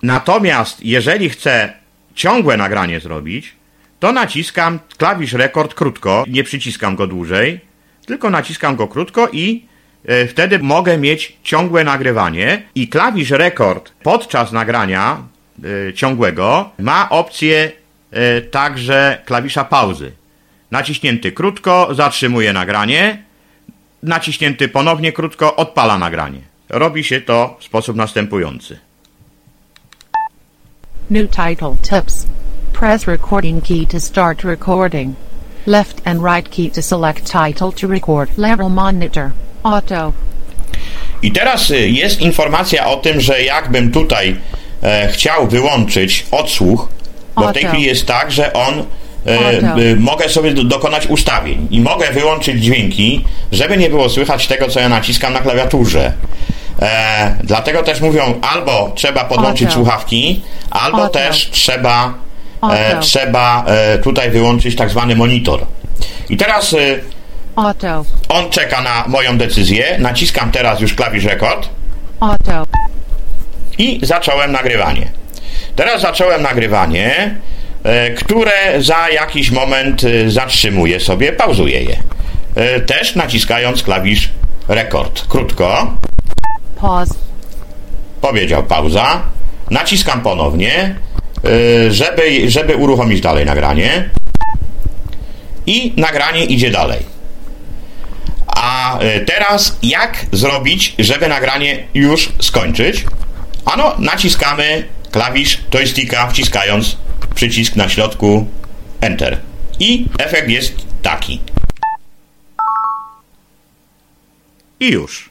Natomiast 0.03 0.85
jeżeli 0.85 1.29
chcę 1.29 1.73
ciągłe 2.15 2.57
nagranie 2.57 2.99
zrobić, 2.99 3.55
to 3.99 4.11
naciskam 4.11 4.79
klawisz 4.97 5.33
rekord 5.33 5.73
krótko, 5.73 6.23
nie 6.27 6.43
przyciskam 6.43 6.95
go 6.95 7.07
dłużej, 7.07 7.59
tylko 8.05 8.29
naciskam 8.29 8.75
go 8.75 8.87
krótko 8.87 9.27
i 9.31 9.65
e, 10.05 10.27
wtedy 10.27 10.59
mogę 10.59 10.97
mieć 10.97 11.37
ciągłe 11.43 11.83
nagrywanie 11.83 12.63
i 12.75 12.87
klawisz 12.87 13.29
rekord 13.29 13.91
podczas 14.03 14.51
nagrania 14.51 15.17
e, 15.89 15.93
ciągłego 15.93 16.69
ma 16.79 17.09
opcję 17.09 17.71
e, 18.11 18.41
także 18.41 19.21
klawisza 19.25 19.63
pauzy. 19.63 20.11
Naciśnięty 20.71 21.31
krótko 21.31 21.89
zatrzymuje 21.91 22.53
nagranie, 22.53 23.23
naciśnięty 24.03 24.67
ponownie 24.67 25.11
krótko 25.11 25.55
odpala 25.55 25.97
nagranie. 25.97 26.41
Robi 26.69 27.03
się 27.03 27.21
to 27.21 27.57
w 27.59 27.63
sposób 27.63 27.95
następujący. 27.95 28.79
New 31.09 31.29
title 31.29 31.75
tips. 31.81 32.27
Press 32.73 33.07
recording 33.07 33.63
key 33.63 33.85
to 33.87 33.99
start 33.99 34.43
recording. 34.43 35.15
Left 35.67 36.07
and 36.07 36.23
right 36.23 36.49
key 36.49 36.71
to 36.71 36.81
select 36.81 37.31
title 37.31 37.71
to 37.71 37.87
record. 37.87 38.37
Level 38.37 38.69
monitor. 38.69 39.31
Auto. 39.63 40.13
I 41.21 41.31
teraz 41.31 41.71
y, 41.71 41.89
jest 41.89 42.21
informacja 42.21 42.87
o 42.87 42.97
tym, 42.97 43.21
że 43.21 43.41
jakbym 43.41 43.91
tutaj 43.91 44.35
e, 44.83 45.07
chciał 45.07 45.47
wyłączyć 45.47 46.25
odsłuch, 46.31 46.89
bo 47.35 47.47
w 47.47 47.53
tej 47.53 47.65
chwili 47.65 47.83
jest 47.83 48.05
tak, 48.05 48.31
że 48.31 48.53
on 48.53 48.85
e, 49.27 49.37
Oto. 49.39 49.81
y, 49.81 49.95
mogę 49.95 50.29
sobie 50.29 50.53
do, 50.53 50.63
dokonać 50.63 51.07
ustawień 51.07 51.67
i 51.71 51.81
mogę 51.81 52.11
wyłączyć 52.11 52.63
dźwięki, 52.63 53.25
żeby 53.51 53.77
nie 53.77 53.89
było 53.89 54.09
słychać 54.09 54.47
tego, 54.47 54.67
co 54.67 54.79
ja 54.79 54.89
naciskam 54.89 55.33
na 55.33 55.39
klawiaturze. 55.39 56.13
E, 56.81 57.35
dlatego 57.43 57.83
też 57.83 58.01
mówią, 58.01 58.39
albo 58.41 58.91
trzeba 58.95 59.23
podłączyć 59.23 59.71
słuchawki, 59.71 60.41
albo 60.69 60.97
Oto. 60.97 61.09
też 61.09 61.49
trzeba, 61.51 62.13
e, 62.71 62.99
trzeba 62.99 63.65
e, 63.67 63.97
tutaj 63.97 64.31
wyłączyć 64.31 64.75
tak 64.75 64.89
zwany 64.89 65.15
monitor. 65.15 65.65
I 66.29 66.37
teraz 66.37 66.75
Auto. 67.55 68.05
on 68.29 68.49
czeka 68.49 68.81
na 68.81 69.03
moją 69.07 69.37
decyzję. 69.37 69.97
Naciskam 69.99 70.51
teraz 70.51 70.79
już 70.79 70.93
klawisz 70.93 71.23
rekord. 71.23 71.69
I 73.77 73.99
zacząłem 74.03 74.51
nagrywanie. 74.51 75.07
Teraz 75.75 76.01
zacząłem 76.01 76.41
nagrywanie, 76.41 77.15
e, 77.15 77.54
które 78.17 78.51
za 78.83 79.09
jakiś 79.09 79.51
moment 79.51 80.03
e, 80.03 80.29
zatrzymuję 80.29 80.99
sobie, 80.99 81.33
pauzuję 81.33 81.81
je. 81.83 81.97
E, 82.55 82.79
Też 82.79 83.15
naciskając 83.15 83.83
klawisz 83.83 84.29
rekord. 84.67 85.27
Krótko, 85.27 85.93
Pause. 86.81 87.13
powiedział 88.21 88.63
pauza. 88.63 89.21
Naciskam 89.71 90.21
ponownie, 90.21 90.95
e, 91.85 91.91
żeby, 91.91 92.51
żeby 92.51 92.75
uruchomić 92.75 93.21
dalej 93.21 93.45
nagranie. 93.45 94.09
I 95.65 95.93
nagranie 95.97 96.45
idzie 96.45 96.71
dalej. 96.71 96.99
A 98.47 98.99
e, 98.99 99.19
teraz 99.19 99.77
jak 99.83 100.25
zrobić, 100.31 100.95
żeby 100.99 101.27
nagranie 101.27 101.87
już 101.93 102.31
skończyć? 102.39 103.05
Ano, 103.65 103.95
naciskamy 103.99 104.83
klawisz 105.11 105.57
joysticka, 105.71 106.27
wciskając 106.27 106.97
przycisk 107.35 107.75
na 107.75 107.89
środku 107.89 108.47
Enter. 109.01 109.37
I 109.79 110.05
efekt 110.19 110.49
jest 110.49 110.73
taki. 111.01 111.41
I 114.79 114.89
już. 114.89 115.29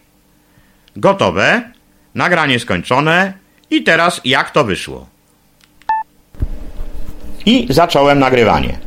Gotowe. 0.97 1.63
Nagranie 2.15 2.61
skończone. 2.61 3.33
I 3.71 3.83
teraz 3.83 4.21
jak 4.25 4.51
to 4.51 4.65
wyszło? 4.65 5.07
I 7.47 7.67
zacząłem 7.71 8.19
nagrywanie. 8.19 8.79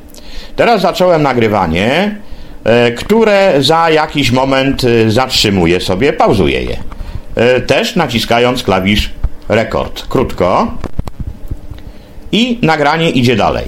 Teraz 0.55 0.81
zacząłem 0.81 1.23
nagrywanie, 1.23 2.15
e, 2.63 2.91
które 2.91 3.53
za 3.59 3.89
jakiś 3.89 4.31
moment 4.31 4.83
e, 4.83 5.11
zatrzymuję 5.11 5.81
sobie, 5.81 6.13
pauzuję 6.13 6.63
je. 6.63 6.77
E, 7.35 7.61
Też 7.61 7.95
naciskając 7.95 8.63
klawisz 8.63 9.09
rekord. 9.49 10.07
Krótko. 10.07 10.77
I 12.31 12.59
nagranie 12.61 13.09
idzie 13.09 13.35
dalej. 13.35 13.65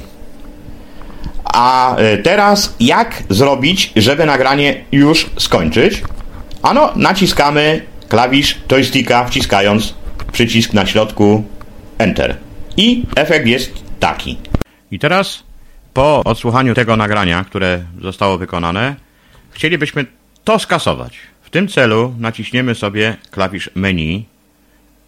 A 1.43 1.95
e, 1.95 2.17
teraz 2.17 2.75
jak 2.79 3.23
zrobić, 3.29 3.93
żeby 3.95 4.25
nagranie 4.25 4.85
już 4.91 5.29
skończyć? 5.37 6.03
Ano, 6.61 6.93
naciskamy 6.95 7.81
klawisz 8.09 8.57
joysticka 8.67 9.25
wciskając 9.25 9.93
przycisk 10.31 10.73
na 10.73 10.85
środku 10.85 11.43
Enter. 11.97 12.37
I 12.77 13.03
efekt 13.15 13.45
jest 13.45 13.83
taki. 13.99 14.37
I 14.91 14.99
teraz 14.99 15.43
po 15.93 16.21
odsłuchaniu 16.25 16.73
tego 16.73 16.97
nagrania, 16.97 17.43
które 17.43 17.83
zostało 18.01 18.37
wykonane, 18.37 18.95
chcielibyśmy 19.51 20.05
to 20.43 20.59
skasować. 20.59 21.17
W 21.41 21.49
tym 21.49 21.67
celu 21.67 22.15
naciśniemy 22.19 22.75
sobie 22.75 23.17
klawisz 23.31 23.69
menu. 23.75 24.25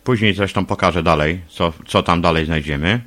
Później 0.04 0.34
zresztą 0.34 0.66
pokażę 0.66 1.04
dalej, 1.04 1.42
co, 1.50 1.74
co 1.88 2.04
tam 2.04 2.22
dalej 2.22 2.46
znajdziemy. 2.46 3.02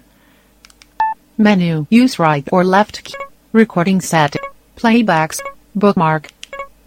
Menu. 1.38 1.86
Use 1.90 2.18
right 2.18 2.48
or 2.52 2.64
left 2.64 3.02
key. 3.04 3.14
Recording 3.52 4.00
set. 4.00 4.36
Playbacks. 4.76 5.40
Bookmark. 5.74 6.28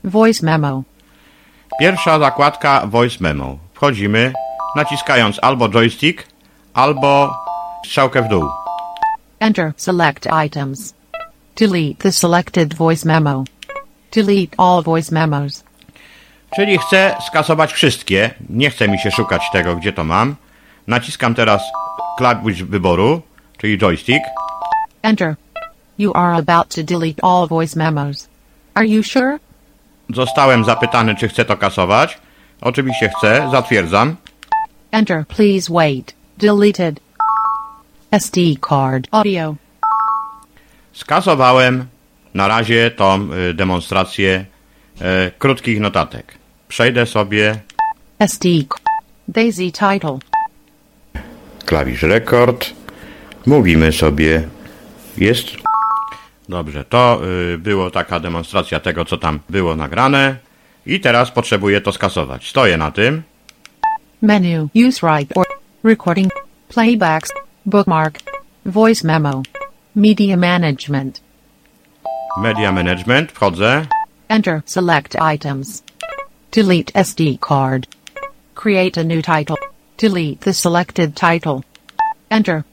Voice 0.03 0.41
memo. 0.41 0.83
Pierwsza 1.79 2.19
zakładka 2.19 2.87
Voice 2.87 3.17
Memo. 3.19 3.57
Wchodzimy 3.73 4.33
naciskając 4.75 5.39
albo 5.41 5.69
joystick, 5.69 6.27
albo 6.73 7.35
strzałkę 7.85 8.21
w 8.21 8.27
dół. 8.27 8.49
Enter. 9.39 9.73
Select 9.77 10.27
items. 10.45 10.93
Delete 11.55 11.95
the 11.99 12.11
selected 12.11 12.73
voice 12.73 13.05
memo. 13.05 13.43
Delete 14.11 14.55
all 14.57 14.83
voice 14.83 15.11
memos. 15.11 15.63
Czyli 16.55 16.77
chcę 16.77 17.15
skasować 17.27 17.73
wszystkie. 17.73 18.33
Nie 18.49 18.69
chce 18.69 18.87
mi 18.87 18.99
się 18.99 19.11
szukać 19.11 19.41
tego, 19.51 19.75
gdzie 19.75 19.93
to 19.93 20.03
mam. 20.03 20.35
Naciskam 20.87 21.35
teraz 21.35 21.61
klawisz 22.17 22.63
wyboru, 22.63 23.21
czyli 23.57 23.77
joystick. 23.77 24.21
Enter. 25.01 25.35
You 25.97 26.13
are 26.13 26.33
about 26.33 26.75
to 26.75 26.83
delete 26.83 27.23
all 27.23 27.47
voice 27.47 27.75
memos. 27.75 28.27
Are 28.73 28.87
you 28.87 29.03
sure? 29.03 29.39
Zostałem 30.09 30.65
zapytany, 30.65 31.15
czy 31.15 31.27
chcę 31.27 31.45
to 31.45 31.57
kasować. 31.57 32.17
Oczywiście 32.61 33.09
chcę, 33.17 33.49
zatwierdzam. 33.51 34.15
Enter. 34.91 35.25
Please 35.25 35.73
wait. 35.73 36.13
Deleted. 36.37 36.99
SD 38.11 38.41
card. 38.69 39.07
Audio. 39.11 39.55
Skasowałem 40.93 41.85
na 42.33 42.47
razie 42.47 42.91
tą 42.91 43.29
y, 43.49 43.53
demonstrację 43.53 44.45
y, 45.01 45.31
krótkich 45.39 45.79
notatek. 45.79 46.33
Przejdę 46.67 47.05
sobie 47.05 47.59
SD. 48.19 48.47
Daisy 49.27 49.71
title. 49.71 50.19
klawisz 51.65 52.03
rekord. 52.03 52.76
Mówimy 53.47 53.91
sobie 53.91 54.47
jest. 55.17 55.47
Dobrze, 56.49 56.83
to 56.83 57.21
y, 57.53 57.57
było 57.57 57.91
taka 57.91 58.19
demonstracja 58.19 58.79
tego, 58.79 59.05
co 59.05 59.17
tam 59.17 59.39
było 59.49 59.75
nagrane. 59.75 60.37
I 60.85 60.99
teraz 60.99 61.31
potrzebuję 61.31 61.81
to 61.81 61.91
skasować. 61.91 62.49
Stoję 62.49 62.77
na 62.77 62.91
tym. 62.91 63.23
Menu. 64.21 64.69
Use 64.87 65.07
right 65.17 65.37
or 65.37 65.45
recording. 65.83 66.31
Playbacks. 66.69 67.31
Bookmark. 67.65 68.19
Voice 68.65 69.07
memo. 69.07 69.41
Media 69.95 70.37
management. 70.37 71.21
Media 72.41 72.71
Management, 72.71 73.31
wchodzę. 73.31 73.85
Enter. 74.27 74.61
Select 74.65 75.15
items. 75.35 75.83
Delete 76.51 76.91
SD 76.93 77.37
card. 77.39 77.87
Create 78.55 79.01
a 79.01 79.03
new 79.03 79.21
title. 79.21 79.55
Delete 79.97 80.39
the 80.39 80.53
selected 80.53 81.15
title. 81.15 81.61
Enter. 82.29 82.63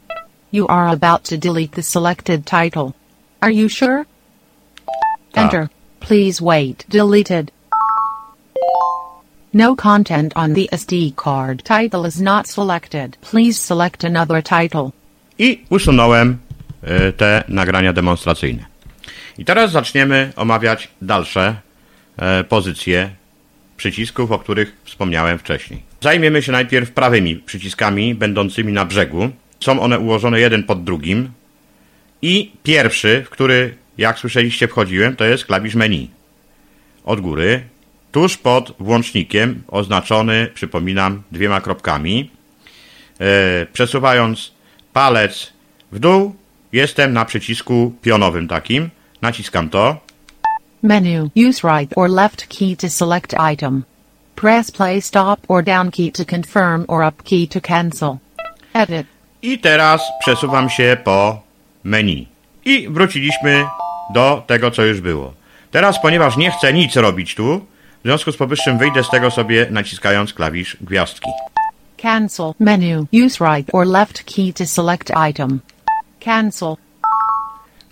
You 0.55 0.69
are 0.69 0.87
about 0.87 1.25
to 1.31 1.37
delete 1.37 1.73
the 1.73 1.83
selected 1.83 2.47
title. 2.47 2.95
Are 3.43 3.51
you 3.51 3.69
sure? 3.69 4.07
Tak. 5.33 5.45
Enter. 5.45 5.69
Please 5.99 6.41
wait. 6.41 6.85
Deleted. 6.89 7.51
No 9.53 9.75
content 9.75 10.33
on 10.37 10.53
the 10.53 10.69
SD 10.73 11.17
card. 11.17 11.65
Title 11.65 12.07
is 12.07 12.21
not 12.21 12.47
selected. 12.47 13.17
Please 13.21 13.59
select 13.61 14.05
another 14.05 14.43
title. 14.43 14.93
I 15.39 15.65
usunąłem 15.71 16.39
y, 16.85 17.13
te 17.13 17.45
nagrania 17.49 17.93
demonstracyjne. 17.93 18.65
I 19.39 19.45
teraz 19.45 19.71
zaczniemy 19.71 20.33
omawiać 20.37 20.89
dalsze 21.03 21.57
e, 22.17 22.45
pozycje 22.45 23.11
przycisków, 23.77 24.33
o 24.33 24.39
których 24.39 24.77
wspomniałem 24.85 25.39
wcześniej. 25.39 25.83
Zajmiemy 26.01 26.43
się 26.43 26.53
najpierw 26.53 26.91
prawymi 26.91 27.37
przyciskami 27.37 28.15
będącymi 28.15 28.73
na 28.73 28.85
brzegu. 28.85 29.31
Są 29.65 29.81
one 29.81 29.99
ułożone 29.99 30.41
jeden 30.41 30.65
pod 30.65 30.85
drugim. 30.85 31.31
I 32.23 32.53
pierwszy, 32.63 33.25
w 33.27 33.31
który, 33.31 33.77
jak 33.99 34.19
słyszeliście, 34.19 34.69
wchodziłem, 34.69 35.17
to 35.17 35.25
jest 35.25 35.45
klawisz 35.45 35.75
menu. 35.75 36.11
Od 37.05 37.21
góry, 37.21 37.63
tuż 38.13 38.37
pod 38.37 38.73
włącznikiem, 38.79 39.63
oznaczony, 39.69 40.51
przypominam, 40.55 41.23
dwiema 41.33 41.61
kropkami. 41.61 42.31
E, 43.21 43.67
przesuwając 43.73 44.53
palec 44.93 45.53
w 45.93 45.99
dół, 45.99 46.35
jestem 46.73 47.13
na 47.13 47.25
przycisku 47.25 47.95
pionowym 48.03 48.49
takim. 48.49 48.91
Naciskam 49.23 49.71
to. 49.71 50.01
Menu. 50.83 51.31
Use 51.49 51.69
right 51.69 51.93
or 51.97 52.11
left 52.11 52.47
key 52.49 52.77
to 52.77 52.91
select 52.91 53.35
item. 53.53 53.85
Press 54.37 54.71
play 54.71 55.03
stop 55.03 55.41
or 55.49 55.65
down 55.65 55.91
key 55.91 56.13
to 56.13 56.25
confirm 56.25 56.85
or 56.89 57.09
up 57.09 57.23
key 57.23 57.49
to 57.49 57.61
cancel. 57.61 58.19
Edit. 58.75 59.14
I 59.45 59.59
teraz 59.59 60.03
przesuwam 60.21 60.71
się 60.71 60.97
po 61.05 61.41
menu. 61.85 62.27
I 62.65 62.89
wróciliśmy 62.89 63.65
do 64.15 64.43
tego, 64.47 64.71
co 64.71 64.85
już 64.85 65.01
było. 65.01 65.35
Teraz, 65.71 66.03
ponieważ 66.03 66.37
nie 66.37 66.51
chcę 66.51 66.73
nic 66.73 66.97
robić 66.97 67.35
tu, 67.35 67.67
w 68.05 68.05
związku 68.05 68.33
z 68.33 68.37
powyższym 68.37 68.79
wyjdę 68.79 69.05
z 69.05 69.11
tego 69.11 69.31
sobie 69.31 69.67
naciskając 69.71 70.35
klawisz 70.35 70.77
gwiazdki. 70.81 71.31
Cancel. 72.03 72.53
Menu. 72.61 73.07
Use 73.27 73.45
right 73.45 73.75
or 73.75 73.87
left 73.87 74.25
key 74.25 74.53
to 74.53 74.67
select 74.67 75.13
item. 75.31 75.61
Cancel. 76.25 76.75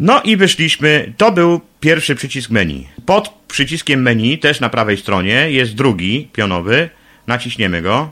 No 0.01 0.23
i 0.23 0.37
wyszliśmy. 0.37 1.13
To 1.17 1.33
był 1.33 1.61
pierwszy 1.81 2.15
przycisk 2.15 2.51
menu. 2.51 2.89
Pod 3.07 3.29
przyciskiem 3.49 4.03
menu, 4.03 4.39
też 4.39 4.61
na 4.61 4.69
prawej 4.69 4.97
stronie, 4.97 5.51
jest 5.51 5.75
drugi 5.75 6.29
pionowy. 6.33 6.91
Naciśniemy 7.27 7.83
go. 7.83 8.11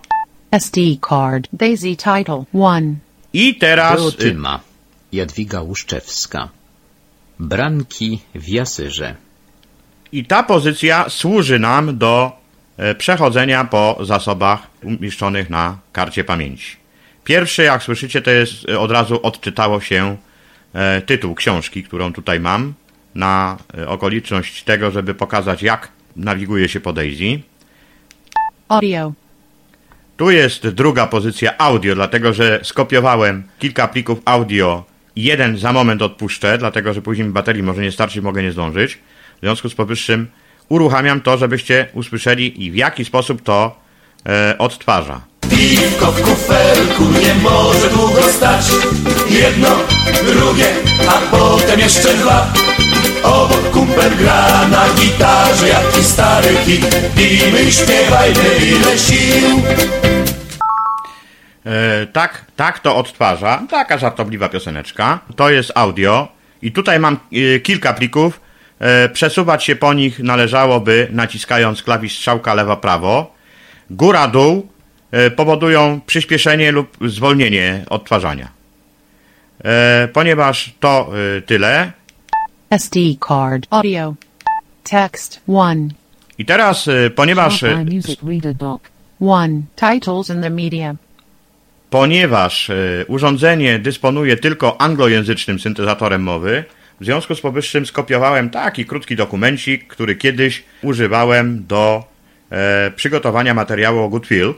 SD 0.50 0.80
card. 1.08 1.48
Daisy 1.52 1.96
title. 1.96 2.44
1. 2.54 3.09
I 3.32 3.54
teraz. 3.54 4.00
y, 4.00 4.02
Teotyma. 4.02 4.60
Jadwiga 5.12 5.60
Łuszczewska. 5.62 6.48
Branki 7.38 8.20
w 8.34 8.48
Jasyrze. 8.48 9.14
I 10.12 10.24
ta 10.24 10.42
pozycja 10.42 11.08
służy 11.08 11.58
nam 11.58 11.98
do 11.98 12.32
e, 12.76 12.94
przechodzenia 12.94 13.64
po 13.64 13.98
zasobach 14.02 14.66
umieszczonych 14.82 15.50
na 15.50 15.78
karcie 15.92 16.24
pamięci. 16.24 16.76
Pierwszy, 17.24 17.62
jak 17.62 17.82
słyszycie, 17.82 18.22
to 18.22 18.30
jest 18.30 18.68
e, 18.68 18.78
od 18.78 18.90
razu 18.90 19.20
odczytało 19.22 19.80
się 19.80 20.16
e, 20.72 21.02
tytuł 21.02 21.34
książki, 21.34 21.82
którą 21.82 22.12
tutaj 22.12 22.40
mam, 22.40 22.74
na 23.14 23.58
okoliczność 23.86 24.62
tego, 24.62 24.90
żeby 24.90 25.14
pokazać, 25.14 25.62
jak 25.62 25.88
nawiguje 26.16 26.68
się 26.68 26.80
po 26.80 26.92
Daisy. 26.92 27.40
Audio. 28.68 29.12
Tu 30.20 30.30
jest 30.30 30.68
druga 30.68 31.06
pozycja 31.06 31.58
audio, 31.58 31.94
dlatego 31.94 32.32
że 32.32 32.60
skopiowałem 32.62 33.42
kilka 33.58 33.88
plików 33.88 34.18
audio. 34.24 34.84
Jeden 35.16 35.58
za 35.58 35.72
moment 35.72 36.02
odpuszczę, 36.02 36.58
dlatego 36.58 36.94
że 36.94 37.02
później 37.02 37.26
mi 37.26 37.32
baterii 37.32 37.62
może 37.62 37.82
nie 37.82 37.92
starczy, 37.92 38.22
mogę 38.22 38.42
nie 38.42 38.52
zdążyć. 38.52 38.98
W 39.36 39.40
związku 39.40 39.68
z 39.68 39.74
powyższym 39.74 40.26
uruchamiam 40.68 41.20
to, 41.20 41.38
żebyście 41.38 41.86
usłyszeli 41.92 42.64
i 42.64 42.70
w 42.70 42.74
jaki 42.74 43.04
sposób 43.04 43.42
to 43.42 43.80
e, 44.26 44.58
odtwarza. 44.58 45.29
Piwko 45.50 46.12
w 46.12 46.22
kufelku 46.22 47.04
nie 47.04 47.34
może 47.34 47.88
długo 47.88 48.22
stać 48.22 48.64
Jedno, 49.30 49.68
drugie, 50.24 50.66
a 51.08 51.36
potem 51.36 51.80
jeszcze 51.80 52.14
dwa 52.14 52.52
Obok 53.22 53.70
kumpel 53.70 54.16
gra 54.16 54.68
na 54.68 54.84
gitarze 55.00 55.68
jaki 55.68 56.04
stary 56.04 56.56
hit 56.66 56.96
I 57.16 57.52
my 57.52 57.72
śpiewajmy 57.72 58.56
ile 58.62 58.98
sił 58.98 59.62
E, 61.66 62.06
tak, 62.06 62.44
tak 62.56 62.78
to 62.78 62.96
odtwarza. 62.96 63.62
Taka 63.70 63.98
żartobliwa 63.98 64.48
pioseneczka. 64.48 65.18
To 65.36 65.50
jest 65.50 65.72
audio. 65.74 66.28
I 66.62 66.72
tutaj 66.72 66.98
mam 66.98 67.16
e, 67.32 67.60
kilka 67.60 67.92
plików. 67.92 68.40
E, 68.78 69.08
przesuwać 69.08 69.64
się 69.64 69.76
po 69.76 69.94
nich 69.94 70.18
należałoby 70.18 71.08
naciskając 71.10 71.82
klawisz 71.82 72.16
strzałka 72.16 72.54
lewo-prawo. 72.54 73.34
Góra-dół 73.90 74.68
powodują 75.36 76.00
przyspieszenie 76.06 76.72
lub 76.72 76.96
zwolnienie 77.06 77.84
odtwarzania. 77.90 78.48
E, 79.64 80.08
ponieważ 80.12 80.74
to 80.80 81.10
e, 81.36 81.42
tyle. 81.42 81.92
SD 82.70 83.00
card. 83.28 83.66
Audio. 83.70 84.14
Text. 84.84 85.40
1. 85.48 85.90
I 86.38 86.44
teraz, 86.44 86.88
e, 86.88 87.10
ponieważ 87.10 87.62
e. 87.62 87.84
1. 89.20 89.62
Titles 89.76 90.30
in 90.30 90.42
the 90.42 90.50
media. 90.50 90.94
ponieważ 91.90 92.70
e, 92.70 92.74
urządzenie 93.08 93.78
dysponuje 93.78 94.36
tylko 94.36 94.80
anglojęzycznym 94.80 95.60
syntezatorem 95.60 96.22
mowy, 96.22 96.64
w 97.00 97.04
związku 97.04 97.34
z 97.34 97.40
powyższym 97.40 97.86
skopiowałem 97.86 98.50
taki 98.50 98.86
krótki 98.86 99.16
dokumencik, 99.16 99.86
który 99.86 100.16
kiedyś 100.16 100.62
używałem 100.82 101.66
do 101.66 102.04
e, 102.50 102.90
przygotowania 102.90 103.54
materiału 103.54 103.98
o 103.98 104.08
Goodwill. 104.08 104.54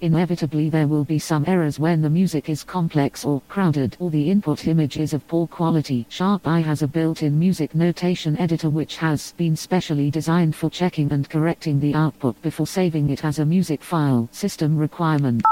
Inevitably 0.00 0.68
there 0.68 0.86
will 0.86 1.04
be 1.04 1.18
some 1.18 1.44
errors 1.46 1.78
when 1.78 2.02
the 2.02 2.10
music 2.10 2.50
is 2.50 2.62
complex 2.62 3.24
or 3.24 3.40
crowded 3.48 3.96
or 3.98 4.10
the 4.10 4.30
input 4.30 4.66
image 4.66 4.98
is 4.98 5.14
of 5.14 5.26
poor 5.26 5.46
quality. 5.46 6.04
SharpEye 6.10 6.62
has 6.64 6.82
a 6.82 6.88
built-in 6.88 7.38
music 7.38 7.74
notation 7.74 8.36
editor 8.38 8.68
which 8.68 8.98
has 8.98 9.32
been 9.38 9.56
specially 9.56 10.10
designed 10.10 10.54
for 10.54 10.70
checking 10.70 11.10
and 11.12 11.30
correcting 11.30 11.80
the 11.80 11.94
output 11.94 12.40
before 12.42 12.66
saving 12.66 13.08
it 13.10 13.24
as 13.24 13.38
a 13.38 13.46
music 13.46 13.82
file. 13.82 14.28
System 14.32 14.78
requirement. 14.78 15.42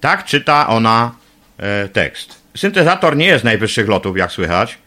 Tak 0.00 0.24
czyta 0.24 0.66
ona 0.68 1.14
e, 1.58 1.88
tekst. 1.88 2.42
Syntezator 2.56 3.16
nie 3.16 3.26
jest 3.26 3.44
najwyższych 3.44 3.88
lotów, 3.88 4.16
jak 4.16 4.32
słychać. 4.32 4.78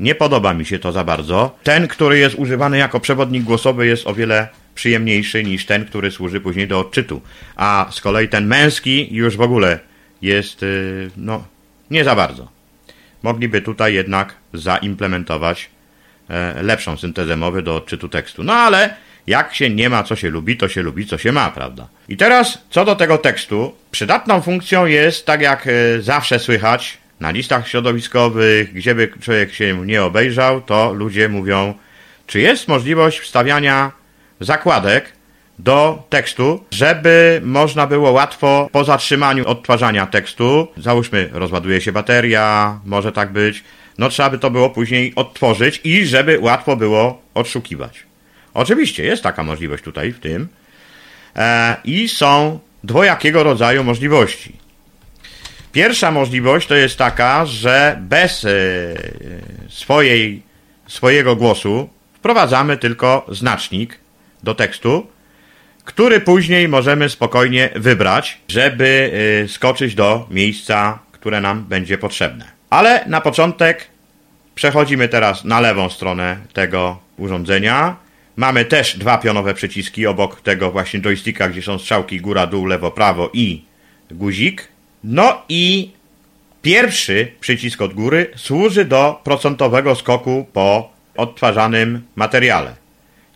Nie 0.00 0.14
podoba 0.14 0.54
mi 0.54 0.64
się 0.64 0.78
to 0.78 0.92
za 0.92 1.04
bardzo. 1.04 1.56
Ten, 1.62 1.88
który 1.88 2.18
jest 2.18 2.34
używany 2.34 2.78
jako 2.78 3.00
przewodnik 3.00 3.44
głosowy, 3.44 3.86
jest 3.86 4.06
o 4.06 4.14
wiele 4.14 4.48
przyjemniejszy 4.78 5.44
niż 5.44 5.66
ten, 5.66 5.84
który 5.84 6.10
służy 6.10 6.40
później 6.40 6.68
do 6.68 6.80
odczytu. 6.80 7.22
A 7.56 7.88
z 7.90 8.00
kolei 8.00 8.28
ten 8.28 8.46
męski 8.46 9.14
już 9.14 9.36
w 9.36 9.40
ogóle 9.40 9.78
jest, 10.22 10.62
y, 10.62 11.10
no, 11.16 11.44
nie 11.90 12.04
za 12.04 12.14
bardzo. 12.14 12.48
Mogliby 13.22 13.62
tutaj 13.62 13.94
jednak 13.94 14.34
zaimplementować 14.54 15.70
e, 16.30 16.62
lepszą 16.62 16.96
syntezę 16.96 17.36
mowy 17.36 17.62
do 17.62 17.76
odczytu 17.76 18.08
tekstu. 18.08 18.44
No 18.44 18.52
ale 18.52 18.94
jak 19.26 19.54
się 19.54 19.70
nie 19.70 19.90
ma, 19.90 20.02
co 20.02 20.16
się 20.16 20.30
lubi, 20.30 20.56
to 20.56 20.68
się 20.68 20.82
lubi, 20.82 21.06
co 21.06 21.18
się 21.18 21.32
ma, 21.32 21.50
prawda? 21.50 21.88
I 22.08 22.16
teraz, 22.16 22.58
co 22.70 22.84
do 22.84 22.96
tego 22.96 23.18
tekstu, 23.18 23.74
przydatną 23.90 24.40
funkcją 24.40 24.86
jest, 24.86 25.26
tak 25.26 25.40
jak 25.40 25.66
e, 25.66 26.02
zawsze 26.02 26.38
słychać, 26.38 26.98
na 27.20 27.30
listach 27.30 27.68
środowiskowych, 27.68 28.72
gdzie 28.72 28.94
by 28.94 29.08
człowiek 29.20 29.54
się 29.54 29.86
nie 29.86 30.02
obejrzał, 30.02 30.60
to 30.60 30.92
ludzie 30.92 31.28
mówią, 31.28 31.74
czy 32.26 32.40
jest 32.40 32.68
możliwość 32.68 33.18
wstawiania 33.18 33.97
zakładek 34.40 35.12
do 35.58 36.02
tekstu, 36.10 36.64
żeby 36.70 37.40
można 37.44 37.86
było 37.86 38.10
łatwo 38.10 38.68
po 38.72 38.84
zatrzymaniu 38.84 39.46
odtwarzania 39.46 40.06
tekstu, 40.06 40.68
załóżmy 40.76 41.30
rozładuje 41.32 41.80
się 41.80 41.92
bateria, 41.92 42.80
może 42.84 43.12
tak 43.12 43.32
być, 43.32 43.64
no 43.98 44.08
trzeba 44.08 44.30
by 44.30 44.38
to 44.38 44.50
było 44.50 44.70
później 44.70 45.12
odtworzyć 45.16 45.80
i 45.84 46.06
żeby 46.06 46.38
łatwo 46.40 46.76
było 46.76 47.22
odszukiwać. 47.34 48.02
Oczywiście 48.54 49.04
jest 49.04 49.22
taka 49.22 49.42
możliwość 49.42 49.84
tutaj 49.84 50.12
w 50.12 50.20
tym 50.20 50.48
e, 51.36 51.76
i 51.84 52.08
są 52.08 52.58
dwojakiego 52.84 53.42
rodzaju 53.42 53.84
możliwości. 53.84 54.52
Pierwsza 55.72 56.10
możliwość 56.10 56.68
to 56.68 56.74
jest 56.74 56.96
taka, 56.96 57.46
że 57.46 57.98
bez 58.00 58.44
e, 58.44 58.48
swojej, 59.68 60.42
swojego 60.86 61.36
głosu 61.36 61.88
wprowadzamy 62.14 62.76
tylko 62.76 63.26
znacznik 63.28 63.98
do 64.42 64.54
tekstu, 64.54 65.06
który 65.84 66.20
później 66.20 66.68
możemy 66.68 67.08
spokojnie 67.08 67.68
wybrać, 67.76 68.38
żeby 68.48 69.10
y, 69.44 69.48
skoczyć 69.48 69.94
do 69.94 70.26
miejsca, 70.30 70.98
które 71.12 71.40
nam 71.40 71.64
będzie 71.64 71.98
potrzebne. 71.98 72.44
Ale 72.70 73.04
na 73.06 73.20
początek 73.20 73.88
przechodzimy 74.54 75.08
teraz 75.08 75.44
na 75.44 75.60
lewą 75.60 75.90
stronę 75.90 76.36
tego 76.52 76.98
urządzenia. 77.16 77.96
Mamy 78.36 78.64
też 78.64 78.98
dwa 78.98 79.18
pionowe 79.18 79.54
przyciski 79.54 80.06
obok 80.06 80.40
tego 80.40 80.70
właśnie 80.70 81.00
joysticka, 81.00 81.48
gdzie 81.48 81.62
są 81.62 81.78
strzałki 81.78 82.20
góra, 82.20 82.46
dół, 82.46 82.66
lewo, 82.66 82.90
prawo 82.90 83.30
i 83.32 83.64
guzik. 84.10 84.68
No 85.04 85.42
i 85.48 85.90
pierwszy 86.62 87.32
przycisk 87.40 87.82
od 87.82 87.94
góry 87.94 88.30
służy 88.36 88.84
do 88.84 89.20
procentowego 89.24 89.94
skoku 89.94 90.46
po 90.52 90.92
odtwarzanym 91.16 92.02
materiale. 92.16 92.74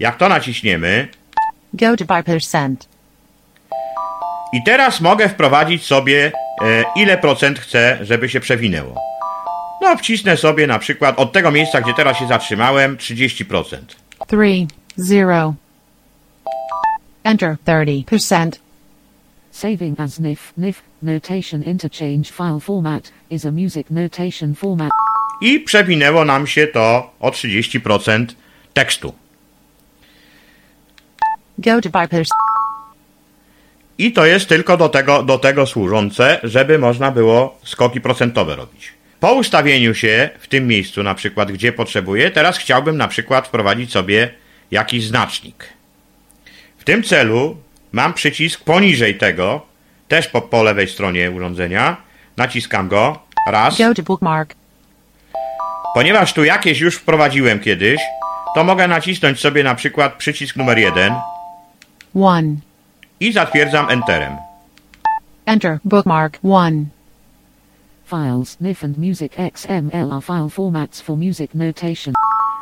Jak 0.02 0.16
to 0.16 0.28
naciśniemy, 0.28 1.08
Go 1.74 1.96
to 1.96 2.04
by 2.04 2.22
percent. 2.22 2.88
i 4.52 4.62
teraz 4.66 5.00
mogę 5.00 5.28
wprowadzić 5.28 5.84
sobie 5.86 6.32
e, 6.62 6.84
ile 6.96 7.18
procent 7.18 7.58
chcę, 7.58 7.98
żeby 8.02 8.28
się 8.28 8.40
przewinęło. 8.40 9.00
No, 9.82 9.96
wcisnę 9.96 10.36
sobie 10.36 10.66
na 10.66 10.78
przykład 10.78 11.18
od 11.18 11.32
tego 11.32 11.50
miejsca, 11.50 11.80
gdzie 11.80 11.94
teraz 11.94 12.18
się 12.18 12.26
zatrzymałem, 12.26 12.96
30%. 12.96 13.76
Three, 14.26 14.66
zero. 14.96 15.54
Enter 17.24 17.56
30%. 17.66 18.50
Saving 19.50 20.00
as 20.00 20.20
NIF, 20.20 20.52
NIF, 20.56 20.82
Notation 21.02 21.62
Interchange 21.62 22.32
File 22.32 22.60
Format, 22.60 23.12
is 23.30 23.46
a 23.46 23.50
music 23.50 23.90
notation 23.90 24.54
format. 24.54 24.90
I 25.42 25.60
przewinęło 25.60 26.24
nam 26.24 26.46
się 26.46 26.66
to 26.66 27.10
o 27.20 27.30
30% 27.30 28.26
tekstu. 28.74 29.21
Go 31.62 31.80
to 31.80 31.90
percent. 31.90 32.28
I 33.98 34.12
to 34.12 34.26
jest 34.26 34.48
tylko 34.48 34.76
do 34.76 34.88
tego, 34.88 35.22
do 35.22 35.38
tego 35.38 35.66
służące, 35.66 36.40
żeby 36.42 36.78
można 36.78 37.10
było 37.10 37.58
skoki 37.64 38.00
procentowe 38.00 38.56
robić. 38.56 38.92
Po 39.20 39.32
ustawieniu 39.32 39.94
się 39.94 40.30
w 40.38 40.46
tym 40.48 40.66
miejscu, 40.66 41.02
na 41.02 41.14
przykład 41.14 41.52
gdzie 41.52 41.72
potrzebuję, 41.72 42.30
teraz 42.30 42.58
chciałbym 42.58 42.96
na 42.96 43.08
przykład 43.08 43.48
wprowadzić 43.48 43.92
sobie 43.92 44.34
jakiś 44.70 45.06
znacznik. 45.06 45.68
W 46.78 46.84
tym 46.84 47.02
celu 47.02 47.56
mam 47.92 48.14
przycisk 48.14 48.64
poniżej 48.64 49.14
tego, 49.18 49.66
też 50.08 50.28
po, 50.28 50.40
po 50.42 50.62
lewej 50.62 50.88
stronie 50.88 51.30
urządzenia. 51.30 51.96
Naciskam 52.36 52.88
go. 52.88 53.18
Raz. 53.48 53.78
Go 53.78 53.94
to 53.94 54.02
bookmark. 54.02 54.54
Ponieważ 55.94 56.32
tu 56.32 56.44
jakieś 56.44 56.80
już 56.80 56.96
wprowadziłem 56.96 57.60
kiedyś, 57.60 58.00
to 58.54 58.64
mogę 58.64 58.88
nacisnąć 58.88 59.40
sobie 59.40 59.64
na 59.64 59.74
przykład 59.74 60.14
przycisk 60.14 60.56
numer 60.56 60.78
jeden 60.78 61.14
One. 62.14 62.56
i 63.20 63.32
zatwierdzam 63.32 63.90
Enterem. 63.90 64.36
Enter 65.46 65.78
bookmark 65.84 66.38
one. 66.44 66.84
Files, 68.04 68.60
NIF 68.60 68.84
and 68.84 68.98
Music 68.98 69.32
XML 69.36 70.12
are 70.12 70.20
file 70.20 70.48
formats 70.48 71.00
for 71.00 71.16
music 71.16 71.54
notation. 71.54 72.14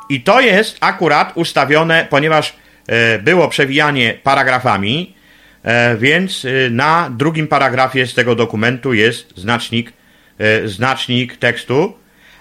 I 0.09 0.21
to 0.21 0.41
jest 0.41 0.77
akurat 0.81 1.33
ustawione, 1.37 2.07
ponieważ 2.11 2.57
e, 2.87 3.19
było 3.19 3.49
przewijanie 3.49 4.15
paragrafami, 4.23 5.15
e, 5.63 5.97
więc 5.97 6.45
e, 6.45 6.71
na 6.71 7.11
drugim 7.11 7.49
paragrafie 7.49 8.07
z 8.07 8.15
tego 8.15 8.35
dokumentu 8.35 8.95
jest 8.95 9.39
znacznik, 9.39 9.93
e, 10.39 10.69
znacznik 10.69 11.37
tekstu, 11.37 11.93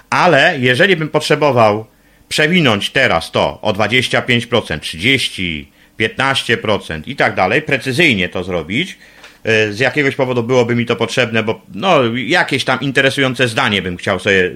ale 0.10 0.60
jeżeli 0.60 0.95
bym 0.95 1.10
potrzebował 1.10 1.86
przewinąć 2.30 2.89
teraz 2.89 3.32
to 3.32 3.62
o 3.62 3.74
25%, 3.74 4.80
30, 4.80 5.72
15% 6.00 7.02
i 7.06 7.16
tak 7.16 7.36
dalej, 7.36 7.62
precyzyjnie 7.62 8.30
to 8.30 8.43
zrobić, 8.43 8.97
e, 9.43 9.74
z 9.74 9.80
jakiegoś 9.80 10.16
powodu 10.16 10.43
byłoby 10.43 10.76
mi 10.76 10.86
to 10.86 10.95
potrzebne, 10.95 11.43
bo 11.43 11.62
no, 11.74 12.00
jakieś 12.16 12.66
tam 12.66 12.80
interesujące 12.82 13.47
zdanie 13.47 13.82
bym 13.82 13.97
chciał 13.97 14.20
sobie 14.20 14.45
e, 14.45 14.52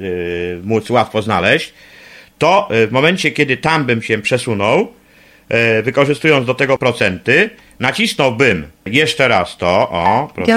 móc 0.64 0.89
łatwo 0.89 1.22
znaleźć, 1.22 1.74
to 2.38 2.70
e, 2.72 2.88
w 2.88 2.91
momencie, 2.91 3.32
kiedy 3.32 3.58
tam 3.58 3.86
bym 3.86 4.02
się 4.02 4.18
przesunął, 4.18 4.94
wykorzystując 5.84 6.46
do 6.46 6.54
tego 6.54 6.78
procenty, 6.78 7.50
nacisnąłbym 7.80 8.68
jeszcze 8.86 9.28
raz 9.28 9.58
to, 9.58 9.89
o, 9.89 10.32
proszę. 10.36 10.52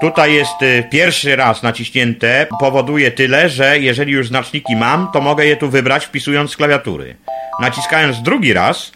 Tutaj 0.00 0.34
jest 0.34 0.52
pierwszy 0.90 1.36
raz 1.36 1.62
naciśnięte, 1.62 2.46
powoduje 2.60 3.10
tyle, 3.10 3.48
że 3.48 3.78
jeżeli 3.78 4.12
już 4.12 4.28
znaczniki 4.28 4.76
mam, 4.76 5.08
to 5.12 5.20
mogę 5.20 5.46
je 5.46 5.56
tu 5.56 5.70
wybrać 5.70 6.06
wpisując 6.06 6.50
z 6.50 6.56
klawiatury. 6.56 7.16
Naciskając 7.60 8.22
drugi 8.22 8.52
raz, 8.52 8.92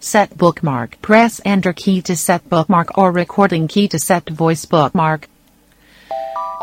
Set 0.00 0.34
bookmark. 0.34 0.96
Press 0.96 1.40
enter 1.44 1.74
key 1.74 2.02
to 2.02 2.16
set 2.16 2.48
bookmark 2.48 2.98
or 2.98 3.12
recording 3.12 3.68
key 3.68 3.88
to 3.88 3.98
set 3.98 4.30
voice 4.30 4.66
bookmark. 4.66 5.26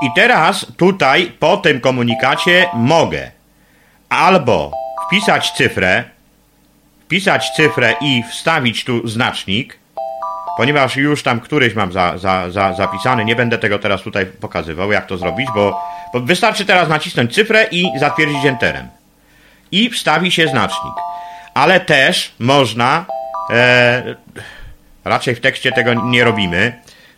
I 0.01 0.09
teraz 0.15 0.65
tutaj 0.77 1.31
po 1.39 1.57
tym 1.57 1.81
komunikacie 1.81 2.69
mogę 2.73 3.31
albo 4.09 4.71
wpisać 5.07 5.51
cyfrę, 5.51 6.03
wpisać 7.05 7.51
cyfrę 7.55 7.93
i 8.01 8.23
wstawić 8.31 8.83
tu 8.83 9.07
znacznik, 9.07 9.79
ponieważ 10.57 10.95
już 10.95 11.23
tam 11.23 11.39
któryś 11.39 11.75
mam 11.75 11.91
za, 11.91 12.17
za, 12.17 12.51
za, 12.51 12.73
zapisany, 12.73 13.25
nie 13.25 13.35
będę 13.35 13.57
tego 13.57 13.79
teraz 13.79 14.01
tutaj 14.01 14.25
pokazywał, 14.25 14.91
jak 14.91 15.05
to 15.05 15.17
zrobić, 15.17 15.47
bo, 15.55 15.81
bo 16.13 16.19
wystarczy 16.19 16.65
teraz 16.65 16.89
nacisnąć 16.89 17.33
cyfrę 17.33 17.67
i 17.71 17.99
zatwierdzić 17.99 18.45
Enterem. 18.45 18.88
I 19.71 19.89
wstawi 19.89 20.31
się 20.31 20.47
znacznik. 20.47 20.93
Ale 21.53 21.79
też 21.79 22.31
można, 22.39 23.05
e, 23.50 24.16
raczej 25.06 25.36
w 25.36 25.39
tekście 25.39 25.72
tego 25.72 25.93
nie 25.93 26.24
robimy, 26.24 26.74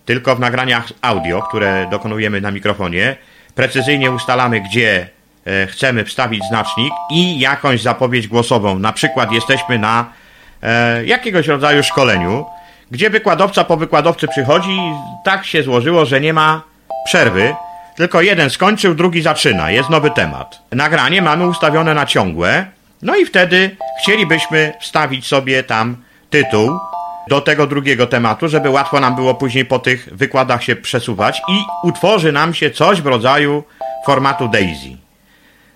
tylko 0.06 0.36
w 0.36 0.40
nagraniach 0.40 0.88
audio, 1.02 1.42
które 1.42 1.88
dokonujemy 1.92 2.42
na 2.42 2.52
mikrofonie, 2.52 3.16
precyzyjnie 3.56 4.12
ustalamy, 4.12 4.62
gdzie 4.62 5.08
e, 5.46 5.68
chcemy 5.68 6.06
wstawić 6.06 6.44
znacznik 6.50 6.94
i 7.12 7.40
jakąś 7.40 7.82
zapowiedź 7.82 8.28
głosową. 8.28 8.80
Na 8.80 8.94
przykład 8.94 9.32
jesteśmy 9.32 9.80
na 9.80 10.06
e, 10.64 11.06
jakiegoś 11.06 11.48
rodzaju 11.48 11.84
szkoleniu, 11.84 12.46
gdzie 12.92 13.10
wykładowca 13.10 13.64
po 13.64 13.78
wykładowcy 13.78 14.28
przychodzi 14.28 14.72
i 14.72 14.92
tak 15.24 15.46
się 15.46 15.64
złożyło, 15.64 16.06
że 16.06 16.22
nie 16.22 16.34
ma 16.34 16.62
przerwy, 17.06 17.56
tylko 17.96 18.22
jeden 18.22 18.50
skończył, 18.50 18.96
drugi 18.96 19.22
zaczyna, 19.22 19.72
jest 19.72 19.90
nowy 19.90 20.12
temat. 20.12 20.60
Nagranie 20.72 21.22
mamy 21.22 21.48
ustawione 21.48 21.94
na 21.94 22.06
ciągłe, 22.06 22.66
no 23.02 23.16
i 23.16 23.26
wtedy 23.26 23.76
chcielibyśmy 24.02 24.74
wstawić 24.82 25.28
sobie 25.28 25.64
tam 25.64 25.98
tytuł 26.30 26.80
do 27.30 27.42
tego 27.42 27.68
drugiego 27.68 28.08
tematu, 28.08 28.48
żeby 28.48 28.70
łatwo 28.70 29.00
nam 29.00 29.16
było 29.16 29.36
później 29.36 29.66
po 29.66 29.80
tych 29.80 30.10
wykładach 30.12 30.64
się 30.64 30.76
przesuwać 30.76 31.42
i 31.50 31.88
utworzy 31.88 32.32
nam 32.32 32.54
się 32.54 32.72
coś 32.72 33.02
w 33.02 33.06
rodzaju 33.06 33.64
formatu 34.06 34.48
Daisy. 34.48 34.98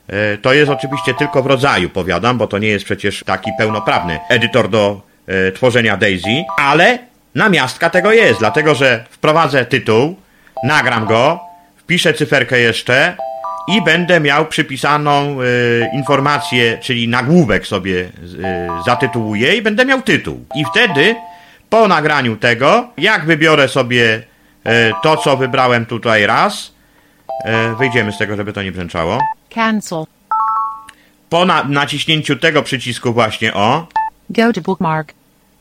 E, 0.07 0.37
To 0.37 0.53
jest 0.53 0.71
oczywiście 0.71 1.13
tylko 1.13 1.43
w 1.43 1.45
rodzaju, 1.45 1.89
powiadam, 1.89 2.37
bo 2.37 2.47
to 2.47 2.57
nie 2.57 2.67
jest 2.67 2.85
przecież 2.85 3.23
taki 3.23 3.51
pełnoprawny 3.57 4.19
edytor 4.29 4.69
do 4.69 5.01
e, 5.27 5.51
tworzenia 5.51 5.97
Daisy, 5.97 6.43
ale 6.57 6.99
namiastka 7.35 7.89
tego 7.89 8.11
jest, 8.11 8.39
dlatego 8.39 8.75
że 8.75 9.05
wprowadzę 9.09 9.65
tytuł, 9.65 10.15
nagram 10.63 11.05
go, 11.05 11.39
wpiszę 11.77 12.13
cyferkę 12.13 12.59
jeszcze 12.59 13.17
i 13.67 13.81
będę 13.81 14.19
miał 14.19 14.45
przypisaną 14.45 15.37
e, 15.41 15.45
informację, 15.95 16.77
czyli 16.81 17.07
nagłówek 17.07 17.67
sobie 17.67 18.09
e, 18.43 18.67
zatytułuję 18.85 19.55
i 19.55 19.61
będę 19.61 19.85
miał 19.85 20.01
tytuł. 20.01 20.45
I 20.55 20.65
wtedy 20.65 21.15
po 21.69 21.87
nagraniu 21.87 22.35
tego, 22.37 22.87
jak 22.97 23.25
wybiorę 23.25 23.67
sobie 23.67 24.23
e, 24.63 24.91
to, 25.03 25.17
co 25.17 25.37
wybrałem 25.37 25.85
tutaj 25.85 26.25
raz, 26.25 26.73
wyjdziemy 27.79 28.11
z 28.11 28.17
tego, 28.17 28.35
żeby 28.35 28.53
to 28.53 28.63
nie 28.63 28.71
brzęczało. 28.71 29.19
Cancel. 29.55 30.03
Po 31.29 31.45
na 31.45 31.63
naciśnięciu 31.63 32.35
tego 32.35 32.63
przycisku 32.63 33.13
właśnie 33.13 33.53
o, 33.53 33.87
Go 34.29 34.53
to 34.53 34.61
bookmark. 34.61 35.13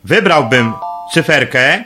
wybrałbym 0.05 0.72
cyferkę 1.14 1.84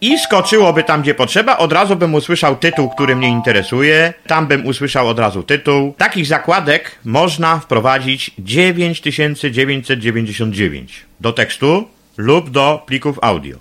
i 0.00 0.18
skoczyłoby 0.18 0.84
tam, 0.84 1.02
gdzie 1.02 1.14
potrzeba. 1.14 1.58
Od 1.58 1.72
razu 1.72 1.96
bym 1.96 2.14
usłyszał 2.14 2.56
tytuł, 2.56 2.90
który 2.90 3.16
mnie 3.16 3.28
interesuje. 3.28 4.14
Tam 4.26 4.46
bym 4.46 4.66
usłyszał 4.66 5.08
od 5.08 5.18
razu 5.18 5.42
tytuł. 5.42 5.94
Takich 5.98 6.26
zakładek 6.26 6.98
można 7.04 7.58
wprowadzić 7.58 8.30
9999 8.38 11.06
do 11.20 11.32
tekstu 11.32 11.88
lub 12.16 12.50
do 12.50 12.82
plików 12.86 13.18
audio. 13.22 13.56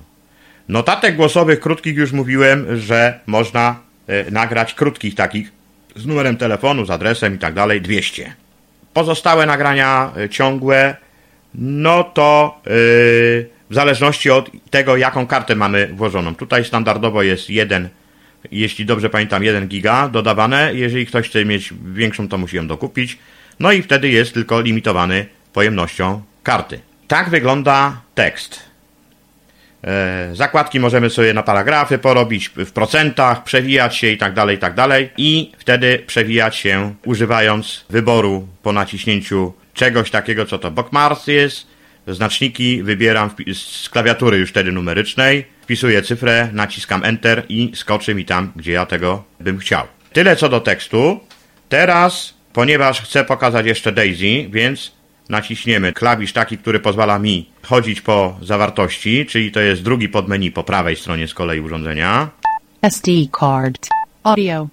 Notatek 0.69 1.15
głosowych 1.15 1.59
krótkich 1.59 1.95
już 1.95 2.11
mówiłem, 2.11 2.79
że 2.79 3.19
można 3.27 3.75
e, 4.07 4.31
nagrać 4.31 4.73
krótkich 4.73 5.15
takich 5.15 5.51
z 5.95 6.05
numerem 6.05 6.37
telefonu, 6.37 6.85
z 6.85 6.89
adresem 6.89 7.35
i 7.35 7.37
tak 7.37 7.53
dalej 7.53 7.81
200. 7.81 8.33
Pozostałe 8.93 9.45
nagrania 9.45 10.11
e, 10.17 10.29
ciągłe, 10.29 10.95
no 11.55 12.03
to 12.03 12.61
yy, 12.65 13.56
w 13.69 13.73
zależności 13.73 14.29
od 14.29 14.49
tego, 14.69 14.97
jaką 14.97 15.27
kartę 15.27 15.55
mamy 15.55 15.87
włożoną. 15.87 16.35
Tutaj 16.35 16.65
standardowo 16.65 17.23
jest 17.23 17.49
jeden, 17.49 17.89
jeśli 18.51 18.85
dobrze 18.85 19.09
pamiętam, 19.09 19.43
1 19.43 19.67
giga 19.67 20.09
dodawane. 20.09 20.71
Jeżeli 20.73 21.05
ktoś 21.05 21.29
chce 21.29 21.45
mieć 21.45 21.73
większą, 21.93 22.27
to 22.27 22.37
musi 22.37 22.55
ją 22.55 22.67
dokupić. 22.67 23.17
No 23.59 23.71
i 23.71 23.81
wtedy 23.81 24.09
jest 24.09 24.33
tylko 24.33 24.61
limitowany 24.61 25.25
pojemnością 25.53 26.21
karty. 26.43 26.79
Tak 27.07 27.29
wygląda 27.29 28.01
tekst. 28.15 28.59
E, 29.83 30.29
Zakładki 30.33 30.79
możemy 30.79 31.09
sobie 31.09 31.33
na 31.33 31.43
paragrafy 31.43 31.97
porobić 31.97 32.49
w 32.49 32.71
procentach, 32.71 33.43
przewijać 33.43 33.95
się 33.95 34.07
i 34.07 34.17
tak 34.17 34.33
dalej, 34.33 34.55
i 34.55 34.59
tak 34.59 34.73
dalej. 34.73 35.09
I 35.17 35.51
wtedy 35.57 36.03
przewijać 36.07 36.55
się 36.55 36.95
używając 37.05 37.85
wyboru 37.89 38.47
po 38.63 38.73
naciśnięciu 38.73 39.53
czegoś 39.73 40.11
takiego, 40.11 40.45
co 40.45 40.57
to 40.59 40.71
bookmarks 40.71 41.27
jest. 41.27 41.76
Znaczniki 42.07 42.83
wybieram 42.83 43.29
z 43.53 43.89
klawiatury 43.89 44.37
już 44.37 44.49
wtedy 44.49 44.71
numerycznej. 44.71 45.45
Wpisuję 45.61 46.01
cyfrę, 46.01 46.49
naciskam 46.53 47.03
Enter 47.03 47.45
i 47.49 47.71
skoczy 47.75 48.15
mi 48.15 48.25
tam, 48.25 48.51
gdzie 48.55 48.71
ja 48.71 48.85
tego 48.85 49.23
bym 49.39 49.57
chciał. 49.57 49.83
Tyle 50.13 50.35
co 50.35 50.49
do 50.49 50.59
tekstu. 50.61 51.19
Teraz, 51.69 52.33
ponieważ 52.53 53.01
chcę 53.01 53.25
pokazać 53.25 53.65
jeszcze 53.65 53.91
Daisy, 53.91 54.49
więc 54.49 54.91
naciśniemy 55.29 55.93
klawisz 55.93 56.33
taki, 56.33 56.57
który 56.57 56.79
pozwala 56.79 57.19
mi 57.19 57.49
chodzić 57.63 58.01
po 58.01 58.37
zawartości, 58.41 59.25
czyli 59.25 59.51
to 59.51 59.59
jest 59.59 59.81
drugi 59.81 60.09
podmenu 60.09 60.51
po 60.51 60.63
prawej 60.63 60.95
stronie 60.95 61.27
z 61.27 61.33
kolei 61.33 61.59
urządzenia. 61.59 62.29
SD 62.81 63.11
card. 63.39 63.87
Audio. 64.23 64.67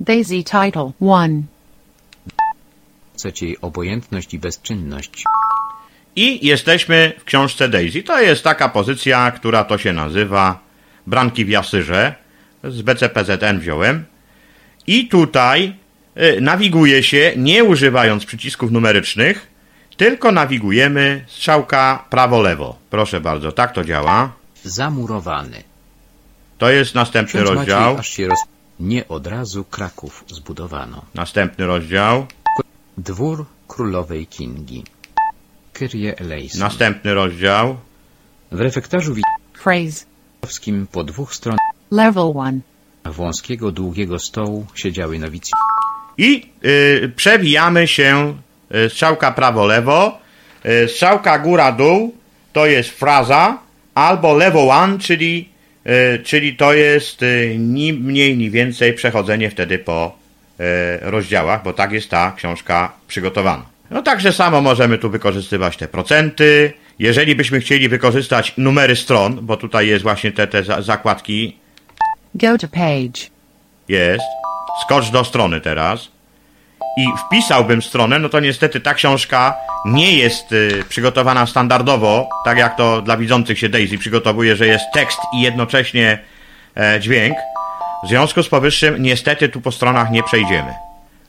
Daisy 0.00 0.42
title 0.44 0.92
1. 1.00 1.42
Trzeciej 3.16 3.60
obojętność 3.60 4.34
i 4.34 4.38
bezczynność. 4.38 5.24
I 6.18 6.46
jesteśmy 6.46 7.12
w 7.18 7.24
książce 7.24 7.68
Daisy. 7.68 8.02
To 8.02 8.20
jest 8.20 8.44
taka 8.44 8.68
pozycja, 8.68 9.30
która 9.30 9.64
to 9.64 9.78
się 9.78 9.92
nazywa 9.92 10.60
Branki 11.06 11.44
w 11.44 11.48
Jasyrze. 11.48 12.14
Z 12.64 12.82
BCPZN 12.82 13.58
wziąłem. 13.60 14.04
I 14.86 15.08
tutaj 15.08 15.74
y, 16.16 16.40
nawiguje 16.40 17.02
się 17.02 17.32
nie 17.36 17.64
używając 17.64 18.24
przycisków 18.24 18.70
numerycznych, 18.70 19.46
tylko 19.96 20.32
nawigujemy 20.32 21.24
strzałka 21.26 22.04
prawo-lewo. 22.10 22.78
Proszę 22.90 23.20
bardzo, 23.20 23.52
tak 23.52 23.72
to 23.72 23.84
działa. 23.84 24.32
Zamurowany. 24.62 25.62
To 26.58 26.70
jest 26.70 26.94
następny 26.94 27.42
Ksiądz 27.42 27.58
rozdział. 27.58 27.96
Maciej 27.96 28.26
roz... 28.26 28.38
Nie 28.80 29.08
od 29.08 29.26
razu 29.26 29.64
Kraków 29.64 30.24
zbudowano. 30.28 31.04
Następny 31.14 31.66
rozdział. 31.66 32.26
Dwór 32.96 33.46
królowej 33.68 34.26
Kingi. 34.26 34.84
Kyrie 35.78 36.18
eleison. 36.18 36.60
Następny 36.60 37.14
rozdział. 37.14 37.76
W 38.52 38.60
refektarzu 38.60 39.14
Phrase. 39.52 40.06
witowskim 40.40 40.86
po 40.92 41.04
dwóch 41.04 41.34
stronach 41.34 41.58
Level 41.90 42.32
1. 42.36 42.60
wąskiego, 43.04 43.72
długiego 43.72 44.18
stołu 44.18 44.66
siedziały 44.74 45.18
nowicjusze. 45.18 45.62
I 46.18 46.46
y, 46.64 47.12
przewijamy 47.16 47.88
się 47.88 48.34
y, 48.74 48.90
strzałka 48.90 49.32
prawo-lewo. 49.32 50.18
Y, 50.84 50.88
strzałka 50.88 51.38
góra-dół 51.38 52.14
to 52.52 52.66
jest 52.66 52.90
fraza, 52.90 53.58
albo 53.94 54.34
lewo 54.34 54.68
one, 54.68 54.98
czyli, 54.98 55.48
y, 55.86 56.22
czyli 56.24 56.56
to 56.56 56.72
jest 56.72 57.22
y, 57.22 57.56
ni 57.58 57.92
mniej, 57.92 58.36
ni 58.36 58.50
więcej 58.50 58.94
przechodzenie 58.94 59.50
wtedy 59.50 59.78
po 59.78 60.16
y, 60.60 60.64
rozdziałach, 61.00 61.62
bo 61.62 61.72
tak 61.72 61.92
jest 61.92 62.10
ta 62.10 62.32
książka 62.36 62.92
przygotowana. 63.08 63.77
No 63.90 64.02
także 64.02 64.32
samo 64.32 64.60
możemy 64.60 64.98
tu 64.98 65.10
wykorzystywać 65.10 65.76
te 65.76 65.88
procenty. 65.88 66.72
Jeżeli 66.98 67.34
byśmy 67.34 67.60
chcieli 67.60 67.88
wykorzystać 67.88 68.54
numery 68.56 68.96
stron, 68.96 69.38
bo 69.42 69.56
tutaj 69.56 69.86
jest 69.88 70.02
właśnie 70.02 70.32
te, 70.32 70.46
te 70.46 70.64
za- 70.64 70.82
zakładki 70.82 71.56
Go 72.34 72.58
to 72.58 72.68
page. 72.68 73.20
jest. 73.88 74.24
Skocz 74.84 75.10
do 75.10 75.24
strony 75.24 75.60
teraz. 75.60 76.08
I 76.98 77.06
wpisałbym 77.26 77.82
stronę, 77.82 78.18
no 78.18 78.28
to 78.28 78.40
niestety 78.40 78.80
ta 78.80 78.94
książka 78.94 79.54
nie 79.84 80.12
jest 80.18 80.52
y, 80.52 80.84
przygotowana 80.88 81.46
standardowo, 81.46 82.28
tak 82.44 82.58
jak 82.58 82.76
to 82.76 83.02
dla 83.02 83.16
widzących 83.16 83.58
się 83.58 83.68
Daisy 83.68 83.98
przygotowuje, 83.98 84.56
że 84.56 84.66
jest 84.66 84.84
tekst 84.94 85.18
i 85.34 85.40
jednocześnie 85.40 86.18
e, 86.76 87.00
dźwięk. 87.00 87.36
W 88.04 88.08
związku 88.08 88.42
z 88.42 88.48
powyższym 88.48 89.02
niestety 89.02 89.48
tu 89.48 89.60
po 89.60 89.72
stronach 89.72 90.10
nie 90.10 90.22
przejdziemy. 90.22 90.74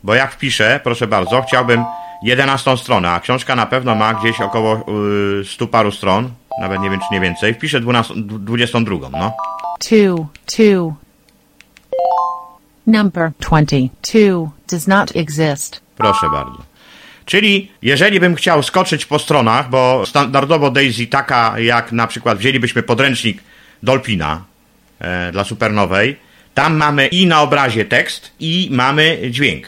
Bo 0.03 0.15
jak 0.15 0.31
wpiszę, 0.31 0.79
proszę 0.83 1.07
bardzo, 1.07 1.41
chciałbym 1.41 1.85
11 2.23 2.77
stronę, 2.77 3.11
a 3.11 3.19
książka 3.19 3.55
na 3.55 3.65
pewno 3.65 3.95
ma 3.95 4.13
gdzieś 4.13 4.41
około 4.41 4.85
y, 5.41 5.45
100 5.45 5.67
paru 5.67 5.91
stron, 5.91 6.29
nawet 6.61 6.81
nie 6.81 6.89
wiem 6.89 6.99
czy 6.99 7.13
nie 7.13 7.21
więcej. 7.21 7.53
Wpiszę 7.53 7.79
12, 7.79 8.13
22, 8.17 9.09
no. 9.09 9.33
2. 9.89 10.27
2. 10.57 10.93
Number 12.87 13.31
22 13.39 14.51
does 14.71 14.87
not 14.87 15.15
exist. 15.15 15.81
Proszę 15.97 16.29
bardzo. 16.31 16.69
Czyli 17.25 17.71
jeżeli 17.81 18.19
bym 18.19 18.35
chciał 18.35 18.63
skoczyć 18.63 19.05
po 19.05 19.19
stronach, 19.19 19.69
bo 19.69 20.05
standardowo 20.05 20.71
Daisy 20.71 21.07
taka 21.07 21.59
jak 21.59 21.91
na 21.91 22.07
przykład 22.07 22.37
wzięlibyśmy 22.37 22.83
podręcznik 22.83 23.43
Dolpina 23.83 24.43
e, 24.99 25.31
dla 25.31 25.43
supernowej, 25.43 26.17
tam 26.53 26.75
mamy 26.75 27.07
i 27.07 27.27
na 27.27 27.41
obrazie 27.41 27.85
tekst 27.85 28.31
i 28.39 28.69
mamy 28.71 29.19
dźwięk. 29.29 29.67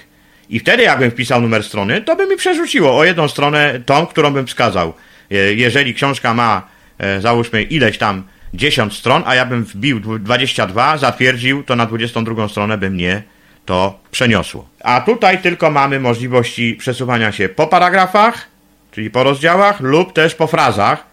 I 0.51 0.59
wtedy 0.59 0.83
jakbym 0.83 1.11
wpisał 1.11 1.41
numer 1.41 1.63
strony, 1.63 2.01
to 2.01 2.15
by 2.15 2.27
mi 2.27 2.35
przerzuciło 2.37 2.97
o 2.97 3.03
jedną 3.03 3.27
stronę 3.27 3.79
tą, 3.85 4.05
którą 4.05 4.33
bym 4.33 4.47
wskazał. 4.47 4.93
E, 5.31 5.35
jeżeli 5.35 5.93
książka 5.93 6.33
ma 6.33 6.67
e, 6.99 7.21
załóżmy 7.21 7.63
ileś 7.63 7.97
tam 7.97 8.23
10 8.53 8.97
stron, 8.97 9.23
a 9.25 9.35
ja 9.35 9.45
bym 9.45 9.63
wbił 9.63 9.99
dwu- 9.99 10.19
22, 10.19 10.97
zatwierdził, 10.97 11.63
to 11.63 11.75
na 11.75 11.85
22 11.85 12.47
stronę 12.47 12.77
by 12.77 12.89
mnie 12.89 13.23
to 13.65 13.99
przeniosło. 14.11 14.67
A 14.83 15.01
tutaj 15.01 15.41
tylko 15.41 15.71
mamy 15.71 15.99
możliwości 15.99 16.75
przesuwania 16.75 17.31
się 17.31 17.49
po 17.49 17.67
paragrafach, 17.67 18.47
czyli 18.91 19.09
po 19.09 19.23
rozdziałach, 19.23 19.79
lub 19.79 20.13
też 20.13 20.35
po 20.35 20.47
frazach. 20.47 21.05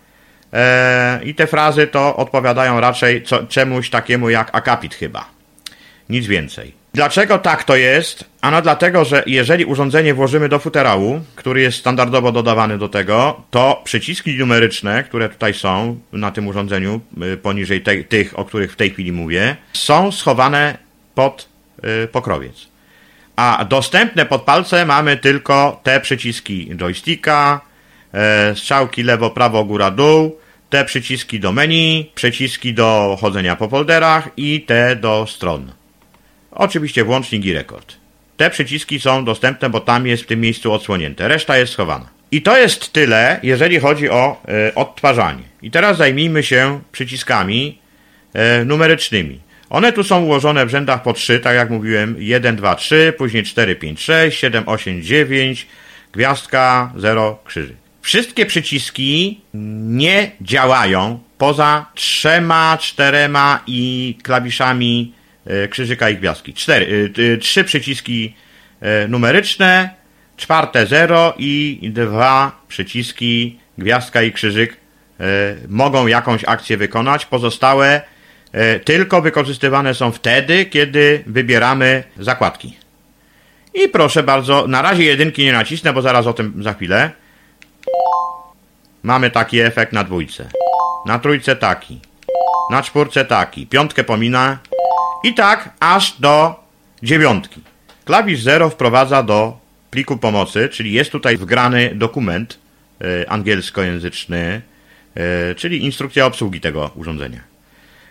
Eee, 0.53 1.29
I 1.29 1.35
te 1.35 1.47
frazy 1.47 1.87
to 1.87 2.17
odpowiadają 2.17 2.81
raczej 2.81 3.23
co, 3.23 3.47
czemuś 3.47 3.91
takiemu 3.91 4.31
jak 4.31 4.51
akapit 4.53 4.95
chyba. 4.95 5.29
Nic 6.09 6.27
więcej. 6.27 6.73
Dlaczego 6.99 7.39
tak 7.39 7.65
to 7.65 7.77
jest? 7.77 8.25
Ano 8.41 8.63
dlatego, 8.63 9.05
że 9.05 9.23
jeżeli 9.27 9.65
urządzenie 9.65 10.15
włożymy 10.15 10.49
do 10.49 10.59
futerału, 10.59 11.21
który 11.37 11.61
jest 11.61 11.79
standardowo 11.79 12.33
dodawany 12.33 12.79
do 12.79 12.89
tego, 12.89 13.43
to 13.51 13.81
przyciski 13.85 14.39
numeryczne, 14.39 15.05
które 15.05 15.29
tutaj 15.29 15.55
są 15.55 16.01
na 16.13 16.31
tym 16.31 16.47
urządzeniu, 16.47 17.01
y, 17.33 17.37
poniżej 17.37 17.81
te, 17.81 18.05
tych, 18.05 18.39
o 18.39 18.45
których 18.45 18.73
w 18.73 18.77
tej 18.77 18.91
chwili 18.91 19.13
mówię, 19.13 19.57
są 19.73 20.13
schowane 20.13 20.79
pod 21.15 21.49
y, 22.05 22.09
pokrowiec. 22.09 22.69
A 23.37 23.65
dostępne 23.69 24.27
pod 24.27 24.43
palce 24.43 24.87
mamy 24.87 25.17
tylko 25.17 25.81
te 25.83 26.01
przyciski 26.01 26.71
joysticka, 26.77 27.61
e, 28.15 28.55
strzałki 28.57 29.03
lewo, 29.03 29.31
prawo, 29.31 29.65
góra, 29.65 29.91
dół, 29.91 30.39
te 30.71 30.85
przyciski 30.85 31.41
do 31.41 31.53
menu, 31.53 32.11
przyciski 32.15 32.75
do 32.75 33.19
chodzenia 33.21 33.57
po 33.57 33.69
folderach 33.69 34.29
i 34.37 34.61
te 34.61 34.97
do 34.97 35.27
stron. 35.29 35.78
Oczywiście 36.59 37.05
włącznik 37.05 37.45
i 37.45 37.53
rekord. 37.53 37.97
Te 38.37 38.51
przyciski 38.51 39.01
są 39.01 39.25
dostępne, 39.25 39.71
bo 39.71 39.81
tam 39.81 40.07
jest 40.07 40.23
w 40.23 40.27
tym 40.27 40.41
miejscu 40.41 40.73
odsłonięte. 40.73 41.29
Reszta 41.29 41.59
jest 41.59 41.73
schowana. 41.73 42.09
I 42.31 42.43
to 42.43 42.59
jest 42.59 42.93
tyle, 42.93 43.41
jeżeli 43.43 43.81
chodzi 43.81 44.11
o 44.11 44.43
e, 44.49 44.75
odtwarzanie. 44.75 45.43
I 45.63 45.71
teraz 45.71 45.97
zajmijmy 45.97 46.43
się 46.43 46.81
przyciskami 46.93 47.79
e, 48.35 48.65
numerycznymi. 48.65 49.41
One 49.71 49.93
tu 49.93 50.05
są 50.05 50.25
ułożone 50.25 50.67
w 50.67 50.69
rzędach 50.69 51.03
po 51.03 51.13
3, 51.13 51.41
tak 51.41 51.57
jak 51.57 51.71
mówiłem, 51.71 52.17
1, 52.19 52.57
2, 52.57 52.75
3, 52.75 53.15
później 53.19 53.45
4, 53.45 53.77
5, 53.77 54.03
6, 54.03 54.39
7, 54.39 54.65
8, 54.67 55.03
9, 55.03 55.67
gwiazdka, 56.13 56.93
0, 56.97 57.39
krzyżyk. 57.45 57.77
Wszystkie 58.03 58.47
przyciski 58.47 59.41
nie 59.85 60.31
działają 60.41 61.19
poza 61.39 61.87
trzema, 61.95 62.79
czterema 62.81 63.63
i 63.67 64.17
klawiszami 64.23 65.13
krzyżyka 65.71 66.11
i 66.11 66.17
gwiazdki. 66.17 66.55
Cztery, 66.55 67.11
e, 67.19 67.33
e, 67.33 67.37
trzy 67.37 67.65
przyciski 67.65 68.35
numeryczne, 69.09 69.91
czwarte 70.37 70.87
0 70.87 71.35
i 71.39 71.91
dwa 71.93 72.63
przyciski 72.69 73.59
gwiazdka 73.79 74.23
i 74.23 74.33
krzyżyk 74.33 74.77
mogą 75.69 76.07
jakąś 76.07 76.45
akcję 76.45 76.77
wykonać. 76.77 77.27
Pozostałe 77.27 78.03
tylko 78.85 79.23
wykorzystywane 79.23 79.95
są 79.95 80.13
wtedy, 80.13 80.65
kiedy 80.65 81.23
wybieramy 81.27 82.05
zakładki. 82.19 82.77
I 83.75 83.89
proszę 83.89 84.23
bardzo, 84.23 84.67
na 84.67 84.83
razie 84.83 85.05
jedynki 85.05 85.45
nie 85.45 85.53
nacisnę, 85.53 85.93
bo 85.93 86.03
zaraz 86.03 86.27
o 86.27 86.33
tym 86.33 86.63
za 86.63 86.75
chwilę. 86.75 87.11
Mamy 89.03 89.31
taki 89.31 89.61
efekt 89.61 89.93
na 89.93 90.05
dwójce. 90.05 90.49
Na 91.07 91.19
trójce 91.19 91.57
taki. 91.57 92.01
Na 92.71 92.83
czwórce 92.83 93.25
taki. 93.25 93.67
Piątkę 93.67 94.05
pomina. 94.05 94.59
I 95.25 95.35
tak 95.35 95.71
aż 95.81 96.21
do 96.21 96.65
dziewiątki. 97.03 97.61
Klawisz 98.05 98.43
0 98.43 98.71
wprowadza 98.71 99.23
do 99.23 99.59
pliku 99.91 100.17
pomocy, 100.17 100.69
czyli 100.69 100.93
jest 100.93 101.11
tutaj 101.11 101.37
wgrany 101.37 101.95
dokument 101.95 102.59
y, 103.03 103.29
angielskojęzyczny, 103.29 104.63
y, 105.51 105.55
czyli 105.55 105.85
instrukcja 105.85 106.27
obsługi 106.27 106.61
tego 106.61 106.91
urządzenia. 106.95 107.41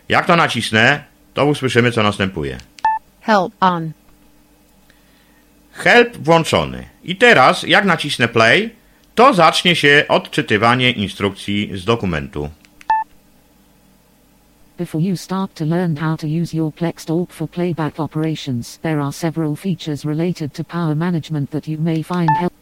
Jak 0.10 0.26
to 0.26 0.36
nacisnę, 0.36 1.04
to 1.34 1.46
usłyszymy, 1.46 1.92
co 1.92 2.04
następuje. 2.04 2.58
Help 3.22 3.54
on. 3.60 3.92
Help 5.74 6.18
włączony. 6.18 6.86
I 7.04 7.16
teraz, 7.16 7.64
jak 7.64 7.86
nacisnę 7.86 8.28
play, 8.28 8.76
to 9.16 9.34
zacznie 9.34 9.76
się 9.76 10.06
odczytywanie 10.08 10.92
instrukcji 10.92 11.72
z 11.74 11.86
dokumentu. 11.86 12.50
Before 14.78 15.02
you 15.02 15.16
start 15.16 15.56
to 15.56 15.66
learn 15.66 15.96
how 15.96 16.16
to 16.18 16.28
use 16.28 16.54
your 16.54 16.72
Plextalk 16.72 17.32
for 17.32 17.48
playback 17.48 18.00
operations, 18.00 18.78
there 18.84 19.00
are 19.00 19.12
several 19.12 19.56
features 19.56 20.06
related 20.06 20.54
to 20.54 20.64
power 20.64 20.94
management 20.94 21.50
that 21.50 21.68
you 21.68 21.80
may 21.80 22.04
find 22.04 22.30
helpful. 22.38 22.60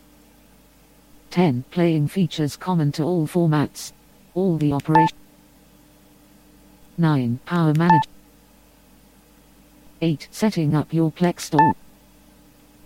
10. 1.32 1.66
Playing 1.72 2.08
features 2.08 2.56
common 2.56 2.94
to 2.94 3.04
all 3.04 3.28
formats. 3.28 3.92
All 4.34 4.58
the 4.58 4.72
operation. 4.72 5.18
9. 6.98 7.40
Power 7.46 7.74
management. 7.74 8.08
8. 10.02 10.30
Setting 10.32 10.74
up 10.74 10.94
your 10.94 11.12
Plextalk. 11.12 11.76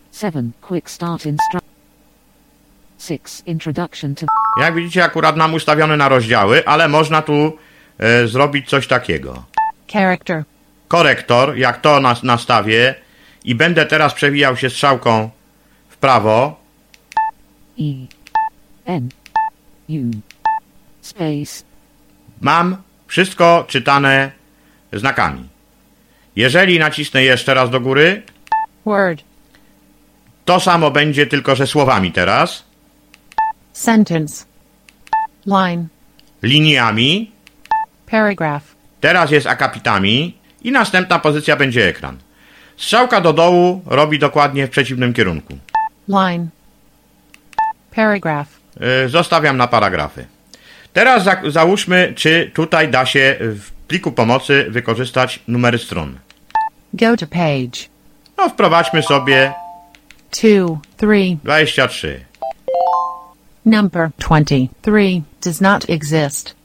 7. 0.10 0.56
Quick 0.60 0.90
start 0.90 1.28
instruction. 1.28 1.70
6. 2.98 3.44
Introduction 3.46 4.16
to 4.16 4.26
Jak 4.60 4.74
widzicie, 4.76 5.04
akurat 5.04 5.36
mam 5.36 5.54
ustawione 5.54 5.98
na 5.98 6.10
rozdziały, 6.10 6.68
ale 6.68 6.88
można 6.88 7.22
tu 7.22 7.58
e, 8.00 8.28
zrobić 8.28 8.70
coś 8.70 8.88
takiego. 8.88 9.43
Character. 9.93 10.43
Korektor, 10.88 11.58
jak 11.58 11.82
to 11.82 12.00
nas, 12.00 12.24
nastawię 12.24 12.95
i 13.43 13.56
będę 13.56 13.86
teraz 13.86 14.14
przewijał 14.14 14.58
się 14.58 14.70
strzałką 14.70 15.30
w 15.89 15.97
prawo, 15.97 16.60
E 17.80 17.84
N 18.86 19.10
U 19.89 20.12
space 21.02 21.64
mam 22.41 22.78
wszystko 23.08 23.66
czytane 23.68 24.32
znakami. 24.93 25.50
Jeżeli 26.36 26.80
nacisnę 26.80 27.24
jeszcze 27.24 27.54
raz 27.54 27.70
do 27.70 27.80
góry, 27.80 28.24
Word. 28.86 29.24
to 30.45 30.60
samo 30.60 30.91
będzie 30.91 31.28
tylko, 31.28 31.56
że 31.56 31.68
słowami 31.68 32.12
teraz, 32.12 32.64
Sentence. 33.74 34.45
Line. 35.45 35.88
liniami, 36.43 37.32
Paragraph. 38.12 38.76
teraz 39.01 39.32
jest 39.32 39.47
akapitami 39.47 40.38
i 40.64 40.72
następna 40.72 41.20
pozycja 41.20 41.55
będzie 41.55 41.88
ekran. 41.88 42.18
Strzałka 42.78 43.22
do 43.22 43.34
dołu 43.34 43.82
robi 43.86 44.20
dokładnie 44.20 44.68
w 44.68 44.70
przeciwnym 44.70 45.14
kierunku. 45.14 45.57
Line. 46.07 46.47
Paragraph. 47.95 48.49
Y, 49.05 49.10
Zostawiam 49.10 49.57
na 49.57 49.68
paragrafy. 49.68 50.26
Teraz 50.93 51.24
za, 51.24 51.41
załóżmy, 51.47 52.14
czy 52.16 52.51
tutaj 52.53 52.89
da 52.91 53.05
się 53.05 53.36
w 53.39 53.72
pliku 53.88 54.12
pomocy 54.12 54.66
wykorzystać 54.70 55.39
numery 55.47 55.78
stron. 55.78 56.20
Go 56.93 57.18
to 57.18 57.28
page. 57.28 57.88
No, 58.38 58.49
wprowadźmy 58.49 59.03
sobie 59.03 59.53
2, 60.41 60.78
3. 60.97 61.38
23. 61.43 62.26
Number 63.66 64.10
23 64.20 65.22
does 65.43 65.62
not 65.62 65.89
exist. 65.89 66.55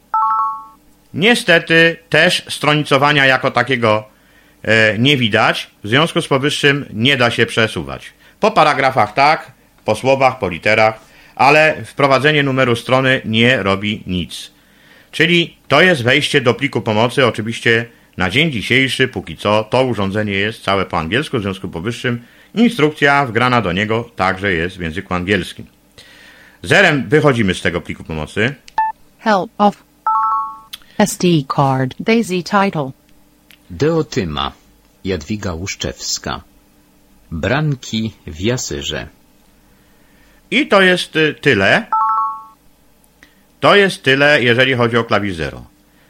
Niestety 1.15 1.97
też 2.09 2.43
stronicowania 2.49 3.25
jako 3.25 3.51
takiego 3.51 4.03
e, 4.63 4.97
nie 4.99 5.17
widać, 5.17 5.69
w 5.83 5.87
związku 5.87 6.21
z 6.21 6.27
powyższym 6.27 6.85
nie 6.93 7.17
da 7.17 7.31
się 7.31 7.45
przesuwać. 7.45 8.13
Po 8.39 8.51
paragrafach 8.51 9.13
tak, 9.13 9.51
po 9.85 9.95
słowach, 9.95 10.39
po 10.39 10.49
literach, 10.49 10.99
ale 11.35 11.75
wprowadzenie 11.85 12.43
numeru 12.43 12.75
strony 12.75 13.21
nie 13.25 13.63
robi 13.63 14.03
nic. 14.07 14.51
Czyli 15.11 15.57
to 15.67 15.81
jest 15.81 16.03
wejście 16.03 16.41
do 16.41 16.53
pliku 16.53 16.81
pomocy, 16.81 17.25
oczywiście 17.25 17.85
na 18.17 18.29
dzień 18.29 18.51
dzisiejszy, 18.51 19.07
póki 19.07 19.37
co, 19.37 19.63
to 19.63 19.83
urządzenie 19.83 20.33
jest 20.33 20.63
całe 20.63 20.85
po 20.85 20.99
angielsku, 20.99 21.39
w 21.39 21.41
związku 21.41 21.67
z 21.67 21.71
powyższym 21.71 22.21
instrukcja 22.55 23.25
wgrana 23.25 23.61
do 23.61 23.71
niego 23.71 24.09
także 24.15 24.53
jest 24.53 24.77
w 24.77 24.81
języku 24.81 25.13
angielskim. 25.13 25.65
Zerem 26.63 27.09
wychodzimy 27.09 27.53
z 27.53 27.61
tego 27.61 27.81
pliku 27.81 28.03
pomocy. 28.03 28.55
Help 29.19 29.51
off. 29.57 29.94
SD 30.97 31.45
card. 31.55 31.95
Daisy 31.99 32.43
title. 32.43 32.91
Deotyma. 33.69 34.51
Jadwiga 35.03 35.53
Łuszczewska. 35.53 36.41
Branki 37.31 38.13
w 38.27 38.39
Jasyrze. 38.39 39.07
I 40.51 40.67
to 40.67 40.81
jest 40.81 41.15
y, 41.15 41.33
tyle. 41.41 41.85
To 43.59 43.75
jest 43.75 44.03
tyle, 44.03 44.43
jeżeli 44.43 44.73
chodzi 44.73 44.97
o 44.97 45.03
klawisz 45.03 45.35
0. 45.35 45.65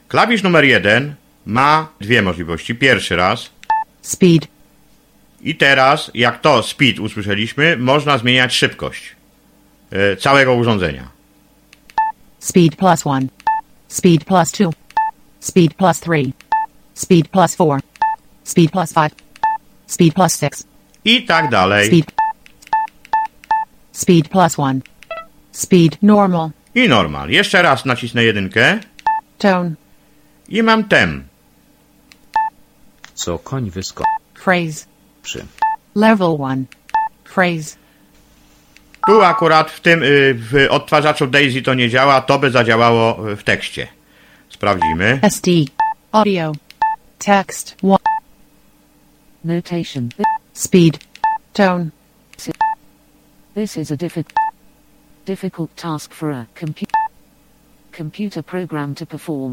Klawisz 0.07 0.43
numer 0.43 0.65
1 0.65 1.15
ma 1.45 1.87
dwie 2.01 2.21
możliwości. 2.21 2.75
Pierwszy 2.75 3.15
raz 3.15 3.49
Speed. 4.01 4.47
i 5.41 5.55
teraz, 5.55 6.11
jak 6.13 6.41
to 6.41 6.63
speed 6.63 6.99
usłyszeliśmy, 6.99 7.77
można 7.77 8.17
zmieniać 8.17 8.53
szybkość 8.55 9.15
y, 10.13 10.17
całego 10.17 10.53
urządzenia. 10.53 11.09
Speed 12.39 12.75
plus 12.77 13.05
1. 13.05 13.44
Speed 13.95 14.25
plus 14.25 14.51
2. 14.51 14.73
Speed 15.39 15.77
plus 15.77 15.99
3. 15.99 16.33
Speed 16.93 17.29
plus 17.31 17.55
4. 17.55 17.79
Speed 18.43 18.71
plus 18.71 18.93
5. 18.93 19.13
Speed 19.87 20.13
plus 20.15 20.37
6. 20.37 20.63
I 21.05 21.25
tak 21.25 21.49
dalej. 21.49 21.87
Speed. 21.87 22.11
Speed 23.91 24.29
plus 24.29 24.57
1. 24.57 24.81
Speed 25.51 25.97
normal. 26.01 26.51
I 26.75 26.89
normal. 26.89 27.29
Jeszcze 27.29 27.61
raz 27.61 27.85
nacisnę 27.85 28.23
jedynkę 28.23 28.79
Tone. 29.37 29.75
i 30.49 30.63
mam 30.63 30.83
tem. 30.83 31.23
Co 33.13 33.39
koń 33.39 33.69
wyskoczy. 33.69 34.09
Phrase. 34.33 34.85
Level 35.95 36.37
1. 36.39 36.65
Phrase. 37.23 37.77
Tu 39.07 39.21
akurat 39.21 39.71
w 39.71 39.79
tym 39.79 40.03
y, 40.03 40.33
w 40.33 40.67
odtwarzaczu 40.69 41.27
Daisy 41.27 41.61
to 41.61 41.73
nie 41.73 41.89
działa, 41.89 42.21
to 42.21 42.39
by 42.39 42.51
zadziałało 42.51 43.31
y, 43.31 43.35
w 43.35 43.43
tekście. 43.43 43.87
Sprawdzimy. 44.49 45.19
SD. 45.21 45.51
Audio. 46.11 46.51
Text. 47.19 47.75
1. 47.83 47.97
notation 49.43 50.09
Speed. 50.53 50.97
Tone. 51.53 51.89
This 53.55 53.77
is 53.77 53.91
a 53.91 53.95
diffi- 53.95 54.23
difficult 55.25 55.75
task 55.75 56.13
for 56.13 56.31
a 56.31 56.45
compu- 56.55 56.87
computer 57.97 58.43
program 58.43 58.95
to 58.95 59.05
perform. 59.05 59.51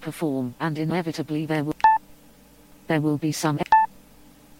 Perform, 0.00 0.52
and 0.58 0.78
inevitably 0.78 1.46
there 1.46 1.64
will 1.64 1.74
there 2.88 3.00
will 3.00 3.18
be 3.18 3.32
some 3.32 3.58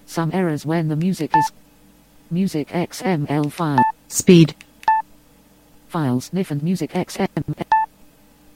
some 0.07 0.31
errors 0.35 0.65
when 0.67 0.89
the 0.89 0.97
music 0.97 1.31
is 1.37 1.53
music 2.31 2.69
XML 2.69 3.51
file 3.53 3.83
Speed. 4.09 4.55
files 5.89 6.33
NIF 6.33 6.51
and 6.53 6.63
music 6.63 6.93
XML 6.93 7.55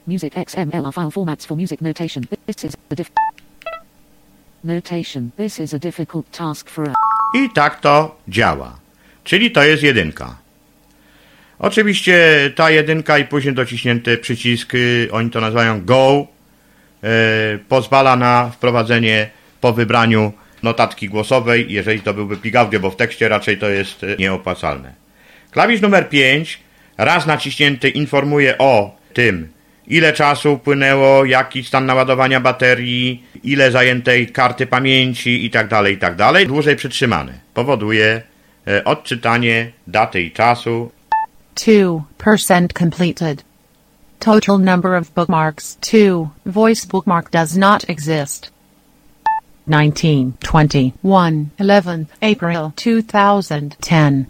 music 0.07 0.33
XML 0.35 0.85
are 0.85 0.91
file 0.91 1.11
formats 1.11 1.45
for 1.45 1.57
music 1.57 1.81
notation. 1.81 2.23
This 2.45 2.63
is 2.63 2.75
a 2.91 2.95
diff- 2.95 3.11
notation. 4.63 5.31
This 5.37 5.59
is 5.59 5.73
a 5.73 5.79
difficult 5.79 6.25
task 6.31 6.69
for 6.69 6.89
a 6.89 6.93
I 7.35 7.49
tak 7.49 7.79
to 7.79 8.15
działa. 8.27 8.79
Czyli 9.23 9.51
to 9.51 9.63
jest 9.63 9.83
jedynka. 9.83 10.35
Oczywiście 11.59 12.49
ta 12.55 12.69
jedynka 12.69 13.17
i 13.17 13.25
później 13.25 13.53
dociśnięty 13.53 14.17
przycisk, 14.17 14.73
y, 14.73 15.09
oni 15.11 15.29
to 15.29 15.41
nazywają 15.41 15.85
Go, 15.85 16.27
y, 17.03 17.59
pozwala 17.69 18.15
na 18.15 18.49
wprowadzenie 18.49 19.29
po 19.61 19.73
wybraniu 19.73 20.33
notatki 20.63 21.09
głosowej, 21.09 21.65
jeżeli 21.69 22.01
to 22.01 22.13
byłby 22.13 22.37
plik 22.37 22.55
audio, 22.55 22.79
bo 22.79 22.89
w 22.89 22.95
tekście 22.95 23.29
raczej 23.29 23.57
to 23.57 23.69
jest 23.69 24.03
y, 24.03 24.15
nieopłacalne. 24.19 24.93
Klawisz 25.51 25.81
numer 25.81 26.09
5, 26.09 26.59
raz 26.97 27.25
naciśnięty, 27.25 27.89
informuje 27.89 28.57
o 28.57 28.97
tym, 29.13 29.47
ile 29.87 30.13
czasu 30.13 30.53
upłynęło, 30.53 31.25
jaki 31.25 31.63
stan 31.63 31.85
naładowania 31.85 32.39
baterii, 32.39 33.23
ile 33.43 33.71
zajętej 33.71 34.27
karty 34.27 34.67
pamięci 34.67 35.43
itd., 35.43 35.91
itd. 35.91 36.45
Dłużej 36.45 36.75
przytrzymany. 36.75 37.39
Powoduje 37.53 38.21
e, 38.67 38.83
odczytanie 38.83 39.71
daty 39.87 40.21
i 40.21 40.31
czasu. 40.31 40.91
2% 41.55 42.67
completed. 42.79 43.43
Total 44.19 44.59
number 44.59 44.93
of 44.93 45.11
bookmarks 45.11 45.77
2. 45.91 46.29
Voice 46.45 46.87
bookmark 46.87 47.29
does 47.31 47.57
not 47.57 47.89
exist. 47.89 48.52
19, 49.67 50.31
21, 50.41 51.49
11, 51.59 52.05
April 52.21 52.71
2010. 52.75 54.27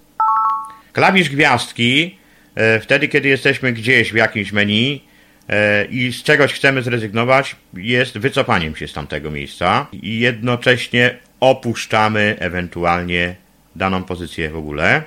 Klawisz 0.93 1.29
gwiazdki, 1.29 2.17
e, 2.55 2.79
wtedy 2.79 3.07
kiedy 3.07 3.29
jesteśmy 3.29 3.73
gdzieś 3.73 4.11
w 4.11 4.15
jakimś 4.15 4.51
menu 4.51 5.01
e, 5.49 5.85
i 5.85 6.13
z 6.13 6.23
czegoś 6.23 6.53
chcemy 6.53 6.81
zrezygnować, 6.81 7.55
jest 7.73 8.17
wycofaniem 8.17 8.75
się 8.75 8.87
z 8.87 8.93
tamtego 8.93 9.31
miejsca 9.31 9.87
i 9.91 10.19
jednocześnie 10.19 11.17
opuszczamy 11.39 12.35
ewentualnie 12.39 13.35
daną 13.75 14.03
pozycję 14.03 14.49
w 14.49 14.55
ogóle. 14.55 15.03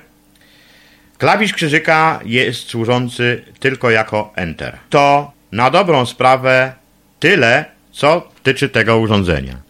Klawisz 1.17 1.53
krzyżyka 1.53 2.19
jest 2.25 2.69
służący 2.69 3.41
tylko 3.59 3.89
jako 3.89 4.33
Enter. 4.35 4.77
To 4.89 5.31
na 5.51 5.69
dobrą 5.69 6.05
sprawę 6.05 6.73
tyle, 7.19 7.65
co 7.91 8.29
tyczy 8.43 8.69
tego 8.69 8.97
urządzenia. 8.97 9.66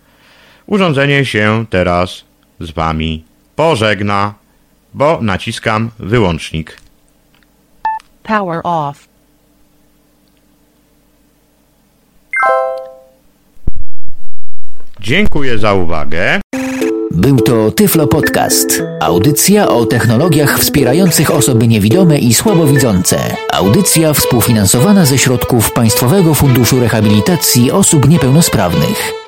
Urządzenie 0.68 1.26
się 1.26 1.66
teraz 1.70 2.24
z 2.60 2.72
Wami 2.72 3.24
pożegna, 3.56 4.34
bo 4.94 5.20
naciskam 5.22 5.90
wyłącznik. 6.00 6.78
Power 8.24 8.62
off. 8.64 9.08
Dziękuję 15.00 15.58
za 15.58 15.74
uwagę. 15.74 16.42
Był 17.12 17.38
to 17.38 17.72
Tyflo 17.72 18.08
Podcast. 18.08 18.84
Audycja 19.02 19.68
o 19.68 19.86
technologiach 19.86 20.60
wspierających 20.60 21.32
osoby 21.32 21.68
niewidome 21.68 22.18
i 22.20 22.34
słabowidzące. 22.34 23.18
Audycja 23.54 24.14
współfinansowana 24.14 25.06
ze 25.06 25.18
środków 25.18 25.74
Państwowego 25.74 26.34
Funduszu 26.34 26.80
Rehabilitacji 26.80 27.72
Osób 27.72 28.10
Niepełnosprawnych. 28.10 29.27